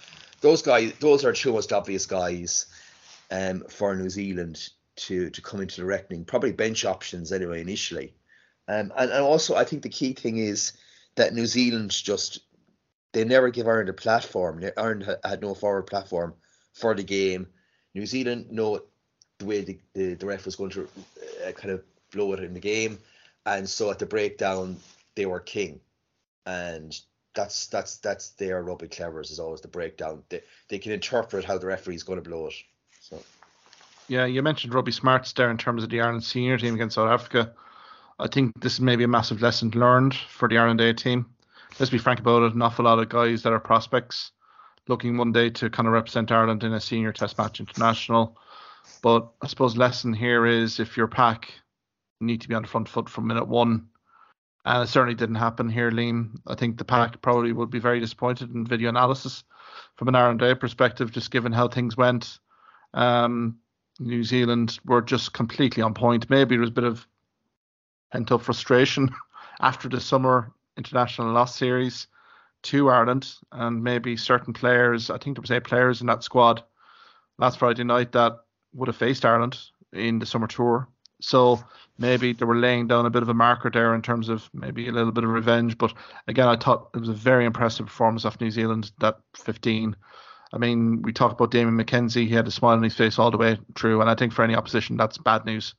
Those 0.43 0.61
guys, 0.61 0.93
those 1.01 1.25
are 1.25 1.33
two 1.33 1.55
most 1.55 1.73
obvious 1.73 2.05
guys 2.05 2.67
um, 3.31 3.65
for 3.71 3.97
New 3.97 4.11
Zealand 4.11 4.69
to 4.97 5.31
to 5.31 5.41
come 5.41 5.63
into 5.63 5.81
the 5.81 5.87
reckoning. 5.87 6.27
Probably 6.27 6.53
bench 6.53 6.85
options 6.85 7.33
anyway 7.33 7.63
initially, 7.63 8.13
um, 8.69 8.93
and 8.95 9.11
and 9.11 9.25
also 9.25 9.55
I 9.57 9.65
think 9.65 9.85
the 9.85 9.89
key 9.89 10.13
thing 10.13 10.37
is 10.37 10.75
that 11.15 11.33
New 11.33 11.47
Zealand 11.47 11.93
just 11.93 12.41
they 13.13 13.25
never 13.25 13.51
give 13.51 13.69
Ireland 13.69 13.89
a 13.89 13.95
platform. 13.95 14.65
Ireland 14.77 15.17
had 15.25 15.43
no 15.43 15.55
forward 15.55 15.87
platform 15.87 16.35
for 16.73 16.95
the 16.95 17.03
game. 17.03 17.47
New 17.95 18.07
Zealand 18.07 18.51
know 18.51 18.81
the 19.39 19.45
way 19.45 19.61
the, 19.63 19.79
the, 19.95 20.15
the 20.15 20.27
ref 20.27 20.47
was 20.47 20.57
going 20.57 20.71
to 20.71 20.89
uh, 21.47 21.53
kind 21.53 21.71
of 21.71 21.83
blow 22.11 22.33
it 22.33 22.41
in 22.41 22.55
the 22.55 22.61
game, 22.61 22.99
and 23.47 23.69
so 23.69 23.91
at 23.91 23.99
the 23.99 24.07
breakdown 24.07 24.77
they 25.15 25.27
were 25.27 25.41
king, 25.41 25.81
and 26.47 26.99
that's 27.35 27.67
that's 27.67 27.97
that's 27.99 28.31
their 28.31 28.63
rugby 28.63 28.89
clevers 28.89 29.31
is 29.31 29.39
always 29.39 29.61
the 29.61 29.69
breakdown. 29.69 30.23
They 30.29 30.41
they 30.69 30.79
can 30.79 30.93
interpret 30.93 31.45
how 31.45 31.59
the 31.59 31.67
referee 31.67 31.97
is 31.97 32.03
going 32.03 32.23
to 32.23 32.29
blow 32.29 32.47
it. 32.47 32.55
So. 33.01 33.23
Yeah, 34.09 34.27
you 34.27 34.43
mentioned 34.43 34.75
Robbie 34.75 34.93
Smarts 34.93 35.33
there 35.33 35.51
in 35.51 35.57
terms 35.57 35.83
of 35.85 35.91
the 35.91 36.01
Ireland 36.01 36.25
senior 36.25 36.59
team 36.59 36.75
against 36.75 36.97
South 36.97 37.09
Africa. 37.09 37.53
I 38.19 38.27
think 38.27 38.61
this 38.61 38.75
is 38.75 38.81
maybe 38.81 39.05
a 39.05 39.09
massive 39.09 39.41
lesson 39.41 39.71
learned 39.71 40.15
for 40.15 40.49
the 40.49 40.59
Ireland 40.59 40.81
A 40.81 40.93
team 40.93 41.27
let's 41.79 41.91
be 41.91 41.99
frank 41.99 42.21
about 42.21 42.43
it, 42.43 42.55
an 42.55 42.63
awful 42.63 42.85
lot 42.85 42.99
of 42.99 43.09
guys 43.09 43.43
that 43.43 43.53
are 43.53 43.61
prospects 43.61 44.33
looking 44.89 45.17
one 45.17 45.33
day 45.33 45.51
to 45.51 45.71
kind 45.71 45.87
of 45.87 45.95
represent 45.95 46.33
Ireland 46.33 46.65
in 46.65 46.73
a 46.73 46.81
senior 46.81 47.13
test 47.13 47.39
match 47.39 47.61
international. 47.61 48.37
But 49.03 49.29
I 49.41 49.47
suppose 49.47 49.77
lesson 49.77 50.13
here 50.13 50.47
is 50.47 50.81
if 50.81 50.97
your 50.97 51.09
pack 51.09 51.53
need 52.21 52.41
to 52.41 52.49
be 52.49 52.55
on 52.55 52.63
the 52.63 52.69
front 52.69 52.89
foot 52.89 53.09
from 53.09 53.27
minute 53.27 53.49
one. 53.49 53.89
And 54.65 54.85
it 54.85 54.89
certainly 54.89 55.15
didn't 55.15 55.37
happen 55.37 55.69
here, 55.69 55.91
Liam. 55.91 56.39
I 56.47 56.55
think 56.55 56.79
the 56.79 56.85
pack 56.85 57.21
probably 57.21 57.53
would 57.53 57.71
be 57.71 57.81
very 57.81 57.99
disappointed 57.99 58.55
in 58.55 58.65
video 58.65 58.89
analysis 58.89 59.43
from 59.97 60.09
an 60.09 60.15
Ireland 60.15 60.41
perspective, 60.61 61.11
just 61.11 61.33
given 61.33 61.53
how 61.53 61.67
things 61.67 61.97
went. 61.97 62.39
Um, 62.95 63.59
New 63.99 64.23
Zealand 64.23 64.79
were 64.85 65.03
just 65.03 65.33
completely 65.33 65.83
on 65.83 65.95
point. 65.95 66.31
Maybe 66.31 66.55
there 66.55 66.61
was 66.61 66.71
a 66.71 66.75
bit 66.75 66.85
of 66.85 67.07
pent 68.13 68.31
up 68.31 68.43
frustration 68.43 69.13
after 69.61 69.89
the 69.89 70.01
summer 70.01 70.53
international 70.77 71.33
loss 71.33 71.57
series 71.57 72.07
to 72.65 72.91
Ireland, 72.91 73.35
and 73.51 73.83
maybe 73.83 74.17
certain 74.17 74.53
players. 74.53 75.11
I 75.11 75.19
think 75.19 75.37
there 75.37 75.43
was 75.43 75.51
eight 75.51 75.65
players 75.65 76.01
in 76.01 76.07
that 76.07 76.23
squad 76.23 76.63
last 77.39 77.59
Friday 77.59 77.85
night 77.85 78.13
that 78.13 78.39
would 78.75 78.89
have 78.89 78.97
faced 78.97 79.25
Ireland 79.25 79.59
in 79.93 80.19
the 80.19 80.27
summer 80.27 80.47
tour. 80.47 80.89
So 81.21 81.63
maybe 81.99 82.33
they 82.33 82.45
were 82.45 82.57
laying 82.57 82.89
down 82.89 83.07
a 83.07 83.11
bit 83.11 83.23
of 83.23 83.29
a 83.29 83.35
marker 83.35 83.71
there 83.71 83.95
in 83.95 84.03
terms 84.03 84.29
of 84.29 84.49
maybe 84.53 84.89
a 84.89 84.93
little 84.93 85.13
bit 85.13 85.25
of 85.25 85.31
revenge. 85.31 85.79
But 85.79 85.95
again, 86.27 86.49
I 86.49 86.57
thought 86.57 86.91
it 86.95 87.01
was 87.01 87.09
a 87.09 87.15
very 87.15 87.45
impressive 87.45 87.87
performance 87.87 88.25
of 88.25 88.41
New 88.41 88.51
Zealand 88.51 88.91
that 89.01 89.19
15. 89.37 89.97
I 90.53 90.59
mean, 90.59 91.01
we 91.03 91.13
talked 91.13 91.35
about 91.35 91.51
Damian 91.51 91.79
McKenzie. 91.79 92.27
He 92.27 92.35
had 92.35 92.49
a 92.49 92.51
smile 92.51 92.77
on 92.77 92.83
his 92.83 92.95
face 92.95 93.19
all 93.19 93.31
the 93.31 93.39
way 93.39 93.59
through, 93.75 94.01
and 94.01 94.11
I 94.11 94.15
think 94.15 94.33
for 94.33 94.43
any 94.43 94.55
opposition, 94.55 94.97
that's 94.97 95.17
bad 95.17 95.45
news. 95.47 95.75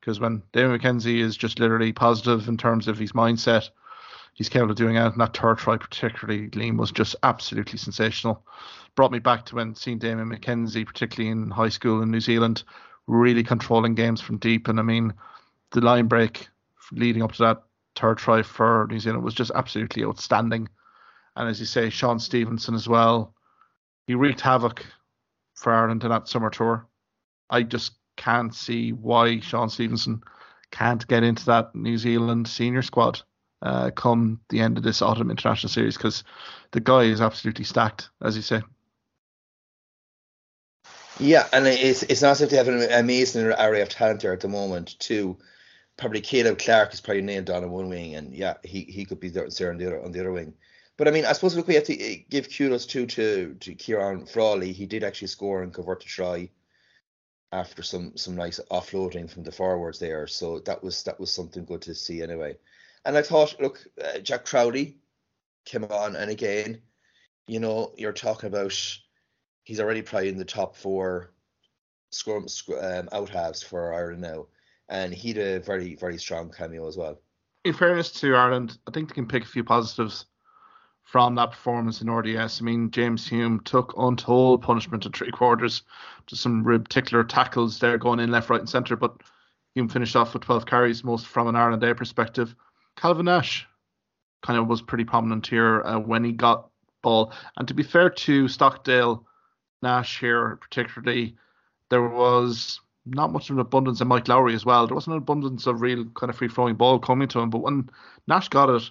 Because 0.00 0.20
when 0.20 0.42
Damian 0.52 0.78
McKenzie 0.78 1.20
is 1.20 1.36
just 1.36 1.58
literally 1.58 1.92
positive 1.92 2.48
in 2.48 2.56
terms 2.56 2.88
of 2.88 2.98
his 2.98 3.12
mindset, 3.12 3.70
he's 4.38 4.48
capable 4.48 4.70
of 4.70 4.76
doing 4.76 4.94
it. 4.94 5.04
And 5.04 5.20
that 5.20 5.36
third 5.36 5.58
try, 5.58 5.76
particularly, 5.76 6.48
Liam, 6.50 6.78
was 6.78 6.92
just 6.92 7.16
absolutely 7.24 7.76
sensational. 7.76 8.46
Brought 8.94 9.10
me 9.10 9.18
back 9.18 9.44
to 9.46 9.56
when 9.56 9.74
seeing 9.74 9.98
Damian 9.98 10.30
McKenzie, 10.30 10.86
particularly 10.86 11.30
in 11.30 11.50
high 11.50 11.68
school 11.68 12.02
in 12.02 12.10
New 12.10 12.20
Zealand, 12.20 12.62
really 13.08 13.42
controlling 13.42 13.96
games 13.96 14.20
from 14.20 14.38
deep. 14.38 14.68
And 14.68 14.78
I 14.78 14.82
mean, 14.82 15.12
the 15.72 15.80
line 15.80 16.06
break 16.06 16.48
leading 16.92 17.22
up 17.22 17.32
to 17.32 17.42
that 17.42 17.62
third 17.96 18.18
try 18.18 18.42
for 18.42 18.86
New 18.88 19.00
Zealand 19.00 19.24
was 19.24 19.34
just 19.34 19.50
absolutely 19.56 20.04
outstanding. 20.04 20.68
And 21.34 21.48
as 21.48 21.58
you 21.58 21.66
say, 21.66 21.90
Shaun 21.90 22.20
Stevenson 22.20 22.76
as 22.76 22.88
well, 22.88 23.34
he 24.06 24.14
wreaked 24.14 24.40
havoc 24.40 24.86
for 25.54 25.72
Ireland 25.72 26.04
in 26.04 26.10
that 26.10 26.28
summer 26.28 26.48
tour. 26.48 26.86
I 27.50 27.64
just 27.64 27.92
can't 28.16 28.54
see 28.54 28.92
why 28.92 29.40
Shaun 29.40 29.68
Stevenson 29.68 30.22
can't 30.70 31.06
get 31.08 31.24
into 31.24 31.44
that 31.46 31.74
New 31.74 31.98
Zealand 31.98 32.46
senior 32.46 32.82
squad 32.82 33.20
uh, 33.62 33.90
come 33.90 34.40
the 34.48 34.60
end 34.60 34.76
of 34.76 34.84
this 34.84 35.02
autumn 35.02 35.30
international 35.30 35.70
series 35.70 35.96
because 35.96 36.24
the 36.72 36.80
guy 36.80 37.02
is 37.02 37.20
absolutely 37.20 37.64
stacked, 37.64 38.10
as 38.22 38.36
you 38.36 38.42
say. 38.42 38.62
Yeah, 41.20 41.48
and 41.52 41.66
it's 41.66 42.04
it's 42.04 42.22
not 42.22 42.32
as 42.32 42.42
if 42.42 42.50
they 42.50 42.56
have 42.56 42.68
an 42.68 42.92
amazing 42.92 43.46
array 43.46 43.82
of 43.82 43.88
talent 43.88 44.22
there 44.22 44.32
at 44.32 44.40
the 44.40 44.48
moment 44.48 44.98
too. 45.00 45.36
Probably 45.96 46.20
Caleb 46.20 46.58
Clark 46.58 46.94
is 46.94 47.00
probably 47.00 47.22
nailed 47.22 47.50
on 47.50 47.64
in 47.64 47.70
one 47.70 47.88
wing, 47.88 48.14
and 48.14 48.32
yeah, 48.32 48.54
he, 48.62 48.82
he 48.82 49.04
could 49.04 49.18
be 49.18 49.28
there 49.28 49.46
on 49.70 49.78
the 49.78 49.86
other 49.86 50.04
on 50.04 50.12
the 50.12 50.20
other 50.20 50.32
wing. 50.32 50.54
But 50.96 51.08
I 51.08 51.10
mean, 51.10 51.24
I 51.24 51.32
suppose 51.32 51.56
look, 51.56 51.66
we 51.66 51.74
have 51.74 51.84
to 51.84 52.00
eh, 52.00 52.22
give 52.30 52.48
kudos 52.56 52.86
too 52.86 53.06
to 53.06 53.54
to 53.54 53.74
Ciarán 53.74 54.28
Frawley. 54.30 54.72
He 54.72 54.86
did 54.86 55.02
actually 55.02 55.28
score 55.28 55.62
and 55.62 55.74
convert 55.74 56.04
a 56.04 56.06
try 56.06 56.50
after 57.50 57.82
some 57.82 58.16
some 58.16 58.36
nice 58.36 58.60
offloading 58.70 59.28
from 59.28 59.42
the 59.42 59.52
forwards 59.52 59.98
there. 59.98 60.28
So 60.28 60.60
that 60.60 60.82
was 60.84 61.02
that 61.02 61.18
was 61.18 61.32
something 61.32 61.64
good 61.64 61.82
to 61.82 61.94
see 61.96 62.22
anyway. 62.22 62.56
And 63.08 63.16
I 63.16 63.22
thought, 63.22 63.58
look, 63.58 63.82
uh, 64.04 64.18
Jack 64.18 64.44
Crowley 64.44 64.98
came 65.64 65.84
on, 65.84 66.14
and 66.14 66.30
again, 66.30 66.82
you 67.46 67.58
know, 67.58 67.94
you're 67.96 68.12
talking 68.12 68.48
about 68.48 68.78
he's 69.64 69.80
already 69.80 70.02
probably 70.02 70.28
in 70.28 70.36
the 70.36 70.44
top 70.44 70.76
four 70.76 71.32
score 72.10 72.44
um, 72.82 73.08
out 73.10 73.30
halves 73.30 73.62
for 73.62 73.94
Ireland 73.94 74.20
now, 74.20 74.48
and 74.90 75.14
he 75.14 75.28
had 75.28 75.38
a 75.38 75.58
very 75.60 75.94
very 75.94 76.18
strong 76.18 76.50
cameo 76.50 76.86
as 76.86 76.98
well. 76.98 77.18
In 77.64 77.72
fairness 77.72 78.12
to 78.20 78.34
Ireland, 78.36 78.76
I 78.86 78.90
think 78.90 79.08
they 79.08 79.14
can 79.14 79.26
pick 79.26 79.44
a 79.44 79.48
few 79.48 79.64
positives 79.64 80.26
from 81.02 81.34
that 81.36 81.52
performance 81.52 82.02
in 82.02 82.10
RDS. 82.10 82.60
I 82.60 82.64
mean, 82.64 82.90
James 82.90 83.26
Hume 83.26 83.60
took 83.60 83.94
untold 83.96 84.60
punishment 84.60 85.06
in 85.06 85.12
three 85.12 85.30
quarters 85.30 85.80
to 86.26 86.36
some 86.36 86.62
particular 86.62 87.24
tackles 87.24 87.78
there 87.78 87.96
going 87.96 88.20
in 88.20 88.30
left, 88.30 88.50
right, 88.50 88.60
and 88.60 88.68
centre, 88.68 88.96
but 88.96 89.16
Hume 89.74 89.88
finished 89.88 90.14
off 90.14 90.34
with 90.34 90.42
12 90.42 90.66
carries, 90.66 91.02
most 91.02 91.26
from 91.26 91.48
an 91.48 91.56
Ireland 91.56 91.82
A 91.84 91.94
perspective. 91.94 92.54
Calvin 92.98 93.26
Nash 93.26 93.66
kind 94.42 94.58
of 94.58 94.66
was 94.66 94.82
pretty 94.82 95.04
prominent 95.04 95.46
here 95.46 95.82
uh, 95.82 95.98
when 95.98 96.24
he 96.24 96.32
got 96.32 96.70
ball. 97.02 97.32
And 97.56 97.68
to 97.68 97.74
be 97.74 97.82
fair 97.82 98.10
to 98.10 98.48
Stockdale, 98.48 99.24
Nash 99.82 100.18
here 100.18 100.56
particularly, 100.56 101.36
there 101.90 102.08
was 102.08 102.80
not 103.06 103.32
much 103.32 103.48
of 103.48 103.56
an 103.56 103.60
abundance 103.60 104.00
of 104.00 104.08
Mike 104.08 104.26
Lowry 104.26 104.54
as 104.54 104.64
well. 104.64 104.86
There 104.86 104.94
wasn't 104.94 105.14
an 105.14 105.22
abundance 105.22 105.66
of 105.66 105.80
real 105.80 106.04
kind 106.06 106.28
of 106.28 106.36
free 106.36 106.48
flowing 106.48 106.74
ball 106.74 106.98
coming 106.98 107.28
to 107.28 107.40
him, 107.40 107.50
but 107.50 107.62
when 107.62 107.88
Nash 108.26 108.48
got 108.48 108.68
it, 108.68 108.90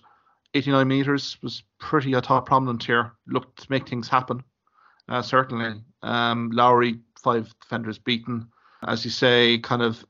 89 0.54 0.88
meters 0.88 1.38
was 1.44 1.64
pretty 1.80 2.14
a 2.14 2.22
top 2.22 2.46
prominent 2.46 2.84
here. 2.84 3.12
Looked 3.28 3.64
to 3.64 3.68
make 3.70 3.88
things 3.88 4.08
happen. 4.08 4.42
Uh, 5.10 5.22
certainly, 5.22 5.82
um, 6.02 6.50
Lowry 6.52 7.00
five 7.22 7.54
defenders 7.62 8.00
beaten. 8.00 8.48
As 8.88 9.04
you 9.04 9.12
say, 9.12 9.58
kind 9.60 9.82
of, 9.82 10.06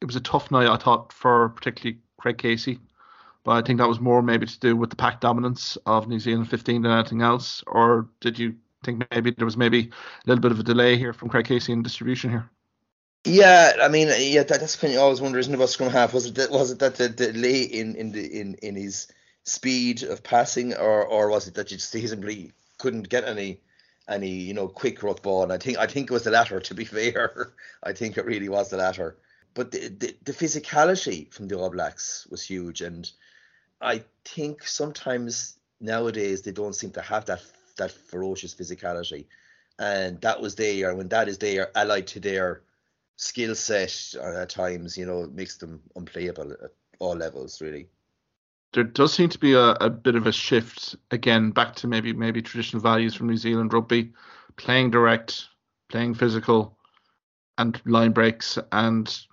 it 0.00 0.06
was 0.06 0.16
a 0.16 0.20
tough 0.20 0.50
night 0.50 0.68
I 0.68 0.76
thought 0.76 1.12
for 1.12 1.50
particularly 1.50 2.00
Craig 2.18 2.38
Casey, 2.38 2.78
but 3.44 3.52
I 3.52 3.62
think 3.62 3.78
that 3.78 3.88
was 3.88 4.00
more 4.00 4.22
maybe 4.22 4.46
to 4.46 4.60
do 4.60 4.76
with 4.76 4.90
the 4.90 4.96
pack 4.96 5.20
dominance 5.20 5.76
of 5.86 6.08
New 6.08 6.20
Zealand 6.20 6.48
15 6.48 6.82
than 6.82 6.92
anything 6.92 7.22
else. 7.22 7.62
Or 7.66 8.08
did 8.20 8.38
you 8.38 8.54
think 8.82 9.04
maybe 9.10 9.30
there 9.30 9.44
was 9.44 9.56
maybe 9.56 9.90
a 9.90 10.28
little 10.28 10.42
bit 10.42 10.52
of 10.52 10.60
a 10.60 10.62
delay 10.62 10.96
here 10.96 11.12
from 11.12 11.28
Craig 11.28 11.46
Casey 11.46 11.72
in 11.72 11.82
distribution 11.82 12.30
here. 12.30 12.50
Yeah, 13.24 13.72
I 13.80 13.88
mean, 13.88 14.08
yeah, 14.18 14.42
that, 14.42 14.60
that's 14.60 14.76
kind 14.76 14.94
of 14.94 15.00
always 15.00 15.20
wonder, 15.20 15.38
isn't 15.38 15.52
it, 15.52 15.56
about 15.56 15.68
scrum 15.68 15.90
half? 15.90 16.12
Was 16.12 16.26
it 16.26 16.34
that 16.34 16.50
was 16.50 16.72
it 16.72 16.80
that 16.80 16.96
the 16.96 17.08
delay 17.08 17.62
in 17.62 17.94
in 17.94 18.10
the 18.10 18.40
in 18.40 18.54
in 18.54 18.74
his 18.74 19.06
speed 19.44 20.02
of 20.02 20.24
passing, 20.24 20.74
or 20.74 21.06
or 21.06 21.30
was 21.30 21.46
it 21.46 21.54
that 21.54 21.70
you 21.70 21.76
just 21.76 21.90
simply 21.90 22.52
couldn't 22.78 23.08
get 23.08 23.24
any 23.24 23.60
any 24.08 24.30
you 24.30 24.54
know 24.54 24.66
quick 24.66 25.04
ruck 25.04 25.22
ball? 25.22 25.44
And 25.44 25.52
I 25.52 25.58
think 25.58 25.78
I 25.78 25.86
think 25.86 26.10
it 26.10 26.12
was 26.12 26.24
the 26.24 26.32
latter. 26.32 26.58
To 26.58 26.74
be 26.74 26.84
fair, 26.96 27.52
I 27.84 27.92
think 27.92 28.16
it 28.16 28.26
really 28.26 28.48
was 28.48 28.70
the 28.70 28.78
latter. 28.78 29.16
But 29.54 29.70
the, 29.70 29.88
the, 29.88 30.16
the 30.24 30.32
physicality 30.32 31.32
from 31.32 31.46
the 31.46 31.58
All 31.58 31.70
Blacks 31.70 32.26
was 32.28 32.42
huge, 32.42 32.80
and 32.80 33.08
I 33.82 34.04
think 34.24 34.66
sometimes 34.66 35.58
nowadays 35.80 36.42
they 36.42 36.52
don't 36.52 36.74
seem 36.74 36.90
to 36.92 37.02
have 37.02 37.26
that 37.26 37.42
that 37.78 37.90
ferocious 37.90 38.54
physicality, 38.54 39.26
and 39.78 40.20
that 40.20 40.40
was 40.40 40.54
there. 40.54 40.94
When 40.94 41.08
that 41.08 41.28
is 41.28 41.38
there, 41.38 41.70
allied 41.76 42.06
to 42.08 42.20
their 42.20 42.62
skill 43.16 43.54
set 43.54 44.14
uh, 44.18 44.42
at 44.42 44.50
times, 44.50 44.96
you 44.96 45.06
know, 45.06 45.26
makes 45.26 45.56
them 45.56 45.80
unplayable 45.96 46.52
at 46.52 46.70
all 46.98 47.16
levels, 47.16 47.60
really. 47.60 47.88
There 48.72 48.84
does 48.84 49.12
seem 49.12 49.28
to 49.28 49.38
be 49.38 49.52
a, 49.52 49.72
a 49.72 49.90
bit 49.90 50.14
of 50.14 50.26
a 50.26 50.32
shift 50.32 50.96
again 51.10 51.50
back 51.50 51.74
to 51.76 51.86
maybe 51.86 52.12
maybe 52.12 52.40
traditional 52.40 52.82
values 52.82 53.14
from 53.14 53.28
New 53.28 53.36
Zealand 53.36 53.72
rugby, 53.72 54.12
playing 54.56 54.90
direct, 54.90 55.48
playing 55.88 56.14
physical, 56.14 56.78
and 57.58 57.80
line 57.84 58.12
breaks 58.12 58.58
and 58.70 59.26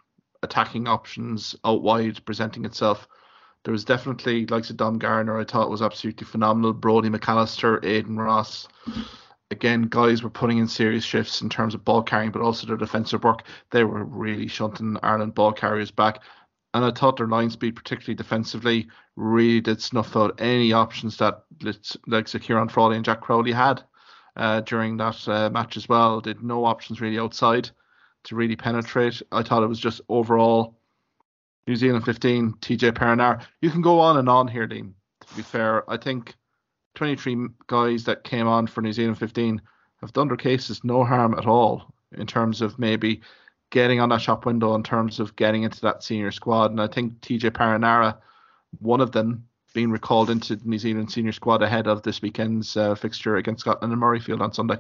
attacking 0.44 0.88
options 0.88 1.56
out 1.66 1.82
wide 1.82 2.24
presenting 2.26 2.66
itself 2.66 3.08
there 3.64 3.72
was 3.72 3.86
definitely 3.86 4.46
like 4.48 4.66
said 4.66 4.78
Dom 4.78 4.98
Gardiner, 4.98 5.40
I 5.40 5.44
thought 5.44 5.70
was 5.70 5.82
absolutely 5.82 6.26
phenomenal. 6.26 6.74
Brodie 6.74 7.10
McAllister, 7.10 7.84
Aidan 7.84 8.18
Ross. 8.18 8.68
Again, 9.52 9.84
guys 9.84 10.22
were 10.24 10.30
putting 10.30 10.60
in 10.60 10.68
serious 10.68 11.04
shifts 11.04 11.42
in 11.42 11.50
terms 11.50 11.74
of 11.74 11.84
ball 11.84 12.04
carrying, 12.04 12.32
but 12.32 12.42
also 12.42 12.68
their 12.68 12.78
defensive 12.78 13.24
work. 13.24 13.44
They 13.72 13.84
were 13.84 14.06
really 14.06 14.48
shunting 14.48 14.98
Ireland 15.02 15.34
ball 15.36 15.52
carriers 15.52 15.92
back. 15.92 16.22
And 16.74 16.86
I 16.86 16.92
thought 16.92 17.18
their 17.18 17.28
line 17.28 17.50
speed, 17.50 17.76
particularly 17.76 18.16
defensively, 18.16 18.88
really 19.16 19.60
did 19.60 19.82
snuff 19.82 20.16
out 20.16 20.40
any 20.40 20.72
options 20.72 21.18
that 21.18 21.44
like 21.62 22.28
Ciarán 22.28 22.70
Frawley 22.70 22.96
and 22.96 23.04
Jack 23.04 23.22
Crowley 23.22 23.52
had 23.52 23.82
uh, 24.36 24.62
during 24.62 24.96
that 24.98 25.28
uh, 25.28 25.50
match 25.50 25.78
as 25.78 25.90
well. 25.90 26.22
Did 26.22 26.44
no 26.44 26.66
options 26.66 27.02
really 27.02 27.20
outside 27.20 27.72
to 28.26 28.36
really 28.36 28.56
penetrate. 28.56 29.22
I 29.32 29.44
thought 29.44 29.64
it 29.64 29.68
was 29.68 29.80
just 29.80 30.02
overall 30.10 30.79
New 31.70 31.76
Zealand 31.76 32.04
15, 32.04 32.54
TJ 32.54 32.94
Perenara. 32.94 33.46
You 33.62 33.70
can 33.70 33.84
go 33.84 34.00
on 34.00 34.18
and 34.18 34.28
on 34.28 34.48
here, 34.48 34.66
Dean. 34.66 34.96
To 35.28 35.36
be 35.36 35.44
fair, 35.44 35.88
I 35.88 35.98
think 35.98 36.34
23 36.96 37.50
guys 37.68 38.06
that 38.06 38.24
came 38.24 38.48
on 38.48 38.66
for 38.66 38.82
New 38.82 38.92
Zealand 38.92 39.20
15 39.20 39.62
have 40.02 40.12
done 40.12 40.30
their 40.30 40.36
cases 40.36 40.84
no 40.84 41.04
harm 41.04 41.36
at 41.36 41.46
all 41.46 41.94
in 42.18 42.26
terms 42.26 42.64
of 42.64 42.80
maybe 42.80 43.22
getting 43.70 44.00
on 44.00 44.10
that 44.10 44.20
shop 44.20 44.48
window 44.48 44.74
in 44.74 44.82
terms 44.82 45.20
of 45.20 45.36
getting 45.36 45.62
into 45.62 45.80
that 45.82 46.02
senior 46.02 46.32
squad. 46.32 46.72
And 46.72 46.82
I 46.82 46.88
think 46.88 47.22
TJ 47.22 47.52
Perenara, 47.52 48.18
one 48.80 49.00
of 49.00 49.12
them, 49.12 49.46
being 49.76 49.92
recalled 49.92 50.32
into 50.32 50.56
the 50.56 50.68
New 50.68 50.80
Zealand 50.80 51.12
senior 51.12 51.34
squad 51.34 51.62
ahead 51.62 51.86
of 51.86 52.02
this 52.02 52.24
weekend's 52.24 52.76
uh, 52.78 52.96
fixture 52.96 53.36
against 53.36 53.62
Scotland 53.62 53.94
and 53.94 54.02
Murrayfield 54.02 54.42
on 54.42 54.52
Sunday. 54.54 54.80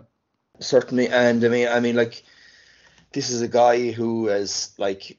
Certainly, 0.60 1.10
and 1.10 1.46
I 1.46 1.50
mean, 1.50 1.68
I 1.68 1.80
mean, 1.82 1.96
like 1.96 2.24
this 3.12 3.30
is 3.30 3.44
a 3.44 3.48
guy 3.48 3.92
who 3.92 4.26
has 4.26 4.74
like 4.80 5.19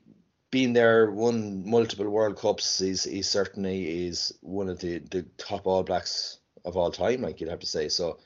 been 0.50 0.72
there, 0.72 1.10
won 1.10 1.68
multiple 1.68 2.08
World 2.08 2.36
Cups. 2.36 2.78
He's 2.78 3.04
he 3.04 3.22
certainly 3.22 4.06
is 4.06 4.36
one 4.40 4.68
of 4.68 4.80
the, 4.80 4.98
the 4.98 5.22
top 5.38 5.66
All 5.66 5.82
Blacks 5.82 6.38
of 6.64 6.76
all 6.76 6.90
time, 6.90 7.22
like 7.22 7.40
you'd 7.40 7.50
have 7.50 7.60
to 7.60 7.66
say. 7.66 7.88
So 7.88 8.18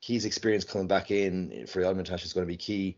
his 0.00 0.24
experience 0.24 0.64
coming 0.64 0.88
back 0.88 1.10
in 1.10 1.66
for 1.66 1.80
the 1.80 1.88
Armitage 1.88 2.24
is 2.24 2.32
going 2.32 2.46
to 2.46 2.52
be 2.52 2.56
key. 2.56 2.96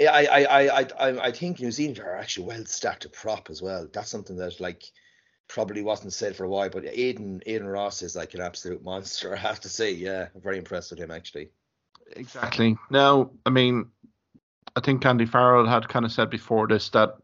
I 0.00 0.26
I, 0.26 0.44
I, 0.44 0.80
I, 0.80 1.26
I 1.26 1.32
think 1.32 1.60
New 1.60 1.70
Zealand 1.70 1.98
are 1.98 2.16
actually 2.16 2.46
well 2.46 2.64
stacked 2.64 3.02
to 3.02 3.08
prop 3.08 3.50
as 3.50 3.62
well. 3.62 3.88
That's 3.92 4.10
something 4.10 4.36
that 4.36 4.60
like 4.60 4.84
probably 5.48 5.82
wasn't 5.82 6.12
said 6.12 6.36
for 6.36 6.44
a 6.44 6.48
while, 6.48 6.68
but 6.70 6.84
Aidan 6.86 7.42
Aidan 7.46 7.66
Ross 7.66 8.02
is 8.02 8.16
like 8.16 8.34
an 8.34 8.40
absolute 8.40 8.82
monster. 8.82 9.32
I 9.34 9.38
have 9.38 9.60
to 9.60 9.68
say, 9.68 9.92
yeah, 9.92 10.28
I'm 10.34 10.40
very 10.40 10.58
impressed 10.58 10.90
with 10.90 11.00
him 11.00 11.10
actually. 11.10 11.50
Exactly. 12.16 12.76
Now, 12.90 13.30
I 13.44 13.50
mean, 13.50 13.86
I 14.76 14.80
think 14.80 15.04
Andy 15.04 15.26
Farrell 15.26 15.66
had 15.66 15.88
kind 15.88 16.04
of 16.04 16.12
said 16.12 16.30
before 16.30 16.68
this 16.68 16.88
that 16.90 17.16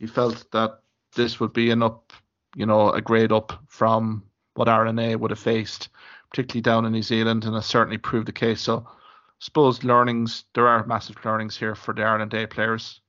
he 0.00 0.06
felt 0.06 0.50
that 0.52 0.80
this 1.14 1.38
would 1.38 1.52
be 1.52 1.70
an 1.70 1.82
up, 1.82 2.12
you 2.56 2.64
know, 2.64 2.90
a 2.90 3.02
grade 3.02 3.32
up 3.32 3.52
from 3.68 4.24
what 4.54 4.66
RNA 4.66 5.20
would 5.20 5.30
have 5.30 5.38
faced, 5.38 5.90
particularly 6.30 6.62
down 6.62 6.86
in 6.86 6.92
New 6.92 7.02
Zealand, 7.02 7.44
and 7.44 7.54
has 7.54 7.66
certainly 7.66 7.98
proved 7.98 8.26
the 8.26 8.32
case. 8.32 8.62
So, 8.62 8.86
I 8.88 8.92
suppose 9.40 9.84
learnings 9.84 10.44
there 10.54 10.66
are 10.66 10.86
massive 10.86 11.22
learnings 11.24 11.56
here 11.56 11.74
for 11.74 11.92
the 11.92 12.02
Ireland 12.02 12.32
A 12.32 12.46
players. 12.46 13.00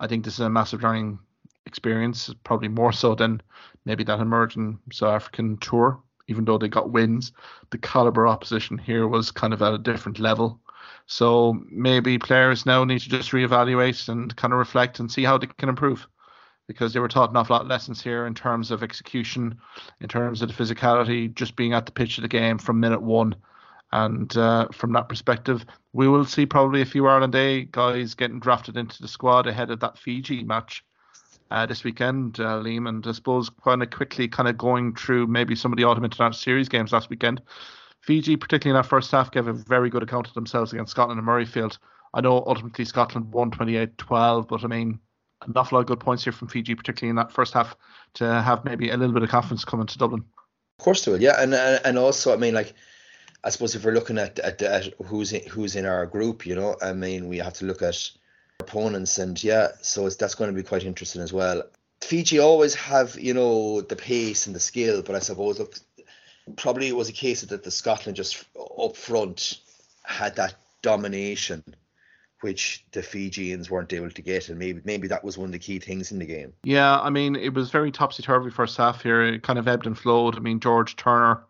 I 0.00 0.06
think 0.06 0.24
this 0.24 0.34
is 0.34 0.40
a 0.40 0.48
massive 0.48 0.82
learning 0.82 1.18
experience, 1.66 2.34
probably 2.44 2.68
more 2.68 2.92
so 2.92 3.14
than 3.14 3.42
maybe 3.84 4.02
that 4.04 4.20
emerging 4.20 4.78
South 4.90 5.14
African 5.14 5.58
tour. 5.58 6.02
Even 6.28 6.46
though 6.46 6.56
they 6.56 6.68
got 6.68 6.90
wins, 6.90 7.32
the 7.70 7.78
caliber 7.78 8.26
opposition 8.26 8.78
here 8.78 9.06
was 9.06 9.30
kind 9.30 9.52
of 9.52 9.60
at 9.60 9.74
a 9.74 9.78
different 9.78 10.18
level. 10.18 10.60
So 11.06 11.60
maybe 11.68 12.18
players 12.18 12.64
now 12.64 12.84
need 12.84 13.00
to 13.00 13.10
just 13.10 13.32
reevaluate 13.32 14.08
and 14.08 14.34
kind 14.36 14.52
of 14.54 14.58
reflect 14.58 14.98
and 14.98 15.12
see 15.12 15.24
how 15.24 15.36
they 15.36 15.46
can 15.46 15.68
improve 15.68 16.06
because 16.66 16.92
they 16.92 17.00
were 17.00 17.08
taught 17.08 17.30
an 17.30 17.36
awful 17.36 17.54
lot 17.54 17.62
of 17.62 17.68
lessons 17.68 18.02
here 18.02 18.26
in 18.26 18.34
terms 18.34 18.70
of 18.70 18.82
execution, 18.82 19.58
in 20.00 20.08
terms 20.08 20.42
of 20.42 20.48
the 20.48 20.54
physicality, 20.54 21.32
just 21.34 21.56
being 21.56 21.72
at 21.72 21.86
the 21.86 21.92
pitch 21.92 22.18
of 22.18 22.22
the 22.22 22.28
game 22.28 22.58
from 22.58 22.80
minute 22.80 23.02
one. 23.02 23.34
And 23.92 24.34
uh, 24.36 24.68
from 24.72 24.92
that 24.92 25.08
perspective, 25.08 25.66
we 25.92 26.08
will 26.08 26.24
see 26.24 26.46
probably 26.46 26.80
a 26.80 26.86
few 26.86 27.06
Ireland 27.06 27.34
A 27.34 27.64
guys 27.64 28.14
getting 28.14 28.40
drafted 28.40 28.76
into 28.76 29.02
the 29.02 29.08
squad 29.08 29.46
ahead 29.46 29.70
of 29.70 29.80
that 29.80 29.98
Fiji 29.98 30.44
match 30.44 30.84
uh, 31.50 31.66
this 31.66 31.84
weekend, 31.84 32.40
uh, 32.40 32.58
Liam, 32.62 32.88
and 32.88 33.06
I 33.06 33.12
suppose 33.12 33.50
kind 33.62 33.82
of 33.82 33.90
quickly 33.90 34.26
kind 34.26 34.48
of 34.48 34.56
going 34.56 34.94
through 34.94 35.26
maybe 35.26 35.54
some 35.54 35.70
of 35.70 35.76
the 35.76 35.84
Autumn 35.84 36.04
International 36.04 36.32
Series 36.32 36.70
games 36.70 36.92
last 36.92 37.10
weekend. 37.10 37.42
Fiji, 38.00 38.36
particularly 38.36 38.76
in 38.76 38.82
that 38.82 38.88
first 38.88 39.10
half, 39.10 39.30
gave 39.30 39.46
a 39.46 39.52
very 39.52 39.90
good 39.90 40.02
account 40.02 40.26
of 40.26 40.34
themselves 40.34 40.72
against 40.72 40.92
Scotland 40.92 41.18
and 41.18 41.28
Murrayfield. 41.28 41.76
I 42.14 42.22
know 42.22 42.42
ultimately 42.46 42.86
Scotland 42.86 43.30
won 43.32 43.50
28-12, 43.50 44.48
but 44.48 44.64
I 44.64 44.66
mean 44.66 44.98
an 45.46 45.52
awful 45.56 45.76
lot 45.76 45.82
of 45.82 45.86
good 45.86 46.00
points 46.00 46.24
here 46.24 46.32
from 46.32 46.48
Fiji, 46.48 46.74
particularly 46.74 47.10
in 47.10 47.16
that 47.16 47.32
first 47.32 47.54
half, 47.54 47.76
to 48.14 48.42
have 48.42 48.64
maybe 48.64 48.90
a 48.90 48.96
little 48.96 49.14
bit 49.14 49.22
of 49.22 49.28
confidence 49.28 49.64
coming 49.64 49.86
to 49.86 49.98
Dublin. 49.98 50.24
Of 50.78 50.84
course, 50.84 51.04
they 51.04 51.12
will. 51.12 51.22
Yeah, 51.22 51.40
and 51.40 51.54
and 51.54 51.98
also, 51.98 52.32
I 52.32 52.36
mean, 52.36 52.54
like, 52.54 52.74
I 53.44 53.50
suppose 53.50 53.74
if 53.74 53.84
we're 53.84 53.92
looking 53.94 54.18
at 54.18 54.38
at, 54.38 54.60
at 54.62 54.92
who's 55.04 55.32
in, 55.32 55.48
who's 55.48 55.76
in 55.76 55.86
our 55.86 56.06
group, 56.06 56.46
you 56.46 56.54
know, 56.54 56.76
I 56.82 56.92
mean, 56.92 57.28
we 57.28 57.38
have 57.38 57.54
to 57.54 57.64
look 57.64 57.82
at 57.82 58.10
opponents, 58.60 59.18
and 59.18 59.42
yeah, 59.42 59.68
so 59.80 60.08
that's 60.08 60.34
going 60.34 60.50
to 60.50 60.56
be 60.56 60.66
quite 60.66 60.84
interesting 60.84 61.22
as 61.22 61.32
well. 61.32 61.62
Fiji 62.00 62.40
always 62.40 62.74
have, 62.74 63.18
you 63.18 63.32
know, 63.32 63.80
the 63.80 63.96
pace 63.96 64.46
and 64.46 64.56
the 64.56 64.60
skill, 64.60 65.02
but 65.02 65.14
I 65.14 65.20
suppose 65.20 65.58
look, 65.58 65.76
probably 66.56 66.88
it 66.88 66.96
was 66.96 67.08
a 67.08 67.12
case 67.12 67.42
that 67.42 67.62
the 67.62 67.70
Scotland 67.70 68.16
just 68.16 68.44
up 68.78 68.96
front 68.96 69.60
had 70.02 70.36
that 70.36 70.54
domination 70.82 71.62
which 72.42 72.84
the 72.92 73.02
Fijians 73.02 73.70
weren't 73.70 73.92
able 73.92 74.10
to 74.10 74.22
get, 74.22 74.48
and 74.48 74.58
maybe 74.58 74.80
maybe 74.84 75.08
that 75.08 75.24
was 75.24 75.38
one 75.38 75.46
of 75.46 75.52
the 75.52 75.58
key 75.58 75.78
things 75.78 76.12
in 76.12 76.18
the 76.18 76.26
game. 76.26 76.52
Yeah, 76.64 77.00
I 77.00 77.08
mean 77.08 77.36
it 77.36 77.54
was 77.54 77.70
very 77.70 77.90
topsy 77.90 78.22
turvy 78.22 78.50
first 78.50 78.76
half 78.76 79.02
here. 79.02 79.22
It 79.22 79.42
kind 79.42 79.58
of 79.58 79.68
ebbed 79.68 79.86
and 79.86 79.98
flowed. 79.98 80.36
I 80.36 80.40
mean 80.40 80.60
George 80.60 80.96
Turner 80.96 81.44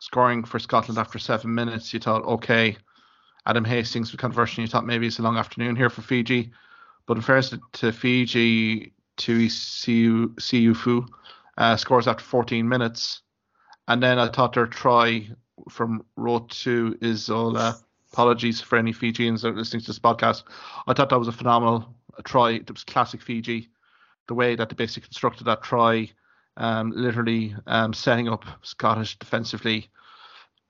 scoring 0.00 0.44
for 0.44 0.58
Scotland 0.58 0.98
after 0.98 1.18
seven 1.18 1.54
minutes. 1.54 1.94
You 1.94 2.00
thought, 2.00 2.24
okay, 2.24 2.76
Adam 3.46 3.64
Hastings 3.64 4.10
with 4.10 4.20
conversion. 4.20 4.62
You 4.62 4.68
thought 4.68 4.86
maybe 4.86 5.06
it's 5.06 5.18
a 5.18 5.22
long 5.22 5.38
afternoon 5.38 5.76
here 5.76 5.90
for 5.90 6.02
Fiji, 6.02 6.52
but 7.06 7.16
in 7.16 7.22
fairness 7.22 7.50
to, 7.50 7.60
to 7.74 7.92
Fiji, 7.92 8.92
Tui 9.16 9.48
Siufu 9.48 11.06
uh, 11.56 11.76
scores 11.76 12.08
after 12.08 12.24
14 12.24 12.68
minutes, 12.68 13.22
and 13.86 14.02
then 14.02 14.18
I 14.18 14.28
thought 14.28 14.54
their 14.54 14.66
try 14.66 15.28
from 15.70 16.04
row 16.16 16.40
two 16.50 16.98
is 17.00 17.30
all. 17.30 17.56
Uh, 17.56 17.74
apologies 18.14 18.60
for 18.60 18.78
any 18.78 18.92
Fijians 18.92 19.42
that 19.42 19.48
are 19.48 19.56
listening 19.56 19.80
to 19.80 19.88
this 19.88 19.98
podcast. 19.98 20.44
I 20.86 20.92
thought 20.92 21.08
that 21.08 21.18
was 21.18 21.26
a 21.26 21.32
phenomenal 21.32 21.92
try. 22.22 22.52
It 22.52 22.70
was 22.70 22.84
classic 22.84 23.20
Fiji. 23.20 23.68
The 24.28 24.34
way 24.34 24.54
that 24.54 24.68
they 24.68 24.76
basically 24.76 25.08
constructed 25.08 25.44
that 25.44 25.64
try, 25.64 26.08
um, 26.56 26.92
literally 26.94 27.56
um, 27.66 27.92
setting 27.92 28.28
up 28.28 28.44
Scottish 28.62 29.18
defensively 29.18 29.88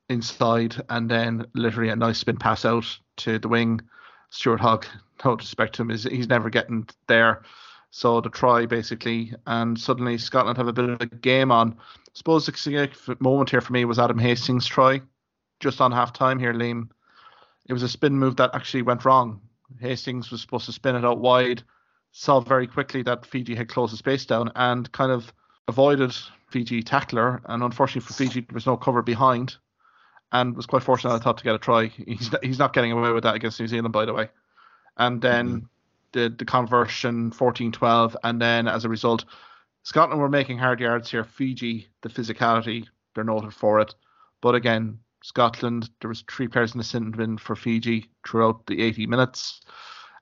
inside, 0.08 0.82
and 0.88 1.10
then 1.10 1.46
literally 1.54 1.90
a 1.90 1.96
nice 1.96 2.18
spin 2.18 2.38
pass 2.38 2.64
out 2.64 2.86
to 3.18 3.38
the 3.38 3.48
wing. 3.48 3.82
Stuart 4.30 4.60
Hogg, 4.60 4.86
no 5.22 5.36
disrespect 5.36 5.74
to 5.74 5.82
him, 5.82 5.90
is 5.90 6.04
he's 6.04 6.28
never 6.28 6.48
getting 6.48 6.88
there. 7.08 7.42
So 7.90 8.22
the 8.22 8.30
try 8.30 8.64
basically, 8.64 9.34
and 9.46 9.78
suddenly 9.78 10.16
Scotland 10.16 10.56
have 10.56 10.66
a 10.66 10.72
bit 10.72 10.88
of 10.88 11.00
a 11.02 11.06
game 11.06 11.52
on. 11.52 11.76
I 11.78 12.10
suppose 12.14 12.46
the 12.46 12.56
significant 12.56 13.20
moment 13.20 13.50
here 13.50 13.60
for 13.60 13.74
me 13.74 13.84
was 13.84 13.98
Adam 13.98 14.18
Hastings' 14.18 14.66
try, 14.66 15.02
just 15.60 15.82
on 15.82 15.92
half 15.92 16.14
time 16.14 16.38
here, 16.38 16.54
Liam 16.54 16.88
it 17.66 17.72
was 17.72 17.82
a 17.82 17.88
spin 17.88 18.18
move 18.18 18.36
that 18.36 18.54
actually 18.54 18.82
went 18.82 19.04
wrong. 19.04 19.40
Hastings 19.80 20.30
was 20.30 20.40
supposed 20.40 20.66
to 20.66 20.72
spin 20.72 20.96
it 20.96 21.04
out 21.04 21.18
wide, 21.18 21.62
saw 22.12 22.40
very 22.40 22.66
quickly 22.66 23.02
that 23.02 23.26
Fiji 23.26 23.54
had 23.54 23.68
closed 23.68 23.92
the 23.92 23.96
space 23.96 24.26
down 24.26 24.52
and 24.54 24.90
kind 24.92 25.10
of 25.10 25.32
avoided 25.68 26.14
Fiji 26.48 26.82
tackler. 26.82 27.40
And 27.46 27.62
unfortunately 27.62 28.06
for 28.06 28.14
Fiji, 28.14 28.40
there 28.40 28.54
was 28.54 28.66
no 28.66 28.76
cover 28.76 29.02
behind 29.02 29.56
and 30.32 30.56
was 30.56 30.66
quite 30.66 30.82
fortunate, 30.82 31.14
I 31.14 31.18
thought, 31.18 31.38
to 31.38 31.44
get 31.44 31.54
a 31.54 31.58
try. 31.58 31.86
He's 31.86 32.30
not, 32.30 32.44
he's 32.44 32.58
not 32.58 32.72
getting 32.72 32.92
away 32.92 33.10
with 33.12 33.22
that 33.24 33.36
against 33.36 33.60
New 33.60 33.68
Zealand, 33.68 33.92
by 33.92 34.04
the 34.04 34.12
way. 34.12 34.28
And 34.96 35.22
then 35.22 35.48
mm-hmm. 35.48 35.66
the, 36.12 36.28
the 36.28 36.44
conversion 36.44 37.30
14 37.30 37.72
12. 37.72 38.16
And 38.22 38.40
then 38.40 38.68
as 38.68 38.84
a 38.84 38.88
result, 38.88 39.24
Scotland 39.84 40.20
were 40.20 40.28
making 40.28 40.58
hard 40.58 40.80
yards 40.80 41.10
here. 41.10 41.24
Fiji, 41.24 41.88
the 42.02 42.08
physicality, 42.08 42.86
they're 43.14 43.24
noted 43.24 43.54
for 43.54 43.80
it. 43.80 43.94
But 44.40 44.54
again, 44.54 44.98
Scotland. 45.24 45.88
There 46.00 46.08
was 46.08 46.22
three 46.30 46.48
players 46.48 46.74
in 46.74 46.78
the 46.78 46.84
sin 46.84 47.10
bin 47.10 47.38
for 47.38 47.56
Fiji 47.56 48.10
throughout 48.28 48.66
the 48.66 48.82
80 48.82 49.06
minutes. 49.06 49.62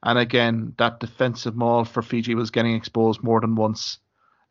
And 0.04 0.16
again, 0.16 0.74
that 0.78 1.00
defensive 1.00 1.56
maul 1.56 1.84
for 1.84 2.02
Fiji 2.02 2.36
was 2.36 2.52
getting 2.52 2.76
exposed 2.76 3.20
more 3.20 3.40
than 3.40 3.56
once. 3.56 3.98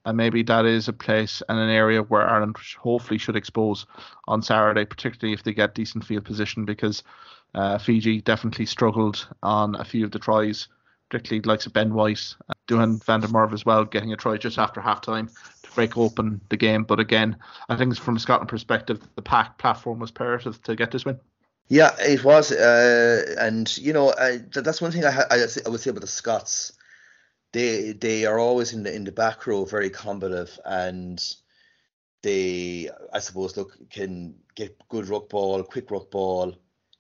And 0.03 0.17
maybe 0.17 0.43
that 0.43 0.65
is 0.65 0.89
a 0.89 0.93
place 0.93 1.41
and 1.47 1.57
an 1.57 1.69
area 1.69 2.01
where 2.01 2.29
Ireland 2.29 2.57
hopefully 2.77 3.17
should 3.17 3.37
expose 3.37 3.85
on 4.27 4.41
Saturday, 4.41 4.83
particularly 4.83 5.33
if 5.33 5.43
they 5.43 5.53
get 5.53 5.73
decent 5.73 6.03
field 6.03 6.25
position, 6.25 6.65
because 6.65 7.01
uh, 7.55 7.77
Fiji 7.77 8.19
definitely 8.19 8.65
struggled 8.65 9.25
on 9.41 9.75
a 9.75 9.85
few 9.85 10.03
of 10.03 10.11
the 10.11 10.19
tries, 10.19 10.67
particularly 11.09 11.39
the 11.39 11.47
likes 11.47 11.65
of 11.65 11.71
Ben 11.71 11.93
White, 11.93 12.35
Duhan 12.71 13.03
van 13.03 13.19
der 13.19 13.27
Merwe 13.27 13.53
as 13.53 13.65
well, 13.65 13.83
getting 13.83 14.13
a 14.13 14.15
try 14.15 14.37
just 14.37 14.57
after 14.57 14.79
half 14.79 15.01
time 15.01 15.29
to 15.63 15.71
break 15.75 15.97
open 15.97 16.39
the 16.49 16.57
game. 16.57 16.83
But 16.83 16.99
again, 16.99 17.35
I 17.67 17.75
think 17.75 17.95
from 17.97 18.15
a 18.15 18.19
Scotland 18.19 18.49
perspective, 18.49 19.01
the 19.15 19.21
pack 19.21 19.57
platform 19.57 19.99
was 19.99 20.11
imperative 20.11 20.61
to 20.63 20.75
get 20.75 20.91
this 20.91 21.05
win. 21.05 21.19
Yeah, 21.67 21.95
it 21.99 22.23
was, 22.23 22.51
uh, 22.51 23.35
and 23.39 23.77
you 23.77 23.93
know 23.93 24.09
uh, 24.09 24.39
that's 24.51 24.81
one 24.81 24.91
thing 24.91 25.05
I, 25.05 25.23
I, 25.31 25.47
I 25.65 25.69
would 25.69 25.79
say 25.79 25.89
about 25.89 26.01
the 26.01 26.07
Scots. 26.07 26.73
They 27.53 27.93
they 27.93 28.25
are 28.25 28.39
always 28.39 28.73
in 28.73 28.83
the 28.83 28.93
in 28.93 29.03
the 29.03 29.11
back 29.11 29.47
row, 29.47 29.65
very 29.65 29.89
combative, 29.89 30.57
and 30.65 31.21
they 32.23 32.89
I 33.13 33.19
suppose 33.19 33.57
look 33.57 33.77
can 33.89 34.35
get 34.55 34.77
good 34.89 35.07
rock 35.07 35.29
ball, 35.29 35.63
quick 35.63 35.91
rock 35.91 36.11
ball, 36.11 36.55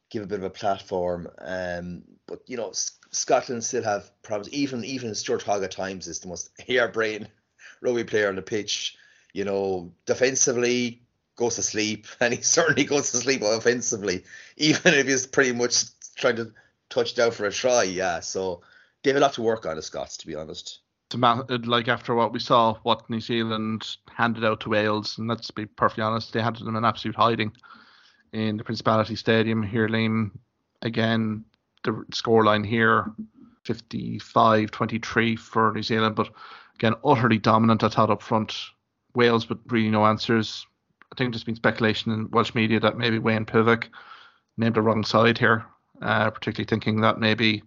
give 0.09 0.23
a 0.23 0.27
bit 0.27 0.39
of 0.39 0.45
a 0.45 0.49
platform. 0.49 1.27
Um, 1.39 2.03
but 2.27 2.41
you 2.47 2.57
know 2.57 2.71
Scotland 3.11 3.63
still 3.63 3.83
have 3.83 4.09
problems. 4.23 4.53
Even 4.53 4.85
even 4.85 5.15
Stuart 5.15 5.43
Hogg 5.43 5.63
at 5.63 5.71
times 5.71 6.07
is 6.07 6.19
the 6.19 6.27
most 6.27 6.49
harebrained 6.67 7.29
rugby 7.81 8.03
player 8.03 8.29
on 8.29 8.35
the 8.35 8.41
pitch. 8.41 8.97
You 9.33 9.45
know, 9.45 9.93
defensively 10.05 11.01
goes 11.35 11.55
to 11.55 11.63
sleep, 11.63 12.07
and 12.19 12.33
he 12.33 12.41
certainly 12.41 12.83
goes 12.83 13.11
to 13.11 13.17
sleep 13.17 13.41
offensively, 13.41 14.23
even 14.57 14.93
if 14.93 15.07
he's 15.07 15.27
pretty 15.27 15.51
much 15.51 15.85
trying 16.15 16.37
to 16.37 16.53
touch 16.89 17.15
down 17.15 17.31
for 17.31 17.45
a 17.45 17.51
try. 17.51 17.83
Yeah, 17.83 18.19
so 18.19 18.61
they 19.03 19.11
have 19.11 19.17
a 19.17 19.21
lot 19.21 19.33
to 19.33 19.41
work 19.41 19.65
on, 19.65 19.75
the 19.75 19.81
Scots, 19.81 20.17
to 20.17 20.27
be 20.27 20.35
honest. 20.35 20.79
Uh, 21.13 21.43
like 21.65 21.89
after 21.89 22.15
what 22.15 22.31
we 22.31 22.39
saw, 22.39 22.75
what 22.83 23.09
New 23.09 23.19
Zealand 23.19 23.97
handed 24.15 24.45
out 24.45 24.61
to 24.61 24.69
Wales, 24.69 25.17
and 25.17 25.27
let's 25.27 25.51
be 25.51 25.65
perfectly 25.65 26.03
honest, 26.03 26.31
they 26.31 26.41
handed 26.41 26.65
them 26.65 26.77
an 26.77 26.85
absolute 26.85 27.15
hiding 27.15 27.51
in 28.31 28.55
the 28.55 28.63
Principality 28.63 29.15
Stadium 29.15 29.61
here, 29.61 29.89
Liam. 29.89 30.31
Again, 30.81 31.43
the 31.83 31.91
scoreline 32.11 32.65
here 32.65 33.11
55 33.63 34.71
23 34.71 35.35
for 35.35 35.71
New 35.73 35.83
Zealand, 35.83 36.15
but 36.15 36.29
Again, 36.81 36.95
utterly 37.05 37.37
dominant, 37.37 37.83
I 37.83 37.89
thought, 37.89 38.09
up 38.09 38.23
front. 38.23 38.57
Wales, 39.13 39.45
but 39.45 39.59
really 39.67 39.91
no 39.91 40.03
answers. 40.07 40.65
I 41.11 41.15
think 41.15 41.31
there's 41.31 41.43
been 41.43 41.55
speculation 41.55 42.11
in 42.11 42.31
Welsh 42.31 42.55
media 42.55 42.79
that 42.79 42.97
maybe 42.97 43.19
Wayne 43.19 43.45
Pivac 43.45 43.89
named 44.57 44.73
the 44.73 44.81
wrong 44.81 45.03
side 45.03 45.37
here, 45.37 45.63
uh, 46.01 46.31
particularly 46.31 46.65
thinking 46.67 47.01
that 47.01 47.19
maybe 47.19 47.61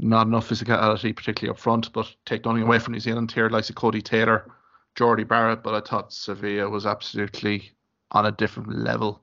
not 0.00 0.26
enough 0.26 0.48
physicality, 0.48 1.14
particularly 1.14 1.54
up 1.54 1.60
front, 1.60 1.92
but 1.92 2.12
take 2.26 2.44
nothing 2.44 2.64
away 2.64 2.80
from 2.80 2.94
New 2.94 2.98
Zealand 2.98 3.30
here, 3.30 3.48
like 3.48 3.66
Codie 3.66 4.02
Taylor, 4.02 4.50
Jordie 4.96 5.22
Barrett, 5.22 5.62
but 5.62 5.74
I 5.74 5.88
thought 5.88 6.10
Savea 6.10 6.68
was 6.68 6.84
absolutely 6.84 7.70
on 8.10 8.26
a 8.26 8.32
different 8.32 8.76
level 8.76 9.20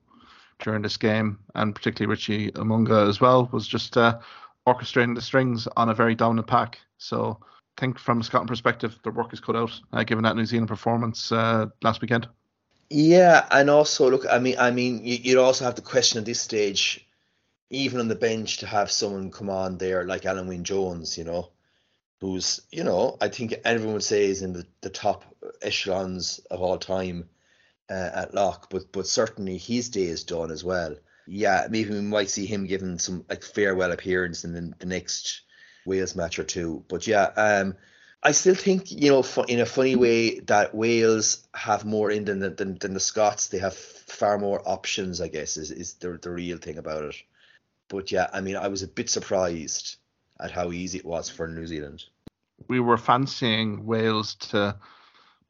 during 0.60 0.82
this 0.82 0.96
game, 0.96 1.38
and 1.54 1.74
particularly 1.74 2.10
Richie 2.10 2.50
Mo'unga 2.52 3.08
as 3.08 3.20
well 3.20 3.48
was 3.52 3.66
just 3.66 3.96
uh, 3.96 4.18
orchestrating 4.66 5.14
the 5.14 5.22
strings 5.22 5.66
on 5.76 5.88
a 5.88 5.94
very 5.94 6.14
dominant 6.14 6.46
pack. 6.46 6.78
So 6.98 7.38
I 7.42 7.80
think 7.80 7.98
from 7.98 8.20
a 8.20 8.24
Scotland 8.24 8.48
perspective, 8.48 8.98
their 9.02 9.12
work 9.12 9.32
is 9.32 9.40
cut 9.40 9.56
out, 9.56 9.78
uh, 9.92 10.04
given 10.04 10.24
that 10.24 10.36
New 10.36 10.44
Zealand 10.44 10.68
performance 10.68 11.32
uh, 11.32 11.66
last 11.82 12.00
weekend. 12.00 12.28
Yeah, 12.90 13.46
and 13.50 13.70
also 13.70 14.10
look, 14.10 14.26
I 14.28 14.38
mean, 14.38 14.56
I 14.58 14.70
mean, 14.70 15.04
you, 15.04 15.36
would 15.36 15.42
also 15.42 15.64
have 15.64 15.76
to 15.76 15.82
question 15.82 16.18
at 16.18 16.24
this 16.24 16.40
stage, 16.40 17.06
even 17.70 18.00
on 18.00 18.08
the 18.08 18.16
bench, 18.16 18.58
to 18.58 18.66
have 18.66 18.90
someone 18.90 19.30
come 19.30 19.48
on 19.48 19.78
there 19.78 20.04
like 20.04 20.22
Alun 20.22 20.48
Wyn 20.48 20.64
Jones, 20.64 21.16
you 21.16 21.24
know, 21.24 21.50
who's, 22.20 22.60
you 22.72 22.82
know, 22.82 23.16
I 23.20 23.28
think 23.28 23.54
everyone 23.64 23.94
would 23.94 24.04
say 24.04 24.24
is 24.24 24.42
in 24.42 24.52
the, 24.52 24.66
the 24.80 24.90
top 24.90 25.24
echelons 25.62 26.40
of 26.50 26.60
all 26.60 26.78
time 26.78 27.28
uh, 27.90 28.10
at 28.14 28.34
lock, 28.34 28.70
but 28.70 28.92
but 28.92 29.06
certainly 29.06 29.58
his 29.58 29.88
day 29.88 30.04
is 30.04 30.24
done 30.24 30.50
as 30.50 30.62
well. 30.62 30.94
Yeah, 31.26 31.66
maybe 31.68 31.90
we 31.90 32.00
might 32.00 32.30
see 32.30 32.46
him 32.46 32.66
giving 32.66 32.98
some 32.98 33.24
like 33.28 33.42
farewell 33.42 33.92
appearance 33.92 34.44
in 34.44 34.52
the, 34.52 34.74
the 34.78 34.86
next 34.86 35.42
Wales 35.84 36.16
match 36.16 36.38
or 36.38 36.44
two. 36.44 36.84
But 36.88 37.06
yeah, 37.06 37.24
um, 37.36 37.76
I 38.22 38.32
still 38.32 38.54
think 38.54 38.90
you 38.90 39.10
know 39.10 39.24
in 39.48 39.60
a 39.60 39.66
funny 39.66 39.96
way 39.96 40.40
that 40.40 40.74
Wales 40.74 41.46
have 41.54 41.84
more 41.84 42.10
in 42.10 42.24
than, 42.24 42.40
than 42.40 42.78
than 42.78 42.94
the 42.94 43.00
Scots. 43.00 43.48
They 43.48 43.58
have 43.58 43.76
far 43.76 44.38
more 44.38 44.62
options. 44.64 45.20
I 45.20 45.28
guess 45.28 45.56
is 45.56 45.70
is 45.70 45.94
the 45.94 46.18
the 46.22 46.30
real 46.30 46.58
thing 46.58 46.78
about 46.78 47.04
it. 47.04 47.16
But 47.88 48.12
yeah, 48.12 48.28
I 48.32 48.40
mean, 48.40 48.56
I 48.56 48.68
was 48.68 48.82
a 48.82 48.88
bit 48.88 49.10
surprised 49.10 49.96
at 50.38 50.52
how 50.52 50.70
easy 50.70 50.98
it 50.98 51.04
was 51.04 51.28
for 51.28 51.48
New 51.48 51.66
Zealand. 51.66 52.04
We 52.68 52.78
were 52.78 52.96
fancying 52.96 53.84
Wales 53.84 54.36
to 54.50 54.76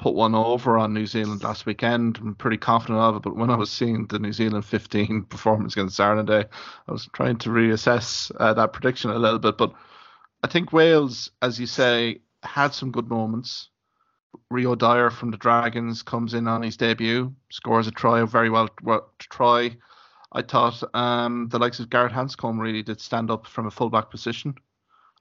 put 0.01 0.15
one 0.15 0.35
over 0.35 0.79
on 0.79 0.95
New 0.95 1.07
Zealand 1.07 1.43
last 1.43 1.67
weekend. 1.67 2.17
I'm 2.19 2.35
pretty 2.35 2.57
confident 2.57 2.99
of 2.99 3.17
it. 3.17 3.23
But 3.23 3.37
when 3.37 3.51
I 3.51 3.57
was 3.57 3.71
seeing 3.71 4.07
the 4.07 4.19
New 4.19 4.33
Zealand 4.33 4.65
15 4.65 5.25
performance 5.29 5.75
against 5.75 6.01
Ireland, 6.01 6.31
I 6.31 6.47
was 6.91 7.09
trying 7.13 7.37
to 7.39 7.51
reassess 7.51 8.33
uh, 8.41 8.55
that 8.55 8.73
prediction 8.73 9.11
a 9.11 9.19
little 9.19 9.39
bit. 9.39 9.59
But 9.59 9.75
I 10.43 10.49
think 10.49 10.73
Wales, 10.73 11.31
as 11.43 11.61
you 11.61 11.67
say, 11.67 12.23
had 12.43 12.73
some 12.73 12.91
good 12.91 13.11
moments. 13.11 13.69
Rio 14.51 14.75
Dyer 14.75 15.11
from 15.11 15.33
the 15.33 15.37
Dragons 15.37 16.03
comes 16.03 16.33
in 16.33 16.49
on 16.49 16.63
his 16.63 16.79
debut, 16.79 17.35
scores 17.51 17.87
a 17.87 17.91
try, 17.91 18.21
a 18.21 18.27
very 18.27 18.49
well 18.49 18.71
worked 18.83 19.29
try. 19.29 19.77
I 20.33 20.43
thought 20.43 20.83
um, 20.95 21.49
the 21.51 21.59
likes 21.59 21.79
of 21.79 21.91
Gareth 21.91 22.13
Anscombe 22.13 22.61
really 22.61 22.83
did 22.83 23.01
stand 23.01 23.31
up 23.31 23.47
from 23.47 23.67
a 23.67 23.71
fullback 23.71 24.11
position. 24.11 24.55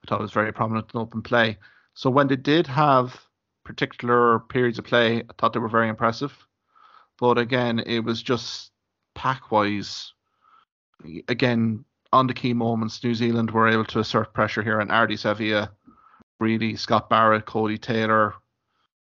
I 0.03 0.07
thought 0.07 0.19
it 0.19 0.23
was 0.23 0.31
very 0.31 0.53
prominent 0.53 0.91
in 0.93 1.01
open 1.01 1.21
play. 1.21 1.57
So 1.95 2.09
when 2.09 2.27
they 2.27 2.37
did 2.37 2.67
have 2.67 3.19
particular 3.69 4.39
periods 4.39 4.79
of 4.79 4.85
play, 4.85 5.17
I 5.19 5.33
thought 5.37 5.53
they 5.53 5.59
were 5.59 5.69
very 5.69 5.89
impressive. 5.89 6.35
But 7.19 7.37
again, 7.37 7.77
it 7.85 7.99
was 7.99 8.23
just 8.23 8.71
pack 9.13 9.51
wise. 9.51 10.11
Again, 11.27 11.85
on 12.11 12.25
the 12.25 12.33
key 12.33 12.53
moments, 12.53 13.03
New 13.03 13.13
Zealand 13.13 13.51
were 13.51 13.67
able 13.67 13.85
to 13.85 13.99
assert 13.99 14.33
pressure 14.33 14.63
here, 14.63 14.79
and 14.79 14.89
Ardie 14.89 15.19
Savea, 15.19 15.69
really 16.39 16.75
Scott 16.75 17.11
Barrett, 17.11 17.45
Codie 17.45 17.79
Taylor. 17.79 18.33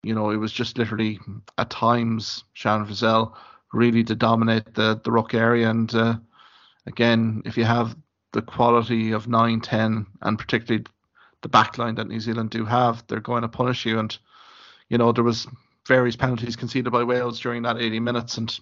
You 0.03 0.17
know, 0.17 0.31
it 0.31 0.37
was 0.37 0.53
just 0.53 0.77
literally 0.77 1.21
at 1.57 1.71
times 1.71 2.43
Shannon 2.53 2.89
Frizzell 2.89 3.37
really 3.73 4.03
to 4.03 4.17
dominate 4.17 4.75
the 4.75 5.01
the 5.05 5.13
ruck 5.13 5.33
area. 5.33 5.71
And 5.71 5.95
uh, 5.95 6.17
again, 6.87 7.43
if 7.45 7.57
you 7.57 7.65
have 7.65 7.97
the 8.33 8.43
quality 8.43 9.13
of 9.13 9.29
9, 9.29 9.61
10, 9.61 10.07
and 10.23 10.39
particularly 10.39 10.87
the 11.43 11.49
backline 11.49 11.95
that 11.97 12.09
New 12.09 12.19
Zealand 12.19 12.51
do 12.51 12.65
have, 12.65 13.07
they're 13.07 13.21
going 13.21 13.43
to 13.43 13.49
punish 13.49 13.87
you. 13.87 14.01
And 14.01 14.19
you 14.91 14.99
know, 14.99 15.13
there 15.13 15.25
was 15.25 15.47
various 15.89 16.17
penalties 16.17 16.57
conceded 16.57 16.93
by 16.93 17.05
Wales 17.05 17.41
during 17.41 17.63
that 17.63 17.79
80 17.79 18.01
minutes, 18.01 18.37
and 18.37 18.61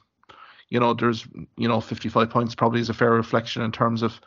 you 0.69 0.79
know, 0.79 0.95
there's 0.95 1.27
you 1.57 1.67
know 1.67 1.81
55 1.81 2.31
points 2.31 2.55
probably 2.55 2.81
is 2.81 2.91
a 2.91 2.95
fair 2.95 3.11
reflection 3.11 3.63
in 3.63 3.73
terms 3.73 4.03
of 4.03 4.21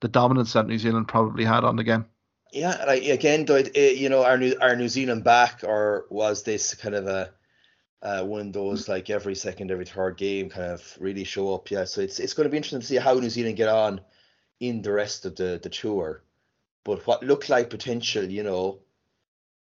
the 0.00 0.08
dominance 0.08 0.52
that 0.52 0.68
New 0.68 0.78
Zealand 0.78 1.08
probably 1.08 1.44
had 1.44 1.64
on 1.64 1.74
the 1.74 1.82
game. 1.82 2.06
Yeah, 2.52 2.84
like 2.86 3.04
again, 3.04 3.44
though, 3.44 3.56
it, 3.56 3.76
it, 3.76 3.96
you 3.96 4.08
know, 4.08 4.24
our 4.24 4.38
New 4.38 4.54
our 4.60 4.76
New 4.76 4.88
Zealand 4.88 5.24
back, 5.24 5.60
or 5.64 6.06
was 6.10 6.44
this 6.44 6.74
kind 6.74 6.94
of 6.94 7.06
a 7.06 7.30
uh, 8.00 8.22
one 8.24 8.48
of 8.48 8.52
those 8.52 8.88
like 8.88 9.10
every 9.10 9.34
second, 9.34 9.70
every 9.70 9.84
third 9.84 10.16
game 10.16 10.48
kind 10.50 10.72
of 10.72 10.96
really 11.00 11.24
show 11.24 11.54
up? 11.54 11.70
Yeah, 11.70 11.84
so 11.84 12.00
it's 12.00 12.20
it's 12.20 12.34
going 12.34 12.44
to 12.44 12.50
be 12.50 12.56
interesting 12.56 12.80
to 12.80 12.86
see 12.86 12.96
how 12.96 13.14
New 13.14 13.30
Zealand 13.30 13.56
get 13.56 13.68
on 13.68 14.00
in 14.60 14.82
the 14.82 14.92
rest 14.92 15.26
of 15.26 15.36
the 15.36 15.60
the 15.62 15.68
tour. 15.68 16.22
But 16.84 17.06
what 17.06 17.22
looked 17.22 17.50
like 17.50 17.68
potential, 17.68 18.24
you 18.24 18.42
know, 18.42 18.80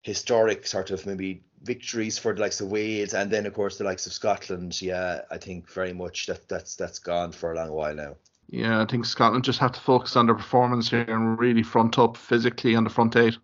historic 0.04 0.66
sort 0.66 0.90
of 0.90 1.04
maybe 1.06 1.42
victories 1.62 2.18
for 2.18 2.34
the 2.34 2.40
likes 2.40 2.60
of 2.60 2.68
Wales 2.68 3.14
and 3.14 3.30
then 3.30 3.46
of 3.46 3.54
course 3.54 3.78
the 3.78 3.84
likes 3.84 4.06
of 4.06 4.12
Scotland. 4.12 4.80
Yeah, 4.80 5.22
I 5.30 5.38
think 5.38 5.70
very 5.70 5.94
much 5.94 6.26
that 6.26 6.46
that's 6.46 6.76
that's 6.76 6.98
gone 6.98 7.32
for 7.32 7.52
a 7.52 7.56
long 7.56 7.70
while 7.70 7.94
now. 7.94 8.16
Yeah, 8.50 8.82
I 8.82 8.84
think 8.84 9.06
Scotland 9.06 9.44
just 9.44 9.58
have 9.60 9.72
to 9.72 9.80
focus 9.80 10.14
on 10.14 10.26
their 10.26 10.34
performance 10.34 10.90
here 10.90 11.06
and 11.08 11.38
really 11.38 11.62
front 11.62 11.98
up 11.98 12.18
physically 12.18 12.76
on 12.76 12.84
the 12.84 12.90
front 12.90 13.16
eight 13.16 13.38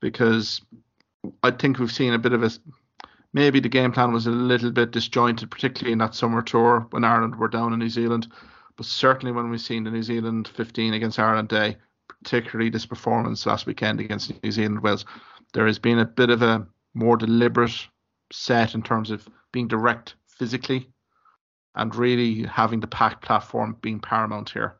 because 0.00 0.60
I 1.42 1.50
think 1.50 1.78
we've 1.78 1.90
seen 1.90 2.12
a 2.12 2.18
bit 2.18 2.34
of 2.34 2.42
a 2.42 2.50
maybe 3.32 3.58
the 3.58 3.70
game 3.70 3.90
plan 3.90 4.12
was 4.12 4.26
a 4.26 4.30
little 4.30 4.70
bit 4.70 4.90
disjointed, 4.90 5.50
particularly 5.50 5.92
in 5.92 5.98
that 5.98 6.14
summer 6.14 6.42
tour 6.42 6.86
when 6.90 7.04
Ireland 7.04 7.36
were 7.36 7.48
down 7.48 7.72
in 7.72 7.78
New 7.78 7.88
Zealand. 7.88 8.28
But 8.76 8.84
certainly 8.84 9.32
when 9.32 9.48
we've 9.48 9.60
seen 9.60 9.84
the 9.84 9.90
New 9.90 10.02
Zealand 10.02 10.48
15 10.48 10.92
against 10.92 11.18
Ireland 11.18 11.52
A, 11.54 11.76
particularly 12.22 12.68
this 12.68 12.86
performance 12.86 13.46
last 13.46 13.66
weekend 13.66 14.00
against 14.00 14.42
New 14.42 14.52
Zealand 14.52 14.82
Wales, 14.82 15.06
there 15.54 15.66
has 15.66 15.78
been 15.78 15.98
a 15.98 16.04
bit 16.04 16.30
of 16.30 16.42
a 16.42 16.66
more 16.94 17.16
deliberate 17.16 17.88
set 18.32 18.74
in 18.74 18.82
terms 18.82 19.10
of 19.10 19.28
being 19.52 19.68
direct 19.68 20.14
physically 20.26 20.88
and 21.74 21.94
really 21.94 22.42
having 22.42 22.80
the 22.80 22.86
pack 22.86 23.22
platform 23.22 23.76
being 23.80 24.00
paramount 24.00 24.50
here. 24.50 24.76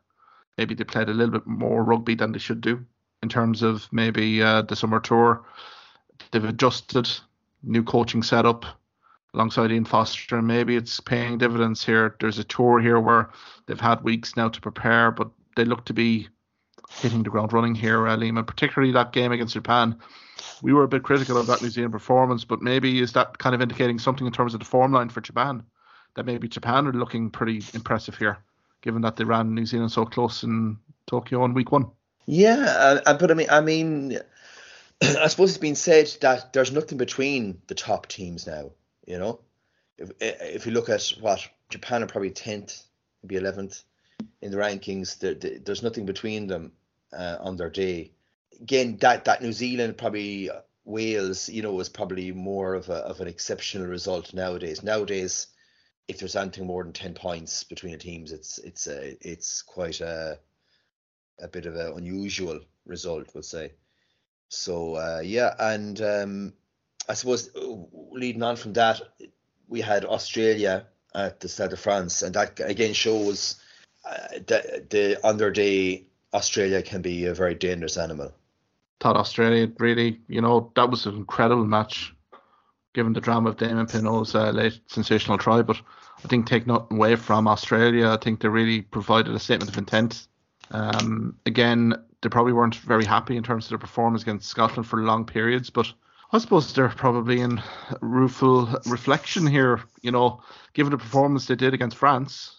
Maybe 0.57 0.75
they 0.75 0.83
played 0.83 1.09
a 1.09 1.13
little 1.13 1.31
bit 1.31 1.47
more 1.47 1.83
rugby 1.83 2.15
than 2.15 2.31
they 2.31 2.39
should 2.39 2.61
do 2.61 2.85
in 3.23 3.29
terms 3.29 3.63
of 3.63 3.87
maybe 3.91 4.41
uh, 4.41 4.63
the 4.63 4.75
summer 4.75 4.99
tour. 4.99 5.45
They've 6.31 6.43
adjusted 6.43 7.09
new 7.63 7.83
coaching 7.83 8.23
setup 8.23 8.65
alongside 9.33 9.71
Ian 9.71 9.85
Foster, 9.85 10.37
and 10.37 10.47
maybe 10.47 10.75
it's 10.75 10.99
paying 10.99 11.37
dividends 11.37 11.85
here. 11.85 12.15
There's 12.19 12.39
a 12.39 12.43
tour 12.43 12.79
here 12.79 12.99
where 12.99 13.29
they've 13.65 13.79
had 13.79 14.03
weeks 14.03 14.35
now 14.35 14.49
to 14.49 14.61
prepare, 14.61 15.11
but 15.11 15.29
they 15.55 15.65
look 15.65 15.85
to 15.85 15.93
be 15.93 16.27
hitting 16.89 17.23
the 17.23 17.29
ground 17.29 17.53
running 17.53 17.75
here, 17.75 18.07
uh, 18.07 18.17
Liam, 18.17 18.37
and 18.37 18.47
particularly 18.47 18.91
that 18.93 19.13
game 19.13 19.31
against 19.31 19.53
Japan. 19.53 19.97
We 20.61 20.73
were 20.73 20.83
a 20.83 20.87
bit 20.87 21.03
critical 21.03 21.37
of 21.37 21.47
that 21.47 21.61
New 21.61 21.69
Zealand 21.69 21.93
performance, 21.93 22.43
but 22.43 22.61
maybe 22.61 22.99
is 22.99 23.13
that 23.13 23.37
kind 23.37 23.55
of 23.55 23.61
indicating 23.61 23.99
something 23.99 24.27
in 24.27 24.33
terms 24.33 24.53
of 24.53 24.59
the 24.59 24.65
form 24.65 24.91
line 24.91 25.09
for 25.09 25.21
Japan? 25.21 25.63
That 26.15 26.25
maybe 26.25 26.47
Japan 26.47 26.87
are 26.87 26.93
looking 26.93 27.29
pretty 27.29 27.63
impressive 27.73 28.17
here, 28.17 28.39
given 28.81 29.01
that 29.03 29.15
they 29.15 29.23
ran 29.23 29.53
New 29.53 29.65
Zealand 29.65 29.91
so 29.91 30.05
close 30.05 30.43
in 30.43 30.77
Tokyo 31.07 31.43
on 31.43 31.53
week 31.53 31.71
one. 31.71 31.91
Yeah, 32.25 32.99
uh, 33.05 33.17
but 33.17 33.31
I 33.31 33.33
mean, 33.33 33.47
I 33.49 33.61
mean, 33.61 34.19
I 35.01 35.27
suppose 35.27 35.49
it's 35.49 35.57
been 35.57 35.75
said 35.75 36.15
that 36.21 36.53
there's 36.53 36.71
nothing 36.71 36.97
between 36.97 37.61
the 37.67 37.75
top 37.75 38.07
teams 38.07 38.45
now. 38.45 38.71
You 39.05 39.17
know, 39.17 39.39
if 39.97 40.11
if 40.19 40.65
you 40.65 40.71
look 40.71 40.89
at 40.89 41.13
what 41.19 41.47
Japan 41.69 42.03
are 42.03 42.07
probably 42.07 42.31
tenth, 42.31 42.83
maybe 43.23 43.37
eleventh 43.37 43.81
in 44.41 44.51
the 44.51 44.57
rankings, 44.57 45.17
there, 45.19 45.33
there's 45.33 45.83
nothing 45.83 46.05
between 46.05 46.47
them 46.47 46.71
uh, 47.13 47.37
on 47.39 47.55
their 47.55 47.69
day. 47.69 48.11
Again, 48.61 48.97
that 48.97 49.25
that 49.25 49.41
New 49.41 49.53
Zealand 49.53 49.97
probably 49.97 50.49
uh, 50.49 50.61
Wales, 50.85 51.49
you 51.49 51.61
know, 51.61 51.73
was 51.73 51.89
probably 51.89 52.31
more 52.31 52.73
of 52.73 52.89
a 52.89 52.95
of 52.95 53.21
an 53.21 53.27
exceptional 53.27 53.87
result 53.87 54.33
nowadays. 54.33 54.83
Nowadays, 54.83 55.47
if 56.07 56.19
there's 56.19 56.35
anything 56.35 56.65
more 56.65 56.83
than 56.83 56.93
ten 56.93 57.13
points 57.13 57.63
between 57.63 57.93
the 57.93 57.97
teams, 57.97 58.31
it's 58.31 58.57
it's 58.59 58.87
a 58.87 59.17
it's 59.21 59.61
quite 59.61 60.01
a 60.01 60.39
a 61.39 61.47
bit 61.47 61.65
of 61.65 61.75
an 61.75 61.93
unusual 61.95 62.59
result, 62.85 63.29
we'll 63.33 63.43
say. 63.43 63.71
So 64.49 64.95
uh, 64.95 65.21
yeah, 65.23 65.53
and 65.59 66.01
um, 66.01 66.53
I 67.07 67.13
suppose 67.13 67.55
uh, 67.55 67.75
leading 68.11 68.43
on 68.43 68.55
from 68.55 68.73
that, 68.73 69.01
we 69.67 69.81
had 69.81 70.05
Australia 70.05 70.87
at 71.13 71.39
the 71.39 71.47
Stade 71.47 71.69
de 71.69 71.77
France, 71.77 72.23
and 72.23 72.33
that 72.35 72.59
again 72.59 72.93
shows 72.93 73.61
uh, 74.05 74.39
that 74.47 74.89
the 74.89 75.19
under 75.23 75.51
day 75.51 76.07
Australia 76.33 76.81
can 76.81 77.01
be 77.01 77.25
a 77.25 77.33
very 77.33 77.55
dangerous 77.55 77.97
animal. 77.97 78.33
Thought 78.99 79.17
Australia 79.17 79.71
really, 79.79 80.19
you 80.27 80.41
know, 80.41 80.71
that 80.75 80.89
was 80.89 81.05
an 81.05 81.15
incredible 81.15 81.65
match, 81.65 82.13
given 82.93 83.13
the 83.13 83.21
drama 83.21 83.49
of 83.49 83.57
Damian 83.57 83.85
Penaud's 83.87 84.35
uh, 84.35 84.51
late 84.51 84.79
sensational 84.87 85.37
try. 85.37 85.61
But 85.61 85.77
I 86.23 86.27
think 86.27 86.47
take 86.47 86.67
nothing 86.67 86.97
away 86.97 87.15
from 87.15 87.47
Australia. 87.47 88.09
I 88.09 88.17
think 88.17 88.41
they 88.41 88.49
really 88.49 88.81
provided 88.81 89.33
a 89.33 89.39
statement 89.39 89.71
of 89.71 89.77
intent. 89.77 90.27
Um, 90.71 91.37
again, 91.45 91.93
they 92.21 92.29
probably 92.29 92.53
weren't 92.53 92.75
very 92.75 93.05
happy 93.05 93.37
in 93.37 93.43
terms 93.43 93.65
of 93.65 93.69
their 93.69 93.77
performance 93.79 94.23
against 94.23 94.49
Scotland 94.49 94.87
for 94.87 95.01
long 95.01 95.25
periods, 95.25 95.69
but 95.69 95.91
I 96.31 96.37
suppose 96.37 96.73
they're 96.73 96.89
probably 96.89 97.41
in 97.41 97.61
rueful 98.01 98.67
reflection 98.85 99.47
here. 99.47 99.81
You 100.01 100.11
know, 100.11 100.43
given 100.73 100.91
the 100.91 100.97
performance 100.97 101.45
they 101.45 101.55
did 101.55 101.73
against 101.73 101.97
France, 101.97 102.58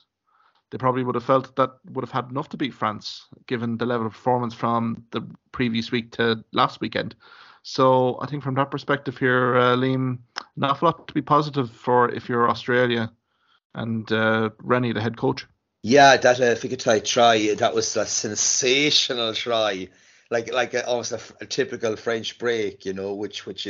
they 0.70 0.78
probably 0.78 1.02
would 1.02 1.16
have 1.16 1.24
felt 1.24 1.54
that 1.56 1.70
would 1.86 2.04
have 2.04 2.12
had 2.12 2.30
enough 2.30 2.48
to 2.50 2.56
beat 2.56 2.74
France, 2.74 3.26
given 3.46 3.76
the 3.76 3.86
level 3.86 4.06
of 4.06 4.12
performance 4.12 4.54
from 4.54 5.04
the 5.10 5.22
previous 5.52 5.90
week 5.90 6.12
to 6.12 6.44
last 6.52 6.80
weekend. 6.80 7.14
So 7.62 8.18
I 8.22 8.26
think 8.26 8.42
from 8.42 8.54
that 8.54 8.70
perspective 8.70 9.18
here, 9.18 9.56
uh, 9.56 9.76
Liam, 9.76 10.18
an 10.56 10.64
awful 10.64 10.86
lot 10.86 11.08
to 11.08 11.14
be 11.14 11.22
positive 11.22 11.70
for 11.70 12.10
if 12.10 12.28
you're 12.28 12.48
Australia 12.48 13.12
and 13.74 14.10
uh, 14.10 14.50
Rennie, 14.62 14.92
the 14.92 15.00
head 15.00 15.16
coach. 15.16 15.46
Yeah, 15.82 16.16
that 16.16 16.40
uh, 16.40 16.54
Ficketay 16.54 17.04
try, 17.04 17.54
that 17.54 17.74
was 17.74 17.96
a 17.96 18.06
sensational 18.06 19.34
try, 19.34 19.88
like 20.30 20.52
like 20.52 20.74
a, 20.74 20.86
almost 20.86 21.12
a, 21.12 21.20
a, 21.40 21.46
typical 21.46 21.96
French 21.96 22.38
break, 22.38 22.84
you 22.84 22.92
know, 22.92 23.14
which 23.14 23.46
which 23.46 23.66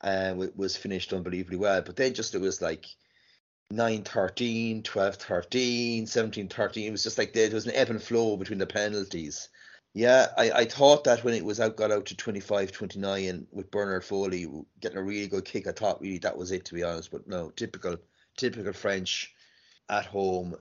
uh, 0.00 0.34
was 0.56 0.76
finished 0.76 1.12
unbelievably 1.12 1.58
well. 1.58 1.82
But 1.82 1.96
then 1.96 2.14
just 2.14 2.34
it 2.34 2.40
was 2.40 2.62
like 2.62 2.86
9 3.70 4.02
13, 4.02 4.82
12 4.82 5.14
13, 5.16 6.06
17 6.06 6.48
13. 6.48 6.86
It 6.86 6.90
was 6.90 7.02
just 7.02 7.18
like 7.18 7.32
there 7.32 7.50
was 7.50 7.66
an 7.66 7.74
ebb 7.74 7.90
and 7.90 8.02
flow 8.02 8.36
between 8.36 8.58
the 8.58 8.66
penalties. 8.66 9.48
Yeah, 9.92 10.26
I, 10.36 10.50
I 10.52 10.64
thought 10.64 11.04
that 11.04 11.24
when 11.24 11.34
it 11.34 11.44
was 11.44 11.58
out, 11.60 11.76
got 11.76 11.90
out 11.90 12.06
to 12.06 12.16
25 12.16 12.70
29 12.72 13.46
with 13.50 13.70
Bernard 13.70 14.04
Foley 14.04 14.46
getting 14.80 14.98
a 14.98 15.02
really 15.02 15.26
good 15.26 15.44
kick, 15.44 15.66
I 15.66 15.72
thought 15.72 16.00
really 16.00 16.18
that 16.18 16.36
was 16.36 16.52
it, 16.52 16.64
to 16.66 16.74
be 16.74 16.82
honest. 16.82 17.10
But 17.10 17.26
no, 17.26 17.50
typical, 17.50 17.96
typical 18.36 18.72
French 18.72 19.34
at 19.88 20.06
home 20.06 20.56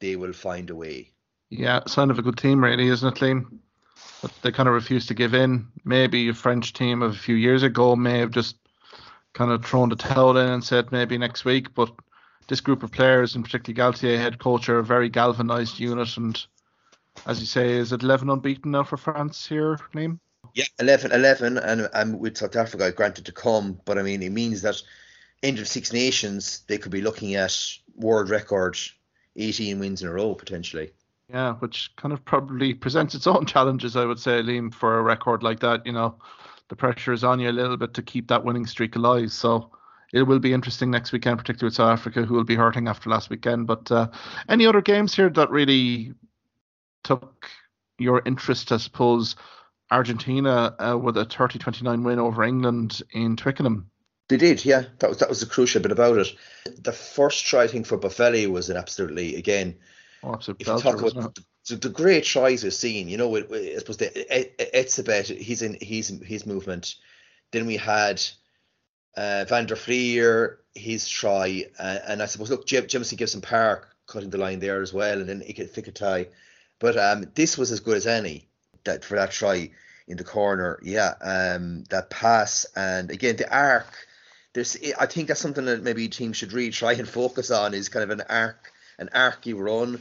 they 0.00 0.16
will 0.16 0.32
find 0.32 0.70
a 0.70 0.76
way. 0.76 1.12
Yeah, 1.50 1.80
sign 1.86 2.10
of 2.10 2.18
a 2.18 2.22
good 2.22 2.36
team, 2.36 2.62
really, 2.62 2.88
isn't 2.88 3.16
it, 3.16 3.20
Liam? 3.20 3.58
But 4.22 4.32
they 4.42 4.52
kind 4.52 4.68
of 4.68 4.74
refuse 4.74 5.06
to 5.06 5.14
give 5.14 5.34
in. 5.34 5.68
Maybe 5.84 6.28
a 6.28 6.34
French 6.34 6.72
team 6.72 7.02
of 7.02 7.12
a 7.12 7.18
few 7.18 7.34
years 7.34 7.62
ago 7.62 7.96
may 7.96 8.18
have 8.18 8.30
just 8.30 8.56
kind 9.32 9.50
of 9.50 9.64
thrown 9.64 9.88
the 9.88 9.96
towel 9.96 10.36
in 10.36 10.48
and 10.48 10.64
said 10.64 10.92
maybe 10.92 11.18
next 11.18 11.44
week. 11.44 11.74
But 11.74 11.90
this 12.48 12.60
group 12.60 12.82
of 12.82 12.90
players, 12.90 13.34
and 13.36 13.44
particularly 13.44 13.78
Galthié, 13.78 14.18
head 14.18 14.38
coach, 14.38 14.68
are 14.68 14.78
a 14.78 14.84
very 14.84 15.08
galvanised 15.08 15.78
unit. 15.78 16.16
And 16.16 16.44
as 17.26 17.40
you 17.40 17.46
say, 17.46 17.72
is 17.72 17.92
it 17.92 18.02
11 18.02 18.28
unbeaten 18.30 18.72
now 18.72 18.84
for 18.84 18.96
France 18.96 19.46
here, 19.46 19.78
Liam? 19.94 20.18
Yeah, 20.54 20.64
11, 20.80 21.12
11 21.12 21.58
and, 21.58 21.88
and 21.92 22.18
with 22.18 22.38
South 22.38 22.56
Africa 22.56 22.90
granted 22.90 23.26
to 23.26 23.32
come. 23.32 23.78
But 23.84 23.98
I 23.98 24.02
mean, 24.02 24.22
it 24.22 24.32
means 24.32 24.62
that 24.62 24.82
end 25.42 25.58
of 25.58 25.68
Six 25.68 25.92
Nations, 25.92 26.64
they 26.66 26.78
could 26.78 26.90
be 26.90 27.02
looking 27.02 27.34
at 27.34 27.56
world 27.96 28.30
record 28.30 28.76
18 29.36 29.78
wins 29.78 30.02
in 30.02 30.08
a 30.08 30.12
row 30.12 30.34
potentially. 30.34 30.90
Yeah, 31.28 31.54
which 31.54 31.94
kind 31.96 32.14
of 32.14 32.24
probably 32.24 32.72
presents 32.72 33.14
its 33.14 33.26
own 33.26 33.44
challenges, 33.44 33.96
I 33.96 34.06
would 34.06 34.18
say, 34.18 34.40
Liam, 34.40 34.72
for 34.72 34.98
a 34.98 35.02
record 35.02 35.42
like 35.42 35.60
that. 35.60 35.84
You 35.84 35.92
know, 35.92 36.16
the 36.68 36.76
pressure 36.76 37.12
is 37.12 37.24
on 37.24 37.38
you 37.38 37.50
a 37.50 37.52
little 37.52 37.76
bit 37.76 37.92
to 37.94 38.02
keep 38.02 38.28
that 38.28 38.44
winning 38.44 38.64
streak 38.64 38.96
alive. 38.96 39.30
So 39.30 39.70
it 40.12 40.22
will 40.22 40.38
be 40.38 40.52
interesting 40.52 40.90
next 40.90 41.12
weekend, 41.12 41.38
particularly 41.38 41.68
with 41.68 41.76
South 41.76 41.98
Africa, 41.98 42.22
who 42.22 42.34
will 42.34 42.44
be 42.44 42.54
hurting 42.54 42.88
after 42.88 43.10
last 43.10 43.30
weekend. 43.30 43.66
But 43.66 43.90
uh, 43.90 44.08
any 44.48 44.66
other 44.66 44.80
games 44.80 45.14
here 45.14 45.28
that 45.30 45.50
really 45.50 46.14
took 47.04 47.46
your 47.98 48.22
interest, 48.24 48.72
I 48.72 48.78
suppose? 48.78 49.36
Argentina 49.90 50.74
uh, 50.78 50.98
with 50.98 51.16
a 51.16 51.24
30-29 51.24 52.04
win 52.04 52.18
over 52.18 52.44
England 52.44 53.02
in 53.12 53.36
Twickenham. 53.36 53.90
They 54.28 54.36
did, 54.36 54.64
yeah. 54.64 54.84
That 54.98 55.08
was 55.08 55.18
that 55.18 55.28
was 55.30 55.40
the 55.40 55.46
crucial 55.46 55.80
bit 55.80 55.90
about 55.90 56.18
it. 56.18 56.34
The 56.82 56.92
first 56.92 57.46
try, 57.46 57.62
I 57.62 57.66
think, 57.66 57.86
for 57.86 57.96
Boffelli 57.96 58.46
was 58.46 58.68
an 58.68 58.76
absolutely 58.76 59.36
again. 59.36 59.74
Oh, 60.22 60.34
absolute 60.34 60.60
if 60.60 60.66
you 60.66 60.78
talk 60.78 61.00
about 61.00 61.38
the, 61.66 61.76
the 61.76 61.88
great 61.88 62.24
tries 62.24 62.62
we've 62.62 62.74
seen, 62.74 63.08
you 63.08 63.16
know, 63.16 63.34
I 63.34 63.76
suppose 63.78 63.96
the 63.96 64.10
Etzebeth, 64.74 65.38
he's 65.38 65.62
in 65.62 65.78
his 65.80 66.08
his 66.22 66.44
movement. 66.44 66.96
Then 67.52 67.66
we 67.66 67.78
had 67.78 68.22
uh, 69.18 69.44
Van 69.48 69.66
der 69.66 69.74
Flier, 69.74 70.60
his 70.74 71.08
try, 71.08 71.66
uh, 71.78 71.98
and 72.06 72.22
I 72.22 72.26
suppose 72.26 72.50
look, 72.50 72.66
Jim, 72.66 72.86
Jamison 72.86 73.16
Gibson 73.16 73.40
Park 73.40 73.88
cutting 74.06 74.30
the 74.30 74.38
line 74.38 74.60
there 74.60 74.80
as 74.80 74.92
well, 74.92 75.18
and 75.18 75.28
then 75.28 75.42
Ike 75.46 75.72
Fikatai. 75.74 76.28
But 76.78 76.96
um, 76.96 77.26
this 77.34 77.58
was 77.58 77.72
as 77.72 77.80
good 77.80 77.96
as 77.96 78.06
any 78.06 78.46
that 78.84 79.04
for 79.04 79.16
that 79.16 79.32
try 79.32 79.70
in 80.06 80.16
the 80.16 80.24
corner. 80.24 80.78
Yeah, 80.84 81.14
um, 81.20 81.82
that 81.90 82.10
pass 82.10 82.64
and 82.76 83.10
again 83.10 83.36
the 83.36 83.52
arc. 83.52 83.92
There's, 84.54 84.76
I 84.98 85.06
think 85.06 85.28
that's 85.28 85.40
something 85.40 85.64
that 85.66 85.82
maybe 85.82 86.08
teams 86.08 86.36
should 86.36 86.52
really 86.52 86.70
try 86.70 86.92
and 86.92 87.08
focus 87.08 87.50
on 87.50 87.74
is 87.74 87.88
kind 87.88 88.04
of 88.04 88.10
an 88.10 88.24
arc, 88.28 88.72
an 88.98 89.10
arcy 89.12 89.52
run. 89.52 90.00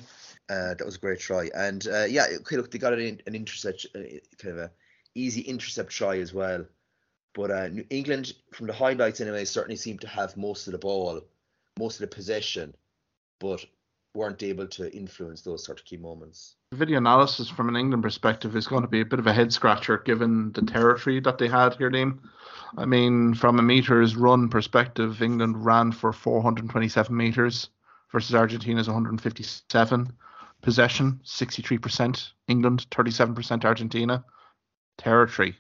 Uh, 0.50 0.76
that 0.76 0.86
was 0.86 0.96
a 0.96 1.00
great 1.00 1.20
try, 1.20 1.50
and 1.56 1.86
uh, 1.88 2.06
yeah, 2.06 2.28
okay, 2.40 2.56
look, 2.56 2.72
they 2.72 2.78
got 2.78 2.94
an, 2.94 3.20
an 3.26 3.36
intercept, 3.36 3.88
uh, 3.94 4.00
kind 4.38 4.54
of 4.54 4.58
a 4.58 4.72
easy 5.16 5.42
intercept 5.42 5.90
try 5.90 6.20
as 6.20 6.34
well. 6.34 6.66
But 7.38 7.52
uh, 7.52 7.70
England, 7.92 8.34
from 8.52 8.66
the 8.66 8.74
highlights 8.74 9.22
anyway, 9.22 9.46
certainly 9.46 9.76
seemed 9.76 10.02
to 10.02 10.08
have 10.08 10.36
most 10.36 10.66
of 10.68 10.72
the 10.72 10.80
ball, 10.80 11.22
most 11.78 12.02
of 12.02 12.10
the 12.10 12.16
possession, 12.16 12.74
but 13.40 13.64
weren't 14.16 14.42
able 14.42 14.66
to 14.70 14.92
influence 14.92 15.44
those 15.44 15.64
sort 15.64 15.80
of 15.80 15.86
key 15.86 15.98
moments. 15.98 16.56
Video 16.74 16.98
analysis 16.98 17.48
from 17.48 17.70
an 17.70 17.76
England 17.76 18.02
perspective 18.02 18.56
is 18.56 18.66
going 18.66 18.82
to 18.82 18.88
be 18.88 19.02
a 19.02 19.06
bit 19.06 19.20
of 19.20 19.28
a 19.28 19.34
head 19.34 19.54
scratcher 19.54 20.00
given 20.00 20.52
the 20.54 20.64
territory 20.64 21.20
that 21.20 21.38
they 21.38 21.48
had 21.48 21.76
here, 21.76 21.92
Liam. 21.92 22.18
I 22.76 22.86
mean, 22.86 23.36
from 23.36 23.60
a 23.60 23.62
meters 23.62 24.16
run 24.16 24.50
perspective, 24.50 25.22
England 25.22 25.64
ran 25.64 25.92
for 25.92 26.12
427 26.12 27.16
meters 27.16 27.70
versus 28.12 28.34
Argentina's 28.34 28.88
157. 28.88 30.12
Possession 30.64 31.22
63% 31.24 32.32
England, 32.48 32.88
37% 32.90 33.64
Argentina. 33.64 34.26
Territory. 34.98 35.56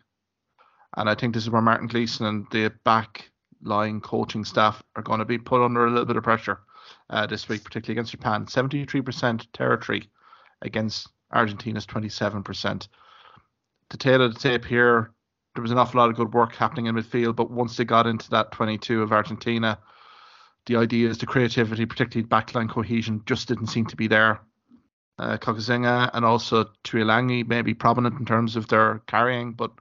And 0.95 1.09
I 1.09 1.15
think 1.15 1.33
this 1.33 1.43
is 1.43 1.49
where 1.49 1.61
Martin 1.61 1.88
Gleeson 1.88 2.25
and 2.25 2.47
the 2.51 2.71
back 2.83 3.29
line 3.61 3.99
coaching 3.99 4.45
staff 4.45 4.81
are 4.95 5.03
going 5.03 5.19
to 5.19 5.25
be 5.25 5.38
put 5.38 5.63
under 5.63 5.85
a 5.85 5.89
little 5.89 6.05
bit 6.05 6.15
of 6.15 6.23
pressure 6.23 6.59
uh, 7.09 7.27
this 7.27 7.49
week, 7.49 7.63
particularly 7.63 7.95
against 7.95 8.11
Japan. 8.11 8.45
73% 8.45 9.47
territory 9.53 10.09
against 10.61 11.09
Argentina's 11.33 11.85
27%. 11.85 12.88
The 13.89 13.97
tail 13.97 14.21
of 14.21 14.33
the 14.33 14.39
tape 14.39 14.65
here, 14.65 15.11
there 15.55 15.61
was 15.61 15.71
an 15.71 15.77
awful 15.77 15.99
lot 15.99 16.09
of 16.09 16.15
good 16.15 16.33
work 16.33 16.55
happening 16.55 16.85
in 16.85 16.95
midfield, 16.95 17.35
but 17.35 17.51
once 17.51 17.77
they 17.77 17.85
got 17.85 18.07
into 18.07 18.29
that 18.31 18.51
22 18.51 19.01
of 19.01 19.11
Argentina, 19.11 19.79
the 20.65 20.75
ideas, 20.75 21.17
the 21.17 21.25
creativity, 21.25 21.85
particularly 21.85 22.27
backline 22.27 22.69
cohesion, 22.69 23.21
just 23.25 23.47
didn't 23.47 23.67
seem 23.67 23.85
to 23.85 23.95
be 23.95 24.07
there. 24.07 24.41
Uh, 25.19 25.38
and 26.13 26.25
also 26.25 26.65
Tuilagi 26.83 27.47
may 27.47 27.61
be 27.63 27.73
prominent 27.73 28.19
in 28.19 28.25
terms 28.25 28.55
of 28.55 28.67
their 28.67 29.01
carrying, 29.07 29.53
but 29.53 29.71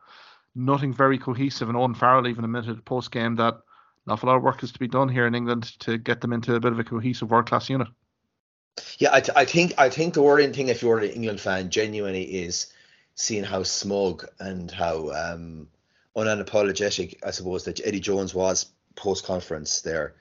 nothing 0.56 0.92
very 0.92 1.18
cohesive. 1.18 1.68
And 1.68 1.76
Owen 1.76 1.94
Farrell 1.94 2.26
even 2.26 2.44
admitted 2.44 2.84
post 2.84 3.10
game 3.10 3.36
that 3.36 3.54
an 3.54 4.12
awful 4.12 4.28
lot 4.28 4.36
of 4.36 4.42
work 4.42 4.62
is 4.62 4.72
to 4.72 4.78
be 4.78 4.88
done 4.88 5.08
here 5.08 5.26
in 5.26 5.34
England 5.34 5.78
to 5.80 5.98
get 5.98 6.20
them 6.20 6.32
into 6.32 6.54
a 6.54 6.60
bit 6.60 6.72
of 6.72 6.78
a 6.78 6.84
cohesive 6.84 7.30
world 7.30 7.46
class 7.46 7.68
unit. 7.68 7.88
Yeah, 8.98 9.10
I, 9.12 9.20
th- 9.20 9.36
I 9.36 9.44
think 9.44 9.74
I 9.78 9.88
think 9.88 10.14
the 10.14 10.22
worrying 10.22 10.52
thing 10.52 10.68
if 10.68 10.82
you're 10.82 10.98
an 10.98 11.10
England 11.10 11.40
fan 11.40 11.70
genuinely 11.70 12.22
is 12.22 12.72
seeing 13.14 13.44
how 13.44 13.62
smug 13.62 14.26
and 14.38 14.70
how 14.70 15.10
um, 15.10 15.68
unapologetic 16.16 17.18
I 17.24 17.30
suppose 17.30 17.64
that 17.64 17.80
Eddie 17.84 18.00
Jones 18.00 18.34
was 18.34 18.66
post 18.94 19.24
conference 19.24 19.80
there 19.80 20.14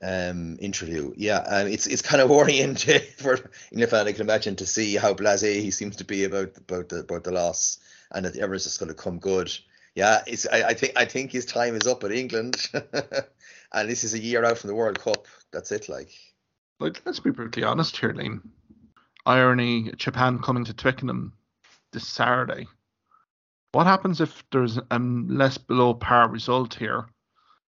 um, 0.00 0.58
interview. 0.60 1.12
Yeah, 1.16 1.38
um, 1.38 1.66
it's 1.66 1.88
it's 1.88 2.02
kind 2.02 2.22
of 2.22 2.30
worrying 2.38 2.76
to, 2.76 3.00
for 3.00 3.50
England 3.72 3.90
fan 3.90 4.06
I 4.06 4.12
can 4.12 4.22
imagine 4.22 4.56
to 4.56 4.66
see 4.66 4.94
how 4.94 5.14
blasé 5.14 5.60
he 5.60 5.72
seems 5.72 5.96
to 5.96 6.04
be 6.04 6.24
about 6.24 6.56
about 6.56 6.88
the 6.88 7.00
about 7.00 7.24
the 7.24 7.32
loss 7.32 7.78
and 8.12 8.24
that 8.24 8.36
Everest 8.36 8.66
is 8.66 8.78
going 8.78 8.88
to 8.88 8.94
come 8.94 9.18
good. 9.18 9.50
Yeah, 9.94 10.22
it's 10.26 10.46
I, 10.46 10.62
I 10.68 10.74
think 10.74 10.92
I 10.96 11.04
think 11.04 11.32
his 11.32 11.46
time 11.46 11.74
is 11.74 11.86
up 11.86 12.04
at 12.04 12.12
England, 12.12 12.56
and 13.72 13.88
this 13.88 14.04
is 14.04 14.14
a 14.14 14.18
year 14.18 14.44
out 14.44 14.58
from 14.58 14.68
the 14.68 14.74
World 14.74 15.00
Cup. 15.00 15.26
That's 15.52 15.72
it, 15.72 15.88
like. 15.88 16.10
Like, 16.80 17.02
let's 17.04 17.18
be 17.18 17.30
brutally 17.30 17.64
honest 17.64 17.96
here, 17.96 18.12
Liam. 18.12 18.40
Irony, 19.26 19.90
Japan 19.96 20.38
coming 20.38 20.64
to 20.64 20.72
Twickenham 20.72 21.32
this 21.92 22.06
Saturday. 22.06 22.68
What 23.72 23.86
happens 23.86 24.20
if 24.20 24.44
there's 24.52 24.78
a 24.90 24.98
less 24.98 25.58
below 25.58 25.94
par 25.94 26.28
result 26.28 26.74
here 26.74 27.08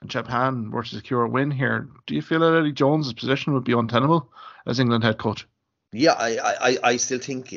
and 0.04 0.10
Japan 0.10 0.70
were 0.70 0.82
to 0.82 0.88
secure 0.96 1.22
a 1.22 1.28
win 1.28 1.50
here? 1.50 1.88
Do 2.06 2.14
you 2.14 2.20
feel 2.20 2.40
that 2.40 2.54
Eddie 2.54 2.72
Jones' 2.72 3.12
position 3.14 3.54
would 3.54 3.64
be 3.64 3.72
untenable 3.72 4.30
as 4.66 4.78
England 4.78 5.02
head 5.02 5.18
coach? 5.18 5.46
Yeah, 5.96 6.14
I, 6.14 6.38
I, 6.70 6.78
I 6.82 6.96
still 6.96 7.20
think 7.20 7.54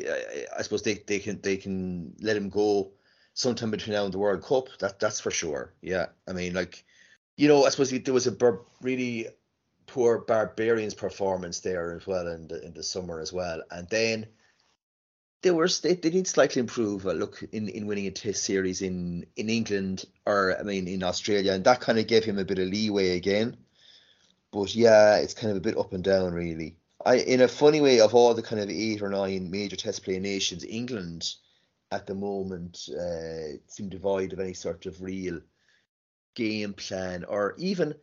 I 0.56 0.62
suppose 0.62 0.82
they, 0.82 0.94
they 0.94 1.18
can 1.18 1.40
they 1.40 1.56
can 1.56 2.14
let 2.20 2.36
him 2.36 2.50
go 2.50 2.92
sometime 3.34 3.72
between 3.72 3.94
now 3.94 4.04
and 4.04 4.14
the 4.14 4.18
World 4.18 4.44
Cup. 4.44 4.68
That 4.78 5.00
that's 5.00 5.20
for 5.20 5.32
sure. 5.32 5.74
Yeah, 5.82 6.06
I 6.28 6.32
mean 6.32 6.54
like, 6.54 6.84
you 7.36 7.48
know, 7.48 7.64
I 7.64 7.70
suppose 7.70 7.90
there 7.90 8.14
was 8.14 8.28
a 8.28 8.58
really 8.80 9.26
poor 9.86 10.18
Barbarians 10.18 10.94
performance 10.94 11.60
there 11.60 11.96
as 11.96 12.06
well 12.06 12.28
in 12.28 12.46
the 12.46 12.64
in 12.64 12.74
the 12.74 12.82
summer 12.84 13.18
as 13.20 13.32
well, 13.32 13.60
and 13.72 13.88
then 13.88 14.28
they 15.42 15.50
were 15.50 15.68
they, 15.68 15.94
they 15.94 16.10
did 16.10 16.28
slightly 16.28 16.60
improve. 16.60 17.06
Uh, 17.06 17.12
look 17.12 17.42
in, 17.50 17.68
in 17.68 17.88
winning 17.88 18.06
a 18.06 18.12
Test 18.12 18.44
series 18.44 18.82
in 18.82 19.26
in 19.34 19.50
England 19.50 20.04
or 20.26 20.56
I 20.56 20.62
mean 20.62 20.86
in 20.86 21.02
Australia, 21.02 21.54
and 21.54 21.64
that 21.64 21.80
kind 21.80 21.98
of 21.98 22.06
gave 22.06 22.24
him 22.24 22.38
a 22.38 22.44
bit 22.44 22.60
of 22.60 22.68
leeway 22.68 23.16
again. 23.16 23.56
But 24.52 24.76
yeah, 24.76 25.16
it's 25.16 25.34
kind 25.34 25.50
of 25.50 25.56
a 25.56 25.60
bit 25.60 25.76
up 25.76 25.92
and 25.92 26.04
down 26.04 26.32
really. 26.32 26.77
I 27.04 27.16
in 27.16 27.40
a 27.40 27.48
funny 27.48 27.80
way 27.80 28.00
of 28.00 28.14
all 28.14 28.34
the 28.34 28.42
kind 28.42 28.60
of 28.60 28.70
eight 28.70 29.02
or 29.02 29.08
nine 29.08 29.50
major 29.50 29.76
Test 29.76 30.04
play 30.04 30.18
nations, 30.18 30.64
England 30.64 31.34
at 31.90 32.06
the 32.06 32.14
moment 32.14 32.88
uh, 32.88 33.58
seem 33.66 33.88
devoid 33.88 34.32
of 34.32 34.40
any 34.40 34.54
sort 34.54 34.86
of 34.86 35.00
real 35.00 35.40
game 36.34 36.72
plan 36.74 37.24
or 37.24 37.54
even 37.58 37.94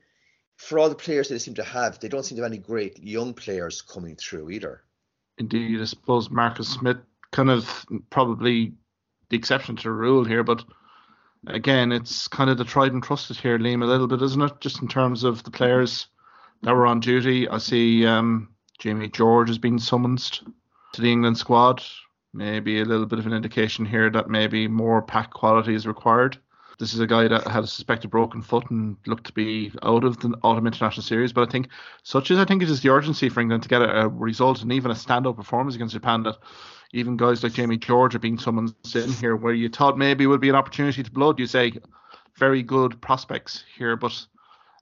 for 0.58 0.80
all 0.80 0.90
the 0.90 0.96
players 0.96 1.30
they 1.30 1.38
seem 1.38 1.56
to 1.56 1.64
have, 1.64 2.00
they 2.00 2.08
don't 2.08 2.24
seem 2.24 2.38
to 2.38 2.44
have 2.44 2.52
any 2.52 2.62
great 2.62 2.98
young 3.02 3.34
players 3.34 3.82
coming 3.82 4.16
through 4.16 4.50
either. 4.50 4.82
Indeed, 5.38 5.82
I 5.82 5.86
suppose 5.86 6.30
Marcus 6.30 6.70
Smith 6.70 6.98
kind 7.32 7.50
of 7.50 7.86
probably 8.10 8.74
the 9.30 9.38
exception 9.38 9.76
to 9.76 9.84
the 9.84 9.92
rule 9.92 10.24
here, 10.24 10.44
but 10.44 10.64
again, 11.48 11.92
it's 11.92 12.28
kind 12.30 12.50
of 12.50 12.58
the 12.58 12.64
tried 12.64 12.94
and 12.94 13.04
trusted 13.04 13.38
here, 13.38 13.60
Liam, 13.60 13.84
a 13.84 13.86
little 13.86 14.08
bit, 14.08 14.22
isn't 14.22 14.42
it? 14.42 14.62
Just 14.62 14.82
in 14.82 14.88
terms 14.88 15.24
of 15.24 15.44
the 15.44 15.52
players 15.52 16.08
that 16.62 16.74
were 16.74 16.88
on 16.88 17.02
duty. 17.02 17.50
I 17.50 17.58
see 17.58 18.06
um, 18.06 18.55
Jamie 18.80 19.10
George 19.10 19.48
has 19.50 19.58
been 19.58 19.80
summoned 19.80 20.40
to 20.94 21.02
the 21.02 21.12
England 21.12 21.38
squad. 21.38 21.84
Maybe 22.34 22.82
a 22.82 22.86
little 22.86 23.06
bit 23.06 23.20
of 23.20 23.26
an 23.26 23.34
indication 23.34 23.86
here 23.86 24.10
that 24.10 24.30
maybe 24.30 24.68
more 24.68 25.02
pack 25.02 25.32
quality 25.32 25.74
is 25.74 25.88
required. 25.88 26.38
This 26.78 26.94
is 26.94 27.00
a 27.00 27.08
guy 27.08 27.30
that 27.30 27.48
had 27.48 27.64
a 27.64 27.68
suspected 27.68 28.12
broken 28.12 28.42
foot 28.42 28.70
and 28.70 28.98
looked 29.08 29.28
to 29.28 29.34
be 29.34 29.72
out 29.84 30.04
of 30.04 30.20
the 30.20 30.38
autumn 30.44 30.68
international 30.68 31.04
series. 31.04 31.32
But 31.32 31.48
I 31.48 31.52
think 31.52 31.70
such 32.04 32.32
as 32.32 32.38
I 32.38 32.44
think 32.44 32.62
it 32.62 32.70
is 32.70 32.82
the 32.82 32.90
urgency 32.90 33.30
for 33.30 33.40
England 33.40 33.64
to 33.64 33.70
get 33.70 33.82
a, 33.82 34.02
a 34.02 34.08
result 34.10 34.62
and 34.62 34.74
even 34.74 34.92
a 34.92 34.96
standout 34.96 35.38
performance 35.38 35.76
against 35.76 35.94
Japan 35.94 36.24
that 36.24 36.38
even 36.92 37.16
guys 37.16 37.44
like 37.44 37.54
Jamie 37.54 37.78
George 37.78 38.14
are 38.16 38.20
being 38.20 38.38
summoned 38.38 38.74
in 38.94 39.14
here 39.14 39.38
where 39.38 39.54
you 39.54 39.70
thought 39.70 39.98
maybe 39.98 40.28
would 40.28 40.42
be 40.42 40.50
an 40.50 40.56
opportunity 40.56 41.02
to 41.02 41.12
blood. 41.12 41.40
You 41.40 41.48
say 41.48 41.72
very 42.38 42.62
good 42.62 43.02
prospects 43.02 43.64
here, 43.78 43.96
but 43.96 44.26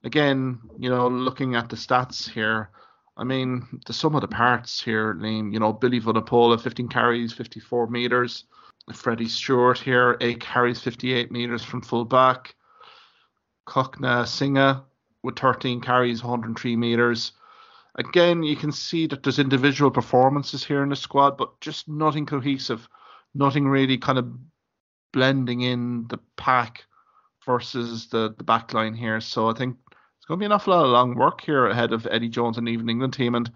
again, 0.04 0.60
you 0.80 0.90
know, 0.90 1.08
looking 1.08 1.56
at 1.56 1.70
the 1.70 1.76
stats 1.76 2.28
here, 2.28 2.72
I 3.16 3.24
mean, 3.24 3.80
the 3.86 3.94
sum 3.94 4.16
of 4.16 4.22
the 4.22 4.28
parts 4.28 4.82
here, 4.82 5.14
Liam, 5.14 5.54
you 5.54 5.60
know, 5.60 5.72
Billy 5.72 6.02
Vunipola, 6.02 6.60
15 6.60 6.88
carries, 6.88 7.32
54 7.32 7.88
meters. 7.88 8.46
Freddie 8.92 9.30
Steward 9.30 9.78
here, 9.78 10.18
8 10.20 10.42
carries, 10.42 10.82
58 10.82 11.32
meters 11.32 11.64
from 11.64 11.82
full 11.82 12.06
back. 12.06 12.56
Singa 13.68 14.84
with 15.22 15.40
13 15.40 15.80
carries, 15.80 16.24
103 16.24 16.76
meters. 16.76 17.32
Again, 17.96 18.44
you 18.44 18.56
can 18.56 18.72
see 18.72 19.08
that 19.08 19.24
there's 19.24 19.40
individual 19.40 19.92
performances 19.92 20.64
here 20.64 20.84
in 20.84 20.90
the 20.90 20.96
squad, 20.96 21.38
but 21.38 21.60
just 21.62 21.88
nothing 21.88 22.26
cohesive, 22.26 22.90
nothing 23.36 23.68
really 23.68 23.98
kind 23.98 24.18
of 24.18 24.34
blending 25.14 25.62
in 25.62 26.08
the 26.10 26.18
pack 26.36 26.84
versus 27.46 28.08
the, 28.08 28.34
the 28.38 28.44
back 28.44 28.74
line 28.74 28.96
here. 28.96 29.22
So 29.22 29.50
I 29.50 29.54
think 29.54 29.78
it's 30.24 30.28
going 30.30 30.40
to 30.40 30.44
be 30.44 30.46
an 30.46 30.54
awful 30.54 30.74
lot 30.74 30.86
of 30.86 30.92
long 30.92 31.16
work 31.16 31.42
here 31.42 31.68
ahead 31.68 31.92
of 31.92 32.08
Eddie 32.10 32.30
Jones 32.30 32.58
and 32.58 32.70
even 32.70 32.90
England 32.90 33.12
team. 33.12 33.36
And 33.36 33.52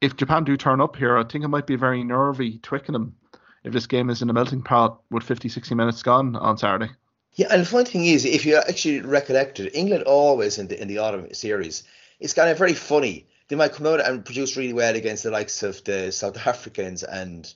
if 0.00 0.16
Japan 0.16 0.42
do 0.42 0.56
turn 0.56 0.80
up 0.80 0.96
here, 0.96 1.16
I 1.16 1.22
think 1.22 1.44
it 1.44 1.48
might 1.48 1.68
be 1.68 1.76
very 1.76 2.02
nervy 2.02 2.58
Twickenham 2.58 3.14
if 3.62 3.72
this 3.72 3.86
game 3.86 4.10
is 4.10 4.20
in 4.20 4.28
a 4.28 4.32
melting 4.32 4.62
pot 4.62 5.00
with 5.12 5.22
50, 5.22 5.48
60 5.48 5.76
minutes 5.76 6.02
gone 6.02 6.34
on 6.34 6.58
Saturday. 6.58 6.90
Yeah, 7.34 7.46
and 7.52 7.62
the 7.62 7.66
funny 7.66 7.84
thing 7.84 8.04
is, 8.04 8.24
if 8.24 8.44
you 8.44 8.56
actually 8.56 9.00
recollect 9.02 9.60
it, 9.60 9.76
England 9.76 10.02
always 10.02 10.58
in 10.58 10.66
the 10.66 10.82
in 10.82 10.88
the 10.88 10.98
autumn 10.98 11.32
series, 11.34 11.84
it's 12.18 12.34
kind 12.34 12.50
of 12.50 12.58
very 12.58 12.74
funny. 12.74 13.28
They 13.46 13.54
might 13.54 13.74
come 13.74 13.86
out 13.86 14.04
and 14.04 14.24
produce 14.24 14.56
really 14.56 14.72
well 14.72 14.96
against 14.96 15.22
the 15.22 15.30
likes 15.30 15.62
of 15.62 15.84
the 15.84 16.10
South 16.10 16.36
Africans 16.44 17.04
and 17.04 17.54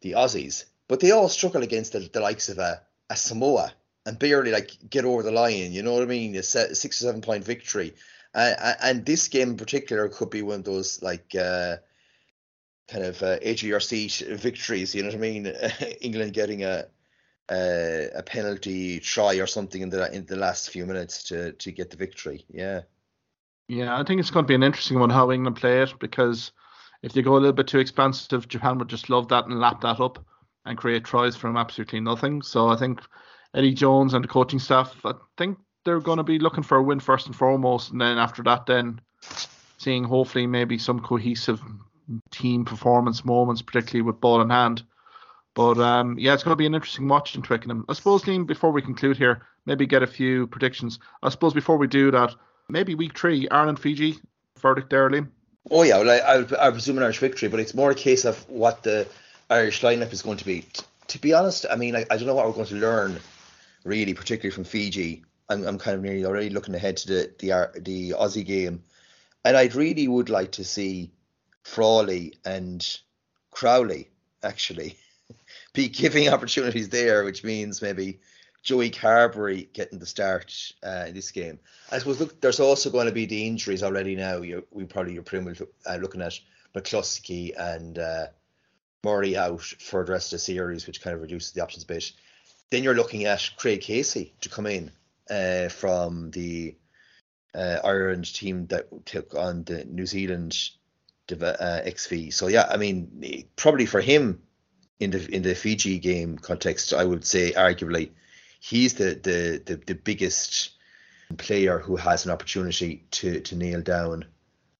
the 0.00 0.12
Aussies, 0.12 0.64
but 0.88 1.00
they 1.00 1.10
all 1.10 1.28
struggle 1.28 1.62
against 1.62 1.92
the, 1.92 1.98
the 1.98 2.20
likes 2.20 2.48
of 2.48 2.56
a, 2.56 2.80
a 3.10 3.16
Samoa 3.16 3.74
and 4.06 4.18
barely 4.18 4.50
like 4.50 4.70
get 4.88 5.04
over 5.04 5.22
the 5.22 5.32
line. 5.32 5.72
You 5.72 5.82
know 5.82 5.94
what 5.94 6.02
I 6.02 6.06
mean? 6.06 6.34
A 6.36 6.42
six 6.42 6.84
or 6.84 6.92
seven 6.92 7.20
point 7.20 7.44
victory, 7.44 7.94
uh, 8.34 8.74
and 8.82 9.04
this 9.04 9.28
game 9.28 9.50
in 9.50 9.56
particular 9.56 10.08
could 10.08 10.30
be 10.30 10.42
one 10.42 10.60
of 10.60 10.64
those 10.64 11.02
like 11.02 11.34
uh, 11.34 11.76
kind 12.88 13.04
of 13.04 13.22
uh, 13.22 13.38
edge 13.42 13.62
of 13.62 13.68
your 13.68 13.80
seat 13.80 14.22
victories. 14.30 14.94
You 14.94 15.02
know 15.02 15.08
what 15.08 15.16
I 15.16 15.18
mean? 15.18 15.46
England 16.00 16.32
getting 16.34 16.64
a, 16.64 16.86
a, 17.50 18.08
a 18.16 18.22
penalty 18.22 19.00
try 19.00 19.36
or 19.36 19.46
something 19.46 19.80
in 19.80 19.90
the 19.90 20.12
in 20.14 20.26
the 20.26 20.36
last 20.36 20.70
few 20.70 20.86
minutes 20.86 21.24
to 21.24 21.52
to 21.52 21.72
get 21.72 21.90
the 21.90 21.96
victory. 21.96 22.44
Yeah. 22.48 22.82
Yeah, 23.66 23.98
I 23.98 24.04
think 24.04 24.20
it's 24.20 24.30
going 24.30 24.44
to 24.44 24.48
be 24.48 24.54
an 24.54 24.62
interesting 24.62 24.98
one 24.98 25.08
how 25.08 25.30
England 25.30 25.56
play 25.56 25.80
it 25.80 25.94
because 25.98 26.52
if 27.02 27.14
they 27.14 27.22
go 27.22 27.32
a 27.32 27.40
little 27.40 27.54
bit 27.54 27.66
too 27.66 27.78
expansive, 27.78 28.46
Japan 28.46 28.76
would 28.78 28.88
just 28.88 29.08
love 29.08 29.28
that 29.28 29.46
and 29.46 29.58
lap 29.58 29.80
that 29.80 30.00
up 30.00 30.22
and 30.66 30.76
create 30.76 31.04
tries 31.04 31.34
from 31.34 31.56
absolutely 31.56 32.00
nothing. 32.00 32.42
So 32.42 32.68
I 32.68 32.76
think 32.76 33.00
Eddie 33.54 33.74
Jones 33.74 34.14
and 34.14 34.24
the 34.24 34.28
coaching 34.28 34.58
staff, 34.58 34.94
I 35.04 35.12
think 35.36 35.58
they're 35.84 36.00
going 36.00 36.18
to 36.18 36.24
be 36.24 36.38
looking 36.38 36.64
for 36.64 36.78
a 36.78 36.82
win 36.82 37.00
first 37.00 37.26
and 37.26 37.36
foremost, 37.36 37.92
and 37.92 38.00
then 38.00 38.18
after 38.18 38.42
that, 38.42 38.66
then 38.66 39.00
seeing 39.78 40.04
hopefully 40.04 40.46
maybe 40.46 40.78
some 40.78 41.00
cohesive 41.00 41.60
team 42.30 42.64
performance 42.64 43.24
moments, 43.24 43.62
particularly 43.62 44.02
with 44.02 44.20
ball 44.20 44.40
in 44.40 44.50
hand. 44.50 44.82
But 45.54 45.78
um, 45.78 46.18
yeah, 46.18 46.34
it's 46.34 46.42
going 46.42 46.52
to 46.52 46.56
be 46.56 46.66
an 46.66 46.74
interesting 46.74 47.06
watch 47.06 47.36
in 47.36 47.42
Twickenham. 47.42 47.84
I 47.88 47.92
suppose, 47.92 48.24
Liam, 48.24 48.46
before 48.46 48.72
we 48.72 48.82
conclude 48.82 49.16
here, 49.16 49.46
maybe 49.66 49.86
get 49.86 50.02
a 50.02 50.06
few 50.06 50.48
predictions. 50.48 50.98
I 51.22 51.28
suppose 51.28 51.54
before 51.54 51.76
we 51.76 51.86
do 51.86 52.10
that, 52.10 52.34
maybe 52.68 52.94
week 52.94 53.16
three, 53.16 53.48
Ireland 53.50 53.78
Fiji, 53.78 54.18
verdict 54.58 54.90
there, 54.90 55.08
Liam. 55.08 55.28
Oh 55.70 55.82
yeah, 55.82 55.98
well, 55.98 56.10
I, 56.10 56.18
I, 56.18 56.68
I 56.68 56.70
presume 56.70 56.98
an 56.98 57.04
Irish 57.04 57.18
victory, 57.18 57.48
but 57.48 57.60
it's 57.60 57.74
more 57.74 57.90
a 57.90 57.94
case 57.94 58.24
of 58.24 58.48
what 58.50 58.82
the 58.82 59.06
Irish 59.48 59.80
lineup 59.82 60.12
is 60.12 60.22
going 60.22 60.38
to 60.38 60.44
be. 60.44 60.62
T- 60.62 60.84
to 61.06 61.18
be 61.20 61.32
honest, 61.32 61.66
I 61.70 61.76
mean, 61.76 61.94
I, 61.94 62.04
I 62.10 62.16
don't 62.16 62.26
know 62.26 62.34
what 62.34 62.46
we're 62.46 62.52
going 62.52 62.66
to 62.66 62.74
learn, 62.74 63.20
really, 63.84 64.14
particularly 64.14 64.54
from 64.54 64.64
Fiji. 64.64 65.24
I'm, 65.48 65.66
I'm 65.66 65.78
kind 65.78 65.96
of 65.96 66.02
nearly 66.02 66.24
already 66.24 66.50
looking 66.50 66.74
ahead 66.74 66.96
to 66.98 67.06
the 67.06 67.34
the 67.38 67.80
the 67.80 68.10
Aussie 68.10 68.44
game, 68.44 68.82
and 69.44 69.56
I 69.56 69.66
really 69.66 70.08
would 70.08 70.30
like 70.30 70.52
to 70.52 70.64
see 70.64 71.12
Frawley 71.62 72.34
and 72.44 72.98
Crowley 73.50 74.10
actually 74.42 74.96
be 75.72 75.88
giving 75.88 76.28
opportunities 76.28 76.88
there, 76.88 77.24
which 77.24 77.44
means 77.44 77.82
maybe 77.82 78.20
Joey 78.62 78.90
Carbery 78.90 79.70
getting 79.74 79.98
the 79.98 80.06
start 80.06 80.72
uh, 80.82 81.04
in 81.08 81.14
this 81.14 81.30
game. 81.30 81.58
I 81.92 81.98
suppose 81.98 82.20
look, 82.20 82.40
there's 82.40 82.60
also 82.60 82.90
going 82.90 83.06
to 83.06 83.12
be 83.12 83.26
the 83.26 83.46
injuries 83.46 83.82
already 83.82 84.16
now. 84.16 84.40
You 84.40 84.66
we 84.70 84.84
probably 84.84 85.12
you're 85.12 85.22
pretty 85.22 85.44
much 85.44 85.62
uh, 85.86 85.96
looking 85.96 86.22
at 86.22 86.38
McCloskey 86.74 87.52
and 87.58 87.98
uh, 87.98 88.26
Murray 89.04 89.36
out 89.36 89.60
for 89.60 90.04
the 90.04 90.12
rest 90.12 90.32
of 90.32 90.38
the 90.38 90.44
series, 90.44 90.86
which 90.86 91.02
kind 91.02 91.14
of 91.14 91.20
reduces 91.20 91.52
the 91.52 91.62
options 91.62 91.84
a 91.84 91.86
bit. 91.86 92.12
Then 92.74 92.82
you're 92.82 92.96
looking 92.96 93.24
at 93.26 93.50
Craig 93.56 93.82
Casey 93.82 94.34
to 94.40 94.48
come 94.48 94.66
in 94.66 94.90
uh, 95.30 95.68
from 95.68 96.32
the 96.32 96.74
uh, 97.54 97.78
Ireland 97.84 98.34
team 98.34 98.66
that 98.66 99.06
took 99.06 99.36
on 99.36 99.62
the 99.62 99.84
New 99.84 100.06
Zealand 100.06 100.58
uh, 101.30 101.82
XV. 101.88 102.34
So 102.34 102.48
yeah, 102.48 102.66
I 102.68 102.76
mean, 102.76 103.46
probably 103.54 103.86
for 103.86 104.00
him 104.00 104.42
in 104.98 105.12
the 105.12 105.24
in 105.32 105.42
the 105.42 105.54
Fiji 105.54 106.00
game 106.00 106.36
context, 106.36 106.92
I 106.92 107.04
would 107.04 107.24
say 107.24 107.52
arguably 107.52 108.10
he's 108.58 108.94
the 108.94 109.20
the 109.22 109.62
the, 109.64 109.76
the 109.76 109.94
biggest 109.94 110.72
player 111.38 111.78
who 111.78 111.94
has 111.94 112.24
an 112.24 112.32
opportunity 112.32 113.06
to 113.12 113.38
to 113.38 113.54
nail 113.54 113.82
down 113.82 114.24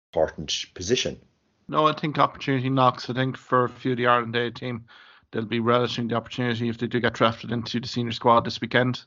important 0.08 0.64
position. 0.74 1.20
No, 1.68 1.86
I 1.86 1.92
think 1.92 2.18
opportunity 2.18 2.70
knocks. 2.70 3.08
I 3.08 3.12
think 3.12 3.36
for 3.36 3.66
a 3.66 3.68
few 3.68 3.92
of 3.92 3.98
the 3.98 4.08
Ireland 4.08 4.34
A 4.34 4.50
team, 4.50 4.86
they'll 5.34 5.44
be 5.44 5.60
relishing 5.60 6.08
the 6.08 6.14
opportunity 6.14 6.68
if 6.68 6.78
they 6.78 6.86
do 6.86 7.00
get 7.00 7.14
drafted 7.14 7.50
into 7.50 7.80
the 7.80 7.88
senior 7.88 8.12
squad 8.12 8.44
this 8.44 8.60
weekend 8.60 9.04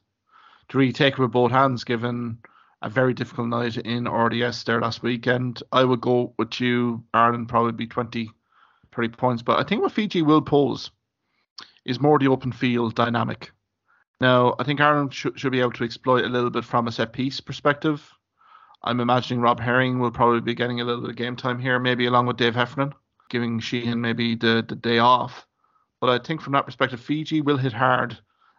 to 0.67 0.77
really 0.77 0.91
take 0.91 1.13
it 1.13 1.19
with 1.19 1.31
both 1.31 1.51
hands, 1.51 1.85
given 1.85 2.37
a 2.81 2.89
very 2.89 3.13
difficult 3.13 3.47
night 3.47 3.77
in 3.77 4.07
RDS 4.07 4.63
there 4.65 4.81
last 4.81 5.01
weekend. 5.01 5.63
I 5.71 5.85
would 5.85 6.01
go 6.01 6.33
with 6.37 6.59
you, 6.59 7.03
Ireland, 7.13 7.47
probably 7.47 7.71
be 7.71 7.87
20, 7.87 8.29
30 8.93 9.07
points. 9.09 9.41
But 9.41 9.59
I 9.59 9.63
think 9.63 9.81
what 9.81 9.93
Fiji 9.93 10.21
will 10.21 10.41
pose 10.41 10.91
is 11.85 12.01
more 12.01 12.19
the 12.19 12.27
open 12.27 12.51
field 12.51 12.93
dynamic. 12.93 13.51
Now, 14.19 14.55
I 14.59 14.63
think 14.63 14.81
Ireland 14.81 15.13
sh- 15.13 15.27
should 15.35 15.53
be 15.53 15.61
able 15.61 15.71
to 15.73 15.85
exploit 15.85 16.25
a 16.25 16.29
little 16.29 16.49
bit 16.49 16.65
from 16.65 16.87
a 16.87 16.91
set 16.91 17.13
piece 17.13 17.39
perspective. 17.39 18.11
I'm 18.83 18.99
imagining 18.99 19.41
Rob 19.41 19.61
Herring 19.61 19.99
will 19.99 20.11
probably 20.11 20.41
be 20.41 20.53
getting 20.53 20.81
a 20.81 20.83
little 20.83 21.01
bit 21.01 21.11
of 21.11 21.15
game 21.15 21.37
time 21.37 21.59
here, 21.59 21.79
maybe 21.79 22.05
along 22.05 22.25
with 22.25 22.37
Dave 22.37 22.55
Heffernan, 22.55 22.93
giving 23.29 23.59
Sheehan 23.59 24.01
maybe 24.01 24.35
the, 24.35 24.65
the 24.67 24.75
day 24.75 24.99
off. 24.99 25.46
But 25.99 26.09
I 26.09 26.23
think 26.23 26.41
from 26.41 26.53
that 26.53 26.65
perspective, 26.65 26.99
Fiji 26.99 27.41
will 27.41 27.57
hit 27.57 27.73
hard 27.73 28.17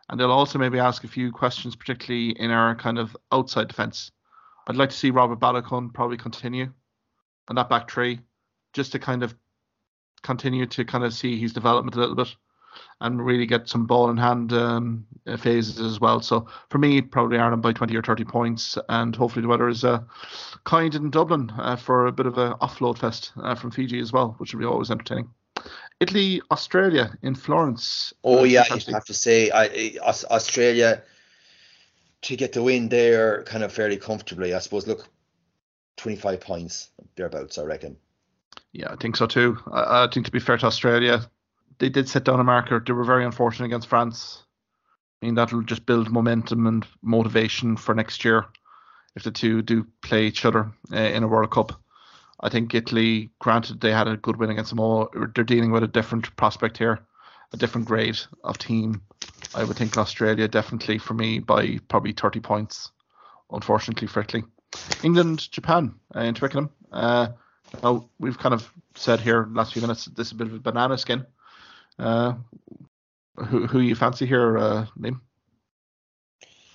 and 0.09 0.19
they'll 0.19 0.31
also 0.31 0.59
maybe 0.59 0.79
ask 0.79 1.05
a 1.05 1.09
few 1.09 1.31
questions, 1.31 1.77
particularly 1.77 2.31
in 2.39 2.51
our 2.51 2.75
kind 2.75 2.99
of 2.99 3.17
outside 3.31 3.69
defence. 3.69 4.11
I'd 4.67 4.77
like 4.77 4.91
to 4.91 4.97
see 4.97 5.11
Robert 5.11 5.41
Baloucoune 5.41 5.93
probably 5.93 6.17
continue 6.17 6.73
on 7.49 7.57
that 7.57 7.69
back 7.69 7.91
three, 7.91 8.21
just 8.73 8.93
to 8.93 8.99
kind 8.99 9.23
of 9.23 9.35
continue 10.23 10.67
to 10.67 10.85
kind 10.85 11.05
of 11.05 11.15
see 11.15 11.39
his 11.39 11.53
development 11.53 11.97
a 11.97 12.01
little 12.01 12.15
bit 12.15 12.35
and 13.01 13.25
really 13.25 13.47
get 13.47 13.69
some 13.69 13.87
ball 13.87 14.11
in 14.11 14.17
hand 14.17 14.53
um, 14.53 15.07
phases 15.39 15.81
as 15.81 16.01
well. 16.01 16.21
So 16.21 16.47
for 16.71 16.79
me, 16.79 17.01
probably 17.01 17.39
Ireland 17.39 17.63
by 17.63 17.73
20 17.73 17.97
or 17.97 18.03
30 18.03 18.25
points, 18.25 18.79
and 18.89 19.15
hopefully 19.15 19.43
the 19.43 19.49
weather 19.49 19.69
is 19.69 19.85
uh, 19.85 20.03
kind 20.65 20.95
in 20.95 21.11
Dublin 21.11 21.53
uh, 21.59 21.77
for 21.77 22.07
a 22.07 22.13
bit 22.13 22.27
of 22.27 22.39
an 22.39 22.55
offload 22.55 22.99
fest 22.99 23.33
uh, 23.43 23.55
from 23.55 23.71
Fiji 23.71 24.01
as 24.01 24.13
well, 24.13 24.35
which 24.39 24.53
will 24.53 24.61
be 24.61 24.67
always 24.67 24.91
entertaining. 24.91 25.31
Italy, 26.01 26.41
Australia 26.51 27.17
in 27.23 27.35
Florence. 27.35 28.13
Oh 28.23 28.45
yeah, 28.45 28.65
you 28.69 28.93
have 28.93 29.05
to 29.07 29.15
say, 29.15 29.51
I, 29.51 29.97
Australia 30.03 31.03
to 32.23 32.37
get 32.37 32.53
the 32.53 32.63
win 32.63 32.89
there 32.89 33.43
kind 33.45 33.65
of 33.65 33.73
fairly 33.73 33.97
comfortably. 33.97 34.55
I 34.55 34.59
suppose. 34.59 34.87
Look, 34.87 35.09
25 35.97 36.41
points 36.41 36.91
thereabouts, 37.17 37.59
I 37.59 37.63
reckon. 37.65 37.97
Yeah, 38.73 38.93
I 38.93 38.97
think 38.97 39.17
so 39.17 39.27
too. 39.27 39.59
I, 39.73 40.05
I 40.05 40.09
think 40.13 40.27
to 40.27 40.33
be 40.33 40.41
fair 40.41 40.57
to 40.57 40.67
Australia, 40.67 41.29
they 41.79 41.89
did 41.89 42.09
set 42.09 42.25
down 42.25 42.41
a 42.41 42.45
marker. 42.45 42.83
They 42.85 42.93
were 42.93 43.05
very 43.05 43.25
unfortunate 43.25 43.67
against 43.67 43.89
France. 43.89 44.45
I 45.21 45.27
mean, 45.27 45.35
that'll 45.35 45.63
just 45.63 45.85
build 45.85 46.11
momentum 46.11 46.67
and 46.67 46.87
motivation 47.03 47.77
for 47.77 47.95
next 47.95 48.25
year 48.25 48.47
if 49.17 49.25
the 49.25 49.33
two 49.33 49.63
do 49.63 49.85
play 50.01 50.27
each 50.27 50.45
other 50.45 50.71
uh, 50.93 50.97
in 50.97 51.25
a 51.25 51.29
World 51.29 51.51
Cup. 51.51 51.81
I 52.41 52.49
think 52.49 52.75
Italy, 52.75 53.31
granted 53.41 53.81
they 53.81 53.93
had 53.93 54.09
a 54.09 54.17
good 54.17 54.37
win 54.37 54.51
against 54.51 54.71
Samoa, 54.71 55.09
they're 55.35 55.45
dealing 55.45 55.73
with 55.73 55.83
a 55.83 55.89
different 55.89 56.35
prospect 56.37 56.79
here, 56.79 57.01
a 57.53 57.57
different 57.57 57.87
grade 57.87 58.19
of 58.45 58.59
team. 58.59 59.03
I 59.55 59.65
would 59.65 59.77
think 59.77 59.97
Australia 59.97 60.47
definitely 60.47 60.99
for 60.99 61.15
me 61.15 61.41
by 61.41 61.79
probably 61.89 62.13
30 62.13 62.41
points, 62.41 62.93
unfortunately 63.51 64.07
for 64.07 64.21
Italy. 64.21 64.45
England, 65.03 65.51
Japan 65.51 65.95
uh, 66.15 66.21
in 66.21 66.35
Twickenham. 66.35 66.71
Uh, 66.93 67.29
now, 67.83 68.09
we've 68.19 68.39
kind 68.39 68.55
of 68.55 68.71
said 68.95 69.21
here 69.21 69.49
last 69.53 69.73
few 69.73 69.83
minutes 69.83 70.07
this 70.07 70.29
is 70.29 70.33
a 70.33 70.37
bit 70.37 70.47
of 70.47 70.55
a 70.55 70.59
banana 70.59 70.97
skin. 70.97 71.27
Uh, 71.99 72.35
who 73.37 73.67
who 73.67 73.81
you 73.81 73.95
fancy 73.95 74.27
here, 74.27 74.59
uh, 74.59 74.87
Liam? 74.99 75.21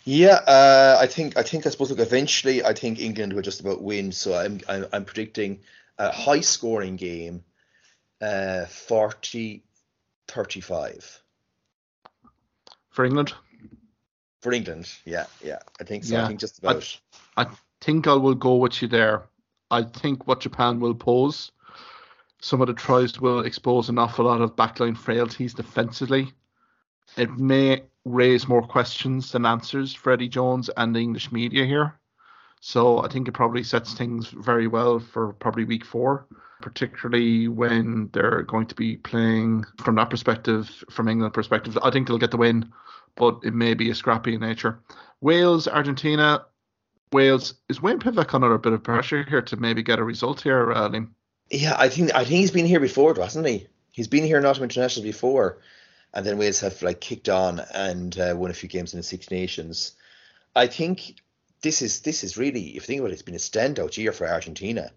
Yeah, 0.03 0.39
uh, 0.47 0.97
I 0.99 1.07
think 1.07 1.37
I 1.37 1.43
think 1.43 1.65
I 1.65 1.69
suppose 1.69 1.89
look 1.89 1.99
eventually 1.99 2.63
I 2.63 2.73
think 2.73 2.99
England 2.99 3.33
will 3.33 3.41
just 3.41 3.61
about 3.61 3.81
win. 3.81 4.11
So 4.11 4.35
I'm 4.35 4.59
I'm, 4.67 4.85
I'm 4.91 5.05
predicting 5.05 5.61
a 5.97 6.11
high 6.11 6.41
scoring 6.41 6.97
game, 6.97 7.43
uh, 8.21 8.65
40 8.65 9.63
35. 10.27 11.21
For 12.89 13.05
England? 13.05 13.33
For 14.41 14.51
England, 14.51 14.91
yeah, 15.05 15.25
yeah. 15.41 15.59
I 15.79 15.83
think 15.83 16.03
so. 16.03 16.15
Yeah. 16.15 16.25
I 16.25 16.27
think 16.27 16.39
just 16.39 16.59
about. 16.59 16.99
I, 17.37 17.43
I 17.43 17.47
think 17.81 18.07
I 18.07 18.13
will 18.13 18.35
go 18.35 18.55
with 18.55 18.81
you 18.81 18.87
there. 18.87 19.23
I 19.71 19.83
think 19.83 20.27
what 20.27 20.41
Japan 20.41 20.79
will 20.79 20.93
pose, 20.93 21.51
some 22.41 22.61
of 22.61 22.67
the 22.67 22.73
tries 22.73 23.19
will 23.19 23.45
expose 23.45 23.89
an 23.89 23.97
awful 23.97 24.25
lot 24.25 24.41
of 24.41 24.55
backline 24.55 24.97
frailties 24.97 25.53
defensively. 25.53 26.33
It 27.17 27.31
may 27.37 27.83
raise 28.05 28.47
more 28.47 28.61
questions 28.61 29.31
than 29.31 29.45
answers 29.45 29.93
for 29.93 30.11
Eddie 30.11 30.27
Jones 30.27 30.69
and 30.75 30.95
the 30.95 30.99
English 30.99 31.31
media 31.31 31.65
here. 31.65 31.93
So 32.59 33.03
I 33.03 33.07
think 33.07 33.27
it 33.27 33.33
probably 33.33 33.63
sets 33.63 33.93
things 33.93 34.27
very 34.27 34.67
well 34.67 34.99
for 34.99 35.33
probably 35.33 35.65
week 35.65 35.83
four, 35.83 36.27
particularly 36.61 37.47
when 37.47 38.09
they're 38.13 38.43
going 38.43 38.67
to 38.67 38.75
be 38.75 38.97
playing 38.97 39.65
from 39.83 39.95
that 39.95 40.09
perspective, 40.09 40.83
from 40.89 41.09
England 41.09 41.33
perspective. 41.33 41.77
I 41.83 41.91
think 41.91 42.07
they'll 42.07 42.17
get 42.17 42.31
the 42.31 42.37
win, 42.37 42.71
but 43.15 43.39
it 43.43 43.53
may 43.53 43.73
be 43.73 43.89
a 43.89 43.95
scrappy 43.95 44.35
in 44.35 44.41
nature. 44.41 44.79
Wales, 45.19 45.67
Argentina. 45.67 46.45
Wales 47.11 47.53
is 47.69 47.81
Wayne 47.81 47.99
Pivac 47.99 48.33
under 48.33 48.53
a 48.53 48.59
bit 48.59 48.73
of 48.73 48.83
pressure 48.83 49.23
here 49.23 49.41
to 49.41 49.57
maybe 49.57 49.83
get 49.83 49.99
a 49.99 50.03
result 50.03 50.41
here, 50.41 50.71
uh, 50.71 50.89
Liam? 50.89 51.09
Yeah, 51.51 51.75
I 51.77 51.89
think 51.89 52.15
I 52.15 52.23
think 52.23 52.39
he's 52.39 52.51
been 52.51 52.65
here 52.65 52.79
before, 52.79 53.13
hasn't 53.13 53.45
he? 53.45 53.67
He's 53.91 54.07
been 54.07 54.23
here 54.23 54.41
not 54.41 54.57
international 54.57 55.03
before. 55.03 55.59
And 56.14 56.26
then 56.26 56.38
Wales 56.38 56.59
have 56.59 56.82
like 56.82 57.01
kicked 57.01 57.30
on 57.30 57.61
and 57.74 58.18
uh, 58.20 58.34
won 58.38 58.51
a 58.51 58.53
few 58.53 58.70
games 58.70 58.93
in 58.93 58.99
the 58.99 59.03
Six 59.03 59.32
Nations. 59.32 59.93
I 60.55 60.68
think 60.68 61.16
this 61.61 61.82
is 61.82 62.01
this 62.01 62.24
is 62.24 62.38
really, 62.38 62.68
if 62.70 62.76
you 62.76 62.82
think 62.82 62.99
about 62.99 63.11
it, 63.11 63.14
it's 63.14 63.22
been 63.22 63.36
a 63.36 63.38
standout 63.38 63.97
year 63.97 64.11
for 64.11 64.28
Argentina. 64.28 64.91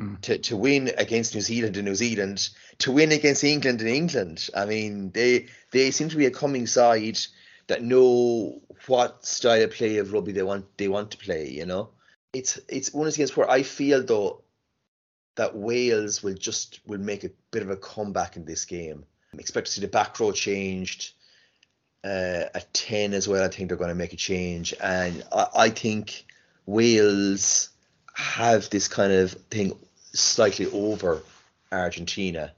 Mm. 0.00 0.20
To, 0.20 0.38
to 0.38 0.56
win 0.56 0.92
against 0.96 1.34
New 1.34 1.40
Zealand 1.40 1.76
in 1.76 1.84
New 1.84 1.96
Zealand, 1.96 2.50
to 2.78 2.92
win 2.92 3.10
against 3.10 3.42
England 3.42 3.80
in 3.80 3.88
England. 3.88 4.48
I 4.56 4.64
mean, 4.64 5.10
they 5.10 5.48
they 5.72 5.90
seem 5.90 6.08
to 6.10 6.16
be 6.16 6.26
a 6.26 6.30
coming 6.30 6.68
side 6.68 7.18
that 7.66 7.82
know 7.82 8.62
what 8.86 9.26
style 9.26 9.64
of 9.64 9.72
play 9.72 9.96
of 9.96 10.12
rugby 10.12 10.30
they 10.30 10.44
want 10.44 10.66
they 10.78 10.86
want 10.86 11.10
to 11.10 11.16
play. 11.16 11.50
You 11.50 11.66
know, 11.66 11.90
it's 12.32 12.60
it's 12.68 12.94
one 12.94 13.08
of 13.08 13.12
the 13.12 13.18
games 13.18 13.36
where 13.36 13.50
I 13.50 13.64
feel 13.64 14.04
though 14.04 14.42
that 15.34 15.56
Wales 15.56 16.22
will 16.22 16.34
just 16.34 16.80
will 16.86 17.00
make 17.00 17.24
a 17.24 17.30
bit 17.50 17.62
of 17.62 17.70
a 17.70 17.76
comeback 17.76 18.36
in 18.36 18.44
this 18.44 18.64
game. 18.64 19.04
I 19.34 19.38
expect 19.38 19.66
to 19.66 19.72
see 19.72 19.80
the 19.80 19.88
back 19.88 20.18
row 20.20 20.32
changed 20.32 21.12
uh, 22.04 22.44
at 22.54 22.72
10 22.72 23.12
as 23.12 23.28
well. 23.28 23.44
I 23.44 23.48
think 23.48 23.68
they're 23.68 23.76
going 23.76 23.88
to 23.88 23.94
make 23.94 24.12
a 24.12 24.16
change. 24.16 24.74
And 24.80 25.24
I, 25.32 25.46
I 25.56 25.70
think 25.70 26.24
Wales 26.66 27.70
have 28.14 28.70
this 28.70 28.88
kind 28.88 29.12
of 29.12 29.32
thing 29.50 29.78
slightly 30.12 30.66
over 30.66 31.22
Argentina. 31.70 32.52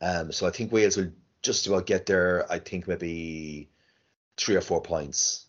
Um, 0.00 0.32
so 0.32 0.46
I 0.46 0.50
think 0.50 0.72
Wales 0.72 0.96
will 0.96 1.10
just 1.42 1.66
about 1.66 1.86
get 1.86 2.06
there. 2.06 2.50
I 2.50 2.58
think 2.58 2.86
maybe 2.86 3.68
three 4.36 4.56
or 4.56 4.60
four 4.60 4.80
points. 4.80 5.46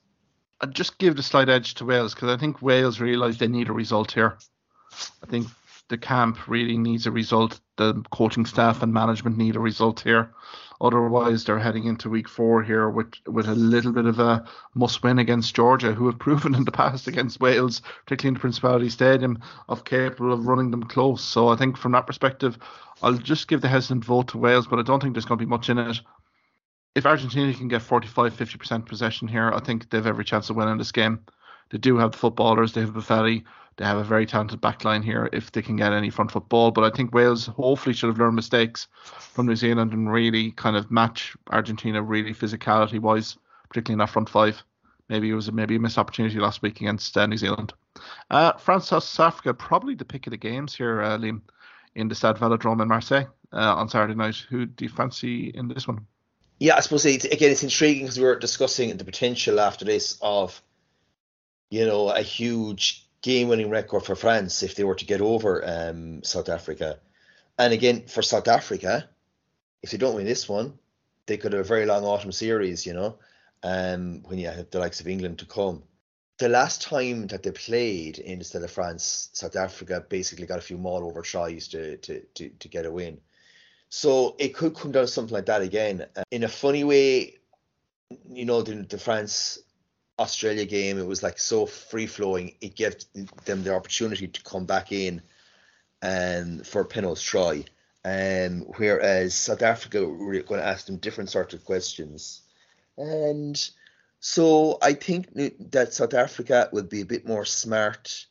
I'd 0.60 0.76
just 0.76 0.98
give 0.98 1.16
the 1.16 1.24
slight 1.24 1.50
edge 1.50 1.76
to 1.76 1.86
Wales 1.86 2.14
because 2.14 2.30
I 2.30 2.38
think 2.38 2.62
Wales 2.62 3.00
realise 3.00 3.38
they 3.38 3.48
need 3.48 3.70
a 3.70 3.74
result 3.74 4.12
here. 4.12 4.38
I 5.24 5.26
think 5.26 5.48
the 5.92 5.98
camp 5.98 6.48
really 6.48 6.78
needs 6.78 7.06
a 7.06 7.12
result. 7.12 7.60
The 7.76 8.02
coaching 8.12 8.46
staff 8.46 8.82
and 8.82 8.94
management 8.94 9.38
need 9.38 9.58
a 9.58 9.60
result 9.60 10.00
here. 10.00 10.34
Otherwise, 10.80 11.44
they're 11.44 11.60
heading 11.60 11.84
into 11.84 12.10
week 12.10 12.30
four 12.30 12.64
here 12.64 12.90
with 12.90 13.14
with 13.28 13.48
a 13.50 13.56
little 13.56 13.92
bit 13.92 14.06
of 14.06 14.18
a 14.18 14.46
must 14.74 15.04
win 15.04 15.20
against 15.20 15.54
Georgia, 15.54 15.94
who 15.94 16.06
have 16.06 16.18
proven 16.28 16.56
in 16.56 16.64
the 16.64 16.72
past 16.72 17.08
against 17.08 17.42
Wales, 17.42 17.82
particularly 18.06 18.30
in 18.30 18.34
the 18.36 18.40
Principality 18.40 18.90
Stadium, 18.90 19.38
of 19.68 19.84
capable 19.84 20.32
of 20.32 20.48
running 20.48 20.72
them 20.72 20.84
close. 20.84 21.22
So 21.22 21.50
I 21.50 21.58
think 21.58 21.78
from 21.78 21.92
that 21.92 22.08
perspective, 22.08 22.58
I'll 23.04 23.14
just 23.14 23.50
give 23.50 23.60
the 23.60 23.68
hesitant 23.68 24.06
vote 24.06 24.30
to 24.30 24.38
Wales, 24.38 24.68
but 24.68 24.80
I 24.80 24.84
don't 24.84 25.02
think 25.02 25.14
there's 25.14 25.26
going 25.26 25.40
to 25.40 25.46
be 25.46 25.50
much 25.50 25.70
in 25.70 25.78
it. 25.78 26.00
If 26.96 27.06
Argentina 27.06 27.54
can 27.54 27.68
get 27.68 27.82
45 27.82 28.34
50% 28.34 28.86
possession 28.86 29.28
here, 29.28 29.52
I 29.52 29.60
think 29.60 29.90
they've 29.90 30.08
every 30.08 30.24
chance 30.24 30.50
of 30.50 30.56
winning 30.56 30.78
this 30.78 30.94
game. 30.94 31.20
They 31.70 31.78
do 31.78 31.98
have 31.98 32.14
the 32.14 32.18
footballers, 32.18 32.72
they 32.72 32.82
have 32.82 32.94
Boffelli, 32.94 33.44
they 33.82 33.88
have 33.88 33.98
a 33.98 34.04
very 34.04 34.28
talented 34.28 34.62
backline 34.62 35.04
here 35.04 35.28
if 35.34 35.52
they 35.52 35.62
can 35.64 35.76
get 35.76 35.92
any 35.92 36.12
front 36.12 36.30
football. 36.30 36.70
But 36.70 36.84
I 36.84 36.96
think 36.96 37.16
Wales 37.16 37.48
hopefully 37.48 37.96
should 37.96 38.10
have 38.10 38.20
learned 38.20 38.36
mistakes 38.36 38.88
from 39.04 39.48
New 39.48 39.56
Zealand 39.56 39.92
and 39.92 40.12
really 40.12 40.52
kind 40.52 40.76
of 40.76 40.92
match 40.92 41.36
Argentina 41.50 42.00
really 42.00 42.32
physicality 42.32 43.00
wise, 43.00 43.38
particularly 43.70 43.94
in 43.94 44.00
that 44.00 44.12
front 44.12 44.30
five. 44.30 44.62
Maybe 45.10 45.32
it 45.32 45.34
was 45.34 45.48
a, 45.48 45.52
maybe 45.52 45.78
a 45.78 45.80
missed 45.80 45.98
opportunity 45.98 46.38
last 46.38 46.62
week 46.62 46.80
against 46.80 47.18
uh, 47.18 47.26
New 47.26 47.38
Zealand. 47.38 47.74
Uh, 48.30 48.54
France 48.54 48.90
South 48.90 49.20
Africa 49.20 49.52
probably 49.52 49.96
the 49.96 50.06
pick 50.06 50.28
of 50.28 50.32
the 50.32 50.38
games 50.38 50.76
here, 50.76 51.02
uh, 51.02 51.18
Liam, 51.18 51.42
in 51.96 52.08
the 52.08 52.14
Stade 52.14 52.36
Velodrome 52.36 52.84
in 52.84 52.88
Marseille 52.88 53.26
uh, 53.52 53.76
on 53.76 53.90
Saturday 53.90 54.14
night. 54.14 54.46
Who 54.52 54.68
do 54.68 54.86
you 54.86 54.90
fancy 54.90 55.48
in 55.50 55.68
this 55.68 55.88
one? 55.88 56.06
Yeah, 56.60 56.76
I 56.76 56.82
suppose 56.82 57.04
it, 57.08 57.26
again 57.26 57.50
it's 57.50 57.64
intriguing 57.64 58.04
because 58.04 58.20
we 58.20 58.26
were 58.26 58.38
discussing 58.38 58.96
the 58.96 59.04
potential 59.04 59.60
after 59.60 59.86
this 59.86 60.20
of, 60.22 60.62
you 61.72 61.88
know, 61.88 62.10
a 62.10 62.22
huge 62.22 63.08
game 63.22 63.48
winning 63.48 63.70
record 63.70 64.04
for 64.04 64.16
France 64.16 64.64
if 64.64 64.76
they 64.76 64.84
were 64.84 64.96
to 64.96 65.06
get 65.06 65.22
over 65.22 65.64
um, 65.66 66.24
South 66.24 66.50
Africa. 66.50 67.00
And 67.58 67.74
again, 67.74 68.08
for 68.08 68.22
South 68.22 68.48
Africa, 68.48 69.10
if 69.84 69.92
they 69.92 69.98
don't 69.98 70.16
win 70.16 70.26
this 70.26 70.50
one, 70.50 70.78
they 71.28 71.38
could 71.38 71.54
have 71.54 71.62
a 71.62 71.68
very 71.68 71.86
long 71.86 72.04
autumn 72.04 72.32
series, 72.32 72.86
you 72.86 72.94
know, 72.94 73.18
um, 73.64 74.24
when 74.24 74.40
you 74.40 74.48
have 74.48 74.70
the 74.72 74.80
likes 74.80 75.00
of 75.00 75.08
England 75.08 75.40
to 75.40 75.46
come. 75.46 75.84
The 76.40 76.50
last 76.50 76.82
time 76.82 77.28
that 77.28 77.44
they 77.44 77.52
played 77.52 78.18
in 78.18 78.40
the 78.40 78.46
Stade 78.46 78.64
of 78.64 78.72
France, 78.72 79.30
South 79.34 79.56
Africa 79.56 80.04
basically 80.10 80.48
got 80.48 80.58
a 80.58 80.62
few 80.62 80.78
more 80.78 81.04
over 81.04 81.22
tries 81.22 81.68
to, 81.70 81.98
to, 81.98 82.22
to, 82.34 82.50
to 82.50 82.68
get 82.68 82.88
a 82.88 82.92
win. 82.92 83.20
So 83.90 84.36
it 84.40 84.56
could 84.56 84.74
come 84.74 84.92
down 84.92 85.04
to 85.04 85.08
something 85.08 85.34
like 85.34 85.46
that 85.46 85.62
again. 85.62 86.08
Uh, 86.16 86.24
in 86.32 86.44
a 86.44 86.48
funny 86.48 86.84
way, 86.84 87.36
you 88.28 88.46
know, 88.46 88.64
the, 88.64 88.76
the 88.76 88.98
France 88.98 89.60
Australia 90.22 90.66
game, 90.66 90.98
it 90.98 91.06
was 91.08 91.24
like 91.24 91.40
so 91.40 91.66
free 91.66 92.08
flowing. 92.08 92.56
It 92.62 92.76
gave 92.76 92.96
them 93.46 93.64
the 93.64 93.76
opportunity 93.76 94.28
to 94.28 94.44
come 94.44 94.66
back 94.66 94.92
in 94.92 95.22
and 96.02 96.66
for 96.66 96.86
Penaud's 96.86 97.22
try. 97.22 97.66
Um, 98.04 98.62
whereas 98.78 99.36
South 99.36 99.62
Africa 99.62 100.06
were 100.06 100.40
going 100.42 100.60
to 100.60 100.68
ask 100.68 100.86
them 100.88 100.98
different 100.98 101.30
sorts 101.30 101.54
of 101.54 101.66
questions. 101.66 102.42
And 102.98 103.70
so 104.20 104.78
I 104.82 104.94
think 104.94 105.34
that 105.72 105.94
South 105.94 106.14
Africa 106.14 106.70
will 106.72 106.84
be 106.84 107.02
a 107.02 107.06
bit 107.06 107.28
more 107.28 107.46
smart 107.46 108.26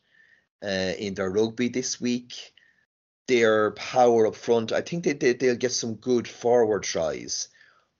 uh, 0.63 0.93
in 0.97 1.13
their 1.13 1.29
rugby 1.29 1.69
this 1.69 2.01
week. 2.01 2.53
Their 3.27 3.71
power 3.71 4.27
up 4.27 4.35
front, 4.35 4.71
I 4.71 4.81
think 4.81 5.03
they, 5.05 5.13
they, 5.13 5.33
they'll 5.33 5.55
get 5.55 5.71
some 5.71 5.95
good 5.95 6.27
forward 6.27 6.83
tries. 6.83 7.47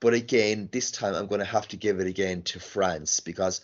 But 0.02 0.14
again, 0.14 0.68
this 0.72 0.92
time 0.92 1.14
I'm 1.14 1.28
going 1.28 1.40
to 1.40 1.46
have 1.46 1.68
to 1.70 1.78
give 1.78 2.00
it 2.00 2.08
again 2.08 2.42
to 2.44 2.60
France 2.60 3.20
because 3.20 3.62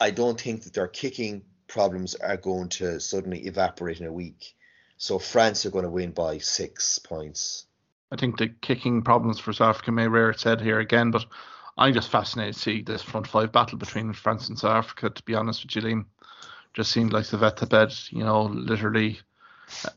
I 0.00 0.10
don't 0.10 0.40
think 0.40 0.64
that 0.64 0.72
their 0.72 0.88
kicking 0.88 1.42
problems 1.68 2.14
are 2.14 2.38
going 2.38 2.70
to 2.70 2.98
suddenly 2.98 3.40
evaporate 3.46 4.00
in 4.00 4.06
a 4.06 4.12
week. 4.12 4.56
So 4.96 5.18
France 5.18 5.64
are 5.66 5.70
going 5.70 5.84
to 5.84 5.90
win 5.90 6.10
by 6.10 6.38
six 6.38 6.98
points. 6.98 7.66
I 8.10 8.16
think 8.16 8.38
the 8.38 8.48
kicking 8.48 9.02
problems 9.02 9.38
for 9.38 9.52
South 9.52 9.76
Africa 9.76 9.92
may 9.92 10.08
rear 10.08 10.30
its 10.30 10.42
head 10.42 10.60
here 10.60 10.80
again, 10.80 11.10
but 11.10 11.26
I'm 11.78 11.94
just 11.94 12.10
fascinated 12.10 12.54
to 12.54 12.60
see 12.60 12.82
this 12.82 13.02
front 13.02 13.26
five 13.26 13.52
battle 13.52 13.78
between 13.78 14.12
France 14.12 14.48
and 14.48 14.58
South 14.58 14.72
Africa. 14.84 15.10
To 15.10 15.22
be 15.22 15.34
honest 15.34 15.62
with 15.62 15.76
you, 15.76 15.82
Liam, 15.82 16.04
just 16.74 16.90
seemed 16.90 17.12
like 17.12 17.26
the 17.26 17.38
vet 17.38 17.58
to 17.58 17.66
bed. 17.66 17.94
You 18.10 18.24
know, 18.24 18.42
literally. 18.42 19.20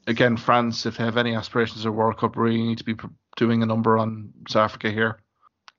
Again, 0.05 0.37
France, 0.37 0.85
if 0.85 0.97
they 0.97 1.03
have 1.03 1.17
any 1.17 1.33
aspirations 1.33 1.83
of 1.83 1.95
World 1.95 2.17
Cup, 2.17 2.37
really 2.37 2.61
need 2.61 2.77
to 2.77 2.83
be 2.83 2.95
doing 3.37 3.63
a 3.63 3.65
number 3.65 3.97
on 3.97 4.31
South 4.47 4.65
Africa 4.65 4.91
here. 4.91 5.19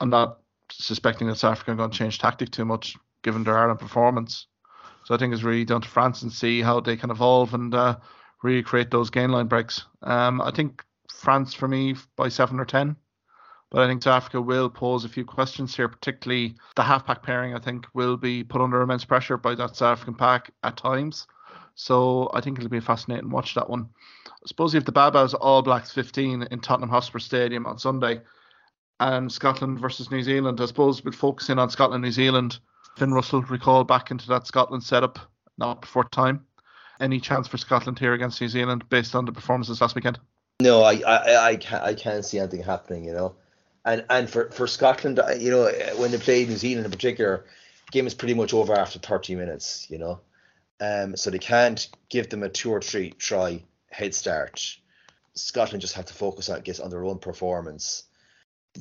I'm 0.00 0.10
not 0.10 0.40
suspecting 0.72 1.28
that 1.28 1.36
South 1.36 1.52
Africa 1.52 1.70
are 1.72 1.76
going 1.76 1.90
to 1.90 1.96
change 1.96 2.18
tactic 2.18 2.50
too 2.50 2.64
much 2.64 2.96
given 3.24 3.42
their 3.42 3.58
Ireland 3.58 3.80
performance. 3.80 4.46
So 5.04 5.14
I 5.14 5.18
think 5.18 5.34
it's 5.34 5.42
really 5.42 5.64
down 5.64 5.82
to 5.82 5.88
France 5.88 6.22
and 6.22 6.32
see 6.32 6.62
how 6.62 6.78
they 6.78 6.96
can 6.96 7.10
evolve 7.10 7.52
and 7.52 7.74
uh, 7.74 7.96
really 8.42 8.62
create 8.62 8.92
those 8.92 9.10
gain 9.10 9.30
line 9.30 9.48
breaks. 9.48 9.84
Um, 10.02 10.40
I 10.40 10.52
think 10.52 10.84
France 11.10 11.52
for 11.52 11.66
me 11.66 11.96
by 12.16 12.28
seven 12.28 12.60
or 12.60 12.64
ten, 12.64 12.94
but 13.70 13.82
I 13.82 13.88
think 13.88 14.02
South 14.02 14.18
Africa 14.22 14.40
will 14.40 14.70
pose 14.70 15.04
a 15.04 15.08
few 15.08 15.24
questions 15.24 15.74
here, 15.74 15.88
particularly 15.88 16.54
the 16.76 16.84
half 16.84 17.06
back 17.06 17.24
pairing. 17.24 17.54
I 17.54 17.58
think 17.58 17.86
will 17.94 18.16
be 18.16 18.44
put 18.44 18.60
under 18.60 18.80
immense 18.80 19.04
pressure 19.04 19.36
by 19.36 19.56
that 19.56 19.74
South 19.74 19.98
African 19.98 20.14
pack 20.14 20.52
at 20.62 20.76
times. 20.76 21.26
So 21.74 22.30
I 22.32 22.40
think 22.40 22.58
it'll 22.58 22.70
be 22.70 22.78
fascinating 22.78 23.30
watch 23.30 23.54
that 23.54 23.68
one. 23.68 23.88
I 24.28 24.46
suppose 24.46 24.76
if 24.76 24.84
the 24.84 24.92
Baa-Baas 24.92 25.34
All 25.34 25.60
Blacks 25.60 25.90
15 25.90 26.44
in 26.50 26.60
Tottenham 26.60 26.90
Hotspur 26.90 27.18
Stadium 27.18 27.66
on 27.66 27.78
Sunday, 27.78 28.20
and 29.00 29.30
Scotland 29.30 29.80
versus 29.80 30.10
New 30.10 30.22
Zealand. 30.22 30.60
I 30.60 30.66
suppose 30.66 31.04
we'll 31.04 31.12
focus 31.12 31.50
in 31.50 31.58
on 31.58 31.70
Scotland 31.70 32.02
New 32.02 32.10
Zealand 32.10 32.58
Finn 32.96 33.12
Russell 33.12 33.42
recall 33.42 33.84
back 33.84 34.10
into 34.10 34.28
that 34.28 34.46
Scotland 34.46 34.82
setup, 34.82 35.18
not 35.58 35.80
before 35.80 36.04
time. 36.04 36.46
Any 37.00 37.18
chance 37.18 37.48
for 37.48 37.58
Scotland 37.58 37.98
here 37.98 38.14
against 38.14 38.40
New 38.40 38.48
Zealand 38.48 38.88
based 38.88 39.14
on 39.14 39.24
the 39.24 39.32
performances 39.32 39.80
last 39.80 39.96
weekend? 39.96 40.20
No, 40.60 40.82
I 40.82 41.02
I, 41.04 41.48
I 41.48 41.56
can't 41.56 41.82
I 41.82 41.94
can't 41.94 42.24
see 42.24 42.38
anything 42.38 42.62
happening. 42.62 43.04
You 43.04 43.12
know, 43.12 43.34
and 43.84 44.04
and 44.08 44.30
for 44.30 44.50
for 44.50 44.68
Scotland, 44.68 45.20
you 45.38 45.50
know, 45.50 45.70
when 45.96 46.12
they 46.12 46.18
play 46.18 46.46
New 46.46 46.56
Zealand 46.56 46.86
in 46.86 46.92
particular, 46.92 47.46
game 47.90 48.06
is 48.06 48.14
pretty 48.14 48.34
much 48.34 48.54
over 48.54 48.74
after 48.74 49.00
30 49.00 49.34
minutes. 49.34 49.88
You 49.90 49.98
know, 49.98 50.20
um, 50.80 51.16
so 51.16 51.30
they 51.30 51.40
can't 51.40 51.88
give 52.08 52.30
them 52.30 52.44
a 52.44 52.48
two 52.48 52.70
or 52.70 52.80
three 52.80 53.10
try 53.10 53.64
head 53.90 54.14
start. 54.14 54.76
Scotland 55.34 55.80
just 55.80 55.94
have 55.94 56.06
to 56.06 56.14
focus 56.14 56.48
on 56.48 56.60
guess 56.60 56.78
on 56.78 56.90
their 56.90 57.04
own 57.04 57.18
performance. 57.18 58.04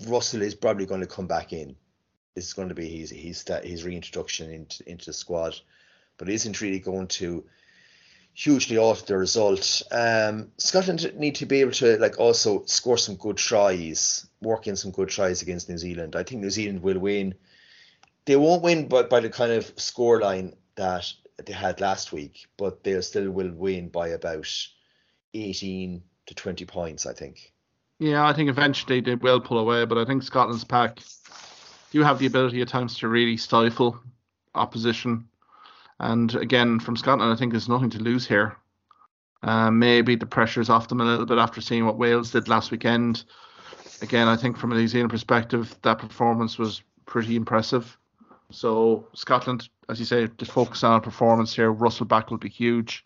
Russell 0.07 0.43
is 0.43 0.53
probably 0.53 0.85
going 0.85 1.01
to 1.01 1.07
come 1.07 1.25
back 1.25 1.51
in 1.51 1.75
is 2.35 2.53
going 2.53 2.69
to 2.69 2.75
be 2.75 2.87
his 2.87 3.09
his 3.11 3.45
his 3.63 3.83
reintroduction 3.83 4.51
into 4.51 4.89
into 4.89 5.05
the 5.05 5.13
squad, 5.13 5.59
but 6.17 6.29
it 6.29 6.33
isn't 6.33 6.61
really 6.61 6.79
going 6.79 7.07
to 7.07 7.43
hugely 8.33 8.77
alter 8.77 9.05
the 9.05 9.17
result. 9.17 9.83
Um, 9.91 10.51
Scotland 10.57 11.13
need 11.15 11.35
to 11.35 11.45
be 11.45 11.61
able 11.61 11.71
to 11.73 11.97
like 11.97 12.19
also 12.19 12.63
score 12.65 12.97
some 12.97 13.15
good 13.15 13.37
tries, 13.37 14.25
work 14.41 14.67
in 14.67 14.75
some 14.75 14.91
good 14.91 15.09
tries 15.09 15.41
against 15.41 15.69
New 15.69 15.77
Zealand. 15.77 16.15
I 16.15 16.23
think 16.23 16.41
New 16.41 16.49
Zealand 16.49 16.81
will 16.81 16.99
win. 16.99 17.35
They 18.25 18.35
won't 18.35 18.63
win 18.63 18.87
by, 18.87 19.03
by 19.03 19.19
the 19.19 19.29
kind 19.29 19.51
of 19.51 19.75
scoreline 19.75 20.55
that 20.75 21.11
they 21.45 21.53
had 21.53 21.81
last 21.81 22.11
week, 22.11 22.47
but 22.57 22.83
they 22.83 22.99
still 23.01 23.29
will 23.29 23.51
win 23.51 23.89
by 23.89 24.09
about 24.09 24.47
18 25.33 26.01
to 26.25 26.35
20 26.35 26.65
points, 26.65 27.05
I 27.05 27.13
think. 27.13 27.51
Yeah, 27.99 28.25
I 28.25 28.33
think 28.33 28.49
eventually 28.49 29.01
they 29.01 29.15
will 29.15 29.39
pull 29.39 29.59
away, 29.59 29.85
but 29.85 29.97
I 29.97 30.05
think 30.05 30.23
Scotland's 30.23 30.63
pack 30.63 30.99
do 31.93 32.01
have 32.01 32.17
the 32.17 32.25
ability 32.25 32.59
at 32.59 32.67
times 32.67 32.97
to 32.97 33.07
really 33.07 33.37
stifle 33.37 33.99
opposition. 34.55 35.27
And 35.99 36.33
again, 36.35 36.79
from 36.79 36.97
Scotland, 36.97 37.31
I 37.31 37.35
think 37.35 37.53
there's 37.53 37.69
nothing 37.69 37.91
to 37.91 37.99
lose 37.99 38.27
here. 38.27 38.57
Uh, 39.43 39.69
maybe 39.69 40.15
the 40.15 40.25
pressure's 40.25 40.71
off 40.71 40.87
them 40.87 41.01
a 41.01 41.05
little 41.05 41.27
bit 41.27 41.37
after 41.37 41.61
seeing 41.61 41.85
what 41.85 41.99
Wales 41.99 42.31
did 42.31 42.47
last 42.47 42.71
weekend. 42.71 43.25
again, 44.01 44.27
I 44.27 44.35
think 44.35 44.57
from 44.57 44.71
a 44.71 44.75
New 44.75 44.87
Zealand 44.87 45.11
perspective, 45.11 45.75
that 45.83 45.99
performance 45.99 46.57
was 46.57 46.81
pretty 47.05 47.35
impressive. 47.35 47.95
So 48.49 49.07
Scotland, 49.13 49.69
as 49.87 49.99
you 49.99 50.05
say, 50.05 50.27
just 50.37 50.51
focus 50.51 50.83
on 50.83 50.99
performance 51.01 51.55
here. 51.55 51.71
Russell 51.71 52.07
back 52.07 52.31
will 52.31 52.39
be 52.39 52.49
huge. 52.49 53.05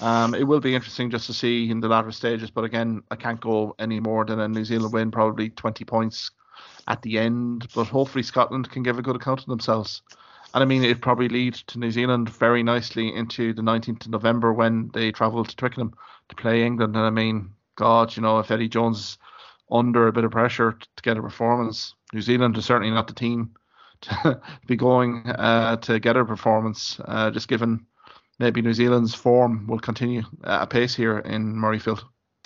Um, 0.00 0.34
it 0.34 0.44
will 0.44 0.60
be 0.60 0.76
interesting 0.76 1.10
just 1.10 1.26
to 1.26 1.32
see 1.32 1.70
in 1.70 1.80
the 1.80 1.88
latter 1.88 2.12
stages, 2.12 2.50
but 2.50 2.62
again, 2.62 3.02
I 3.10 3.16
can't 3.16 3.40
go 3.40 3.74
any 3.80 3.98
more 3.98 4.24
than 4.24 4.38
a 4.38 4.46
New 4.46 4.64
Zealand 4.64 4.92
win, 4.92 5.10
probably 5.10 5.50
20 5.50 5.84
points 5.84 6.30
at 6.88 7.02
the 7.02 7.18
end. 7.18 7.68
But 7.74 7.86
hopefully 7.86 8.22
Scotland 8.22 8.70
can 8.70 8.82
give 8.82 8.98
a 8.98 9.02
good 9.02 9.16
account 9.16 9.40
of 9.40 9.46
themselves. 9.46 10.02
And 10.54 10.62
I 10.62 10.66
mean, 10.66 10.84
it 10.84 11.00
probably 11.00 11.28
leads 11.28 11.62
to 11.64 11.78
New 11.78 11.90
Zealand 11.90 12.28
very 12.28 12.62
nicely 12.62 13.14
into 13.14 13.54
the 13.54 13.62
19th 13.62 14.04
of 14.04 14.10
November 14.10 14.52
when 14.52 14.90
they 14.92 15.10
travel 15.10 15.44
to 15.44 15.56
Twickenham 15.56 15.94
to 16.28 16.36
play 16.36 16.62
England. 16.62 16.94
And 16.94 17.04
I 17.04 17.10
mean, 17.10 17.54
God, 17.76 18.14
you 18.16 18.22
know, 18.22 18.38
if 18.38 18.50
Eddie 18.50 18.68
Jones 18.68 18.98
is 18.98 19.18
under 19.70 20.06
a 20.06 20.12
bit 20.12 20.24
of 20.24 20.30
pressure 20.30 20.72
to 20.72 21.02
get 21.02 21.16
a 21.16 21.22
performance, 21.22 21.94
New 22.12 22.20
Zealand 22.20 22.56
is 22.58 22.66
certainly 22.66 22.92
not 22.92 23.08
the 23.08 23.14
team 23.14 23.54
to 24.02 24.40
be 24.66 24.76
going 24.76 25.26
uh, 25.26 25.76
to 25.76 25.98
get 25.98 26.16
a 26.16 26.24
performance, 26.24 27.00
uh, 27.06 27.30
just 27.30 27.48
given 27.48 27.86
maybe 28.38 28.60
New 28.60 28.74
Zealand's 28.74 29.14
form 29.14 29.66
will 29.66 29.78
continue 29.78 30.22
at 30.44 30.62
a 30.62 30.66
pace 30.66 30.94
here 30.94 31.18
in 31.18 31.54
Murrayfield. 31.54 32.02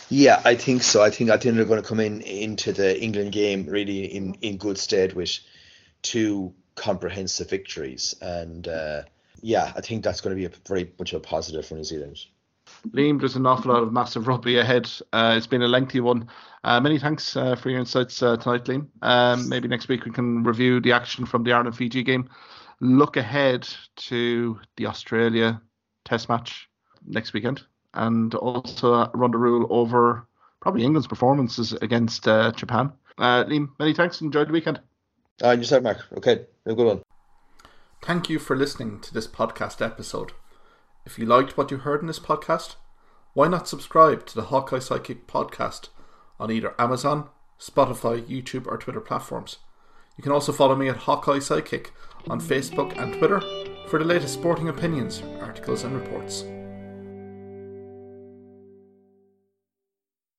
Yeah, 0.08 0.40
I 0.44 0.54
think 0.54 0.82
so. 0.82 1.02
I 1.02 1.10
think 1.10 1.30
I 1.30 1.36
think 1.36 1.56
they're 1.56 1.64
going 1.64 1.82
to 1.82 1.88
come 1.88 2.00
in 2.00 2.20
into 2.22 2.72
the 2.72 3.00
England 3.00 3.32
game 3.32 3.66
really 3.66 4.04
in, 4.04 4.34
in 4.40 4.56
good 4.56 4.78
stead 4.78 5.14
with 5.14 5.38
two 6.02 6.54
comprehensive 6.76 7.50
victories, 7.50 8.14
and 8.20 8.68
uh, 8.68 9.02
yeah, 9.40 9.72
I 9.74 9.80
think 9.80 10.04
that's 10.04 10.20
going 10.20 10.36
to 10.36 10.40
be 10.40 10.46
a 10.46 10.58
very 10.68 10.92
much 10.98 11.12
a 11.12 11.20
positive 11.20 11.66
for 11.66 11.74
New 11.74 11.84
Zealand. 11.84 12.18
Liam, 12.88 13.18
there's 13.18 13.36
an 13.36 13.46
awful 13.46 13.72
lot 13.72 13.82
of 13.82 13.92
massive 13.92 14.26
rugby 14.26 14.58
ahead. 14.58 14.90
Uh, 15.12 15.34
it's 15.36 15.46
been 15.46 15.62
a 15.62 15.68
lengthy 15.68 16.00
one. 16.00 16.28
Uh, 16.64 16.80
many 16.80 16.98
thanks 16.98 17.36
uh, 17.36 17.54
for 17.54 17.70
your 17.70 17.80
insights 17.80 18.22
uh, 18.22 18.36
tonight, 18.36 18.64
Liam. 18.64 18.88
Um, 19.02 19.48
maybe 19.48 19.68
next 19.68 19.88
week 19.88 20.04
we 20.04 20.10
can 20.10 20.42
review 20.42 20.80
the 20.80 20.92
action 20.92 21.26
from 21.26 21.44
the 21.44 21.52
Ireland 21.52 21.76
Fiji 21.76 22.02
game. 22.02 22.28
Look 22.80 23.16
ahead 23.16 23.68
to 23.96 24.60
the 24.76 24.86
Australia 24.86 25.60
Test 26.04 26.28
match 26.28 26.68
next 27.06 27.32
weekend, 27.32 27.62
and 27.96 28.34
also 28.34 29.10
run 29.14 29.30
the 29.30 29.38
rule 29.38 29.66
over 29.70 30.26
probably 30.60 30.84
England's 30.84 31.06
performances 31.06 31.72
against 31.74 32.26
uh, 32.28 32.52
Japan. 32.52 32.92
Uh, 33.18 33.44
Liam, 33.44 33.70
many 33.78 33.94
thanks. 33.94 34.20
Enjoy 34.20 34.44
the 34.44 34.52
weekend. 34.52 34.80
Uh, 35.42 35.52
you 35.52 35.64
said, 35.64 35.82
Mark. 35.82 35.98
Okay, 36.16 36.46
have 36.64 36.72
a 36.72 36.74
good 36.74 36.86
one. 36.86 37.02
Thank 38.02 38.30
you 38.30 38.38
for 38.38 38.56
listening 38.56 39.00
to 39.00 39.12
this 39.12 39.26
podcast 39.26 39.84
episode. 39.84 40.32
If 41.04 41.18
you 41.18 41.26
liked 41.26 41.56
what 41.56 41.70
you 41.70 41.78
heard 41.78 42.00
in 42.00 42.06
this 42.06 42.18
podcast, 42.18 42.76
why 43.32 43.48
not 43.48 43.68
subscribe 43.68 44.26
to 44.26 44.34
the 44.34 44.46
Hawkeye 44.46 44.78
Sidekick 44.78 45.26
podcast 45.26 45.88
on 46.38 46.50
either 46.50 46.74
Amazon, 46.78 47.28
Spotify, 47.60 48.22
YouTube, 48.26 48.66
or 48.66 48.76
Twitter 48.76 49.00
platforms? 49.00 49.58
You 50.16 50.22
can 50.22 50.32
also 50.32 50.52
follow 50.52 50.74
me 50.74 50.88
at 50.88 50.96
Hawkeye 50.96 51.38
Sidekick 51.38 51.88
on 52.28 52.40
Facebook 52.40 52.96
and 53.00 53.14
Twitter 53.14 53.40
for 53.88 53.98
the 53.98 54.04
latest 54.04 54.34
sporting 54.34 54.68
opinions, 54.68 55.22
articles, 55.40 55.84
and 55.84 55.94
reports. 55.94 56.44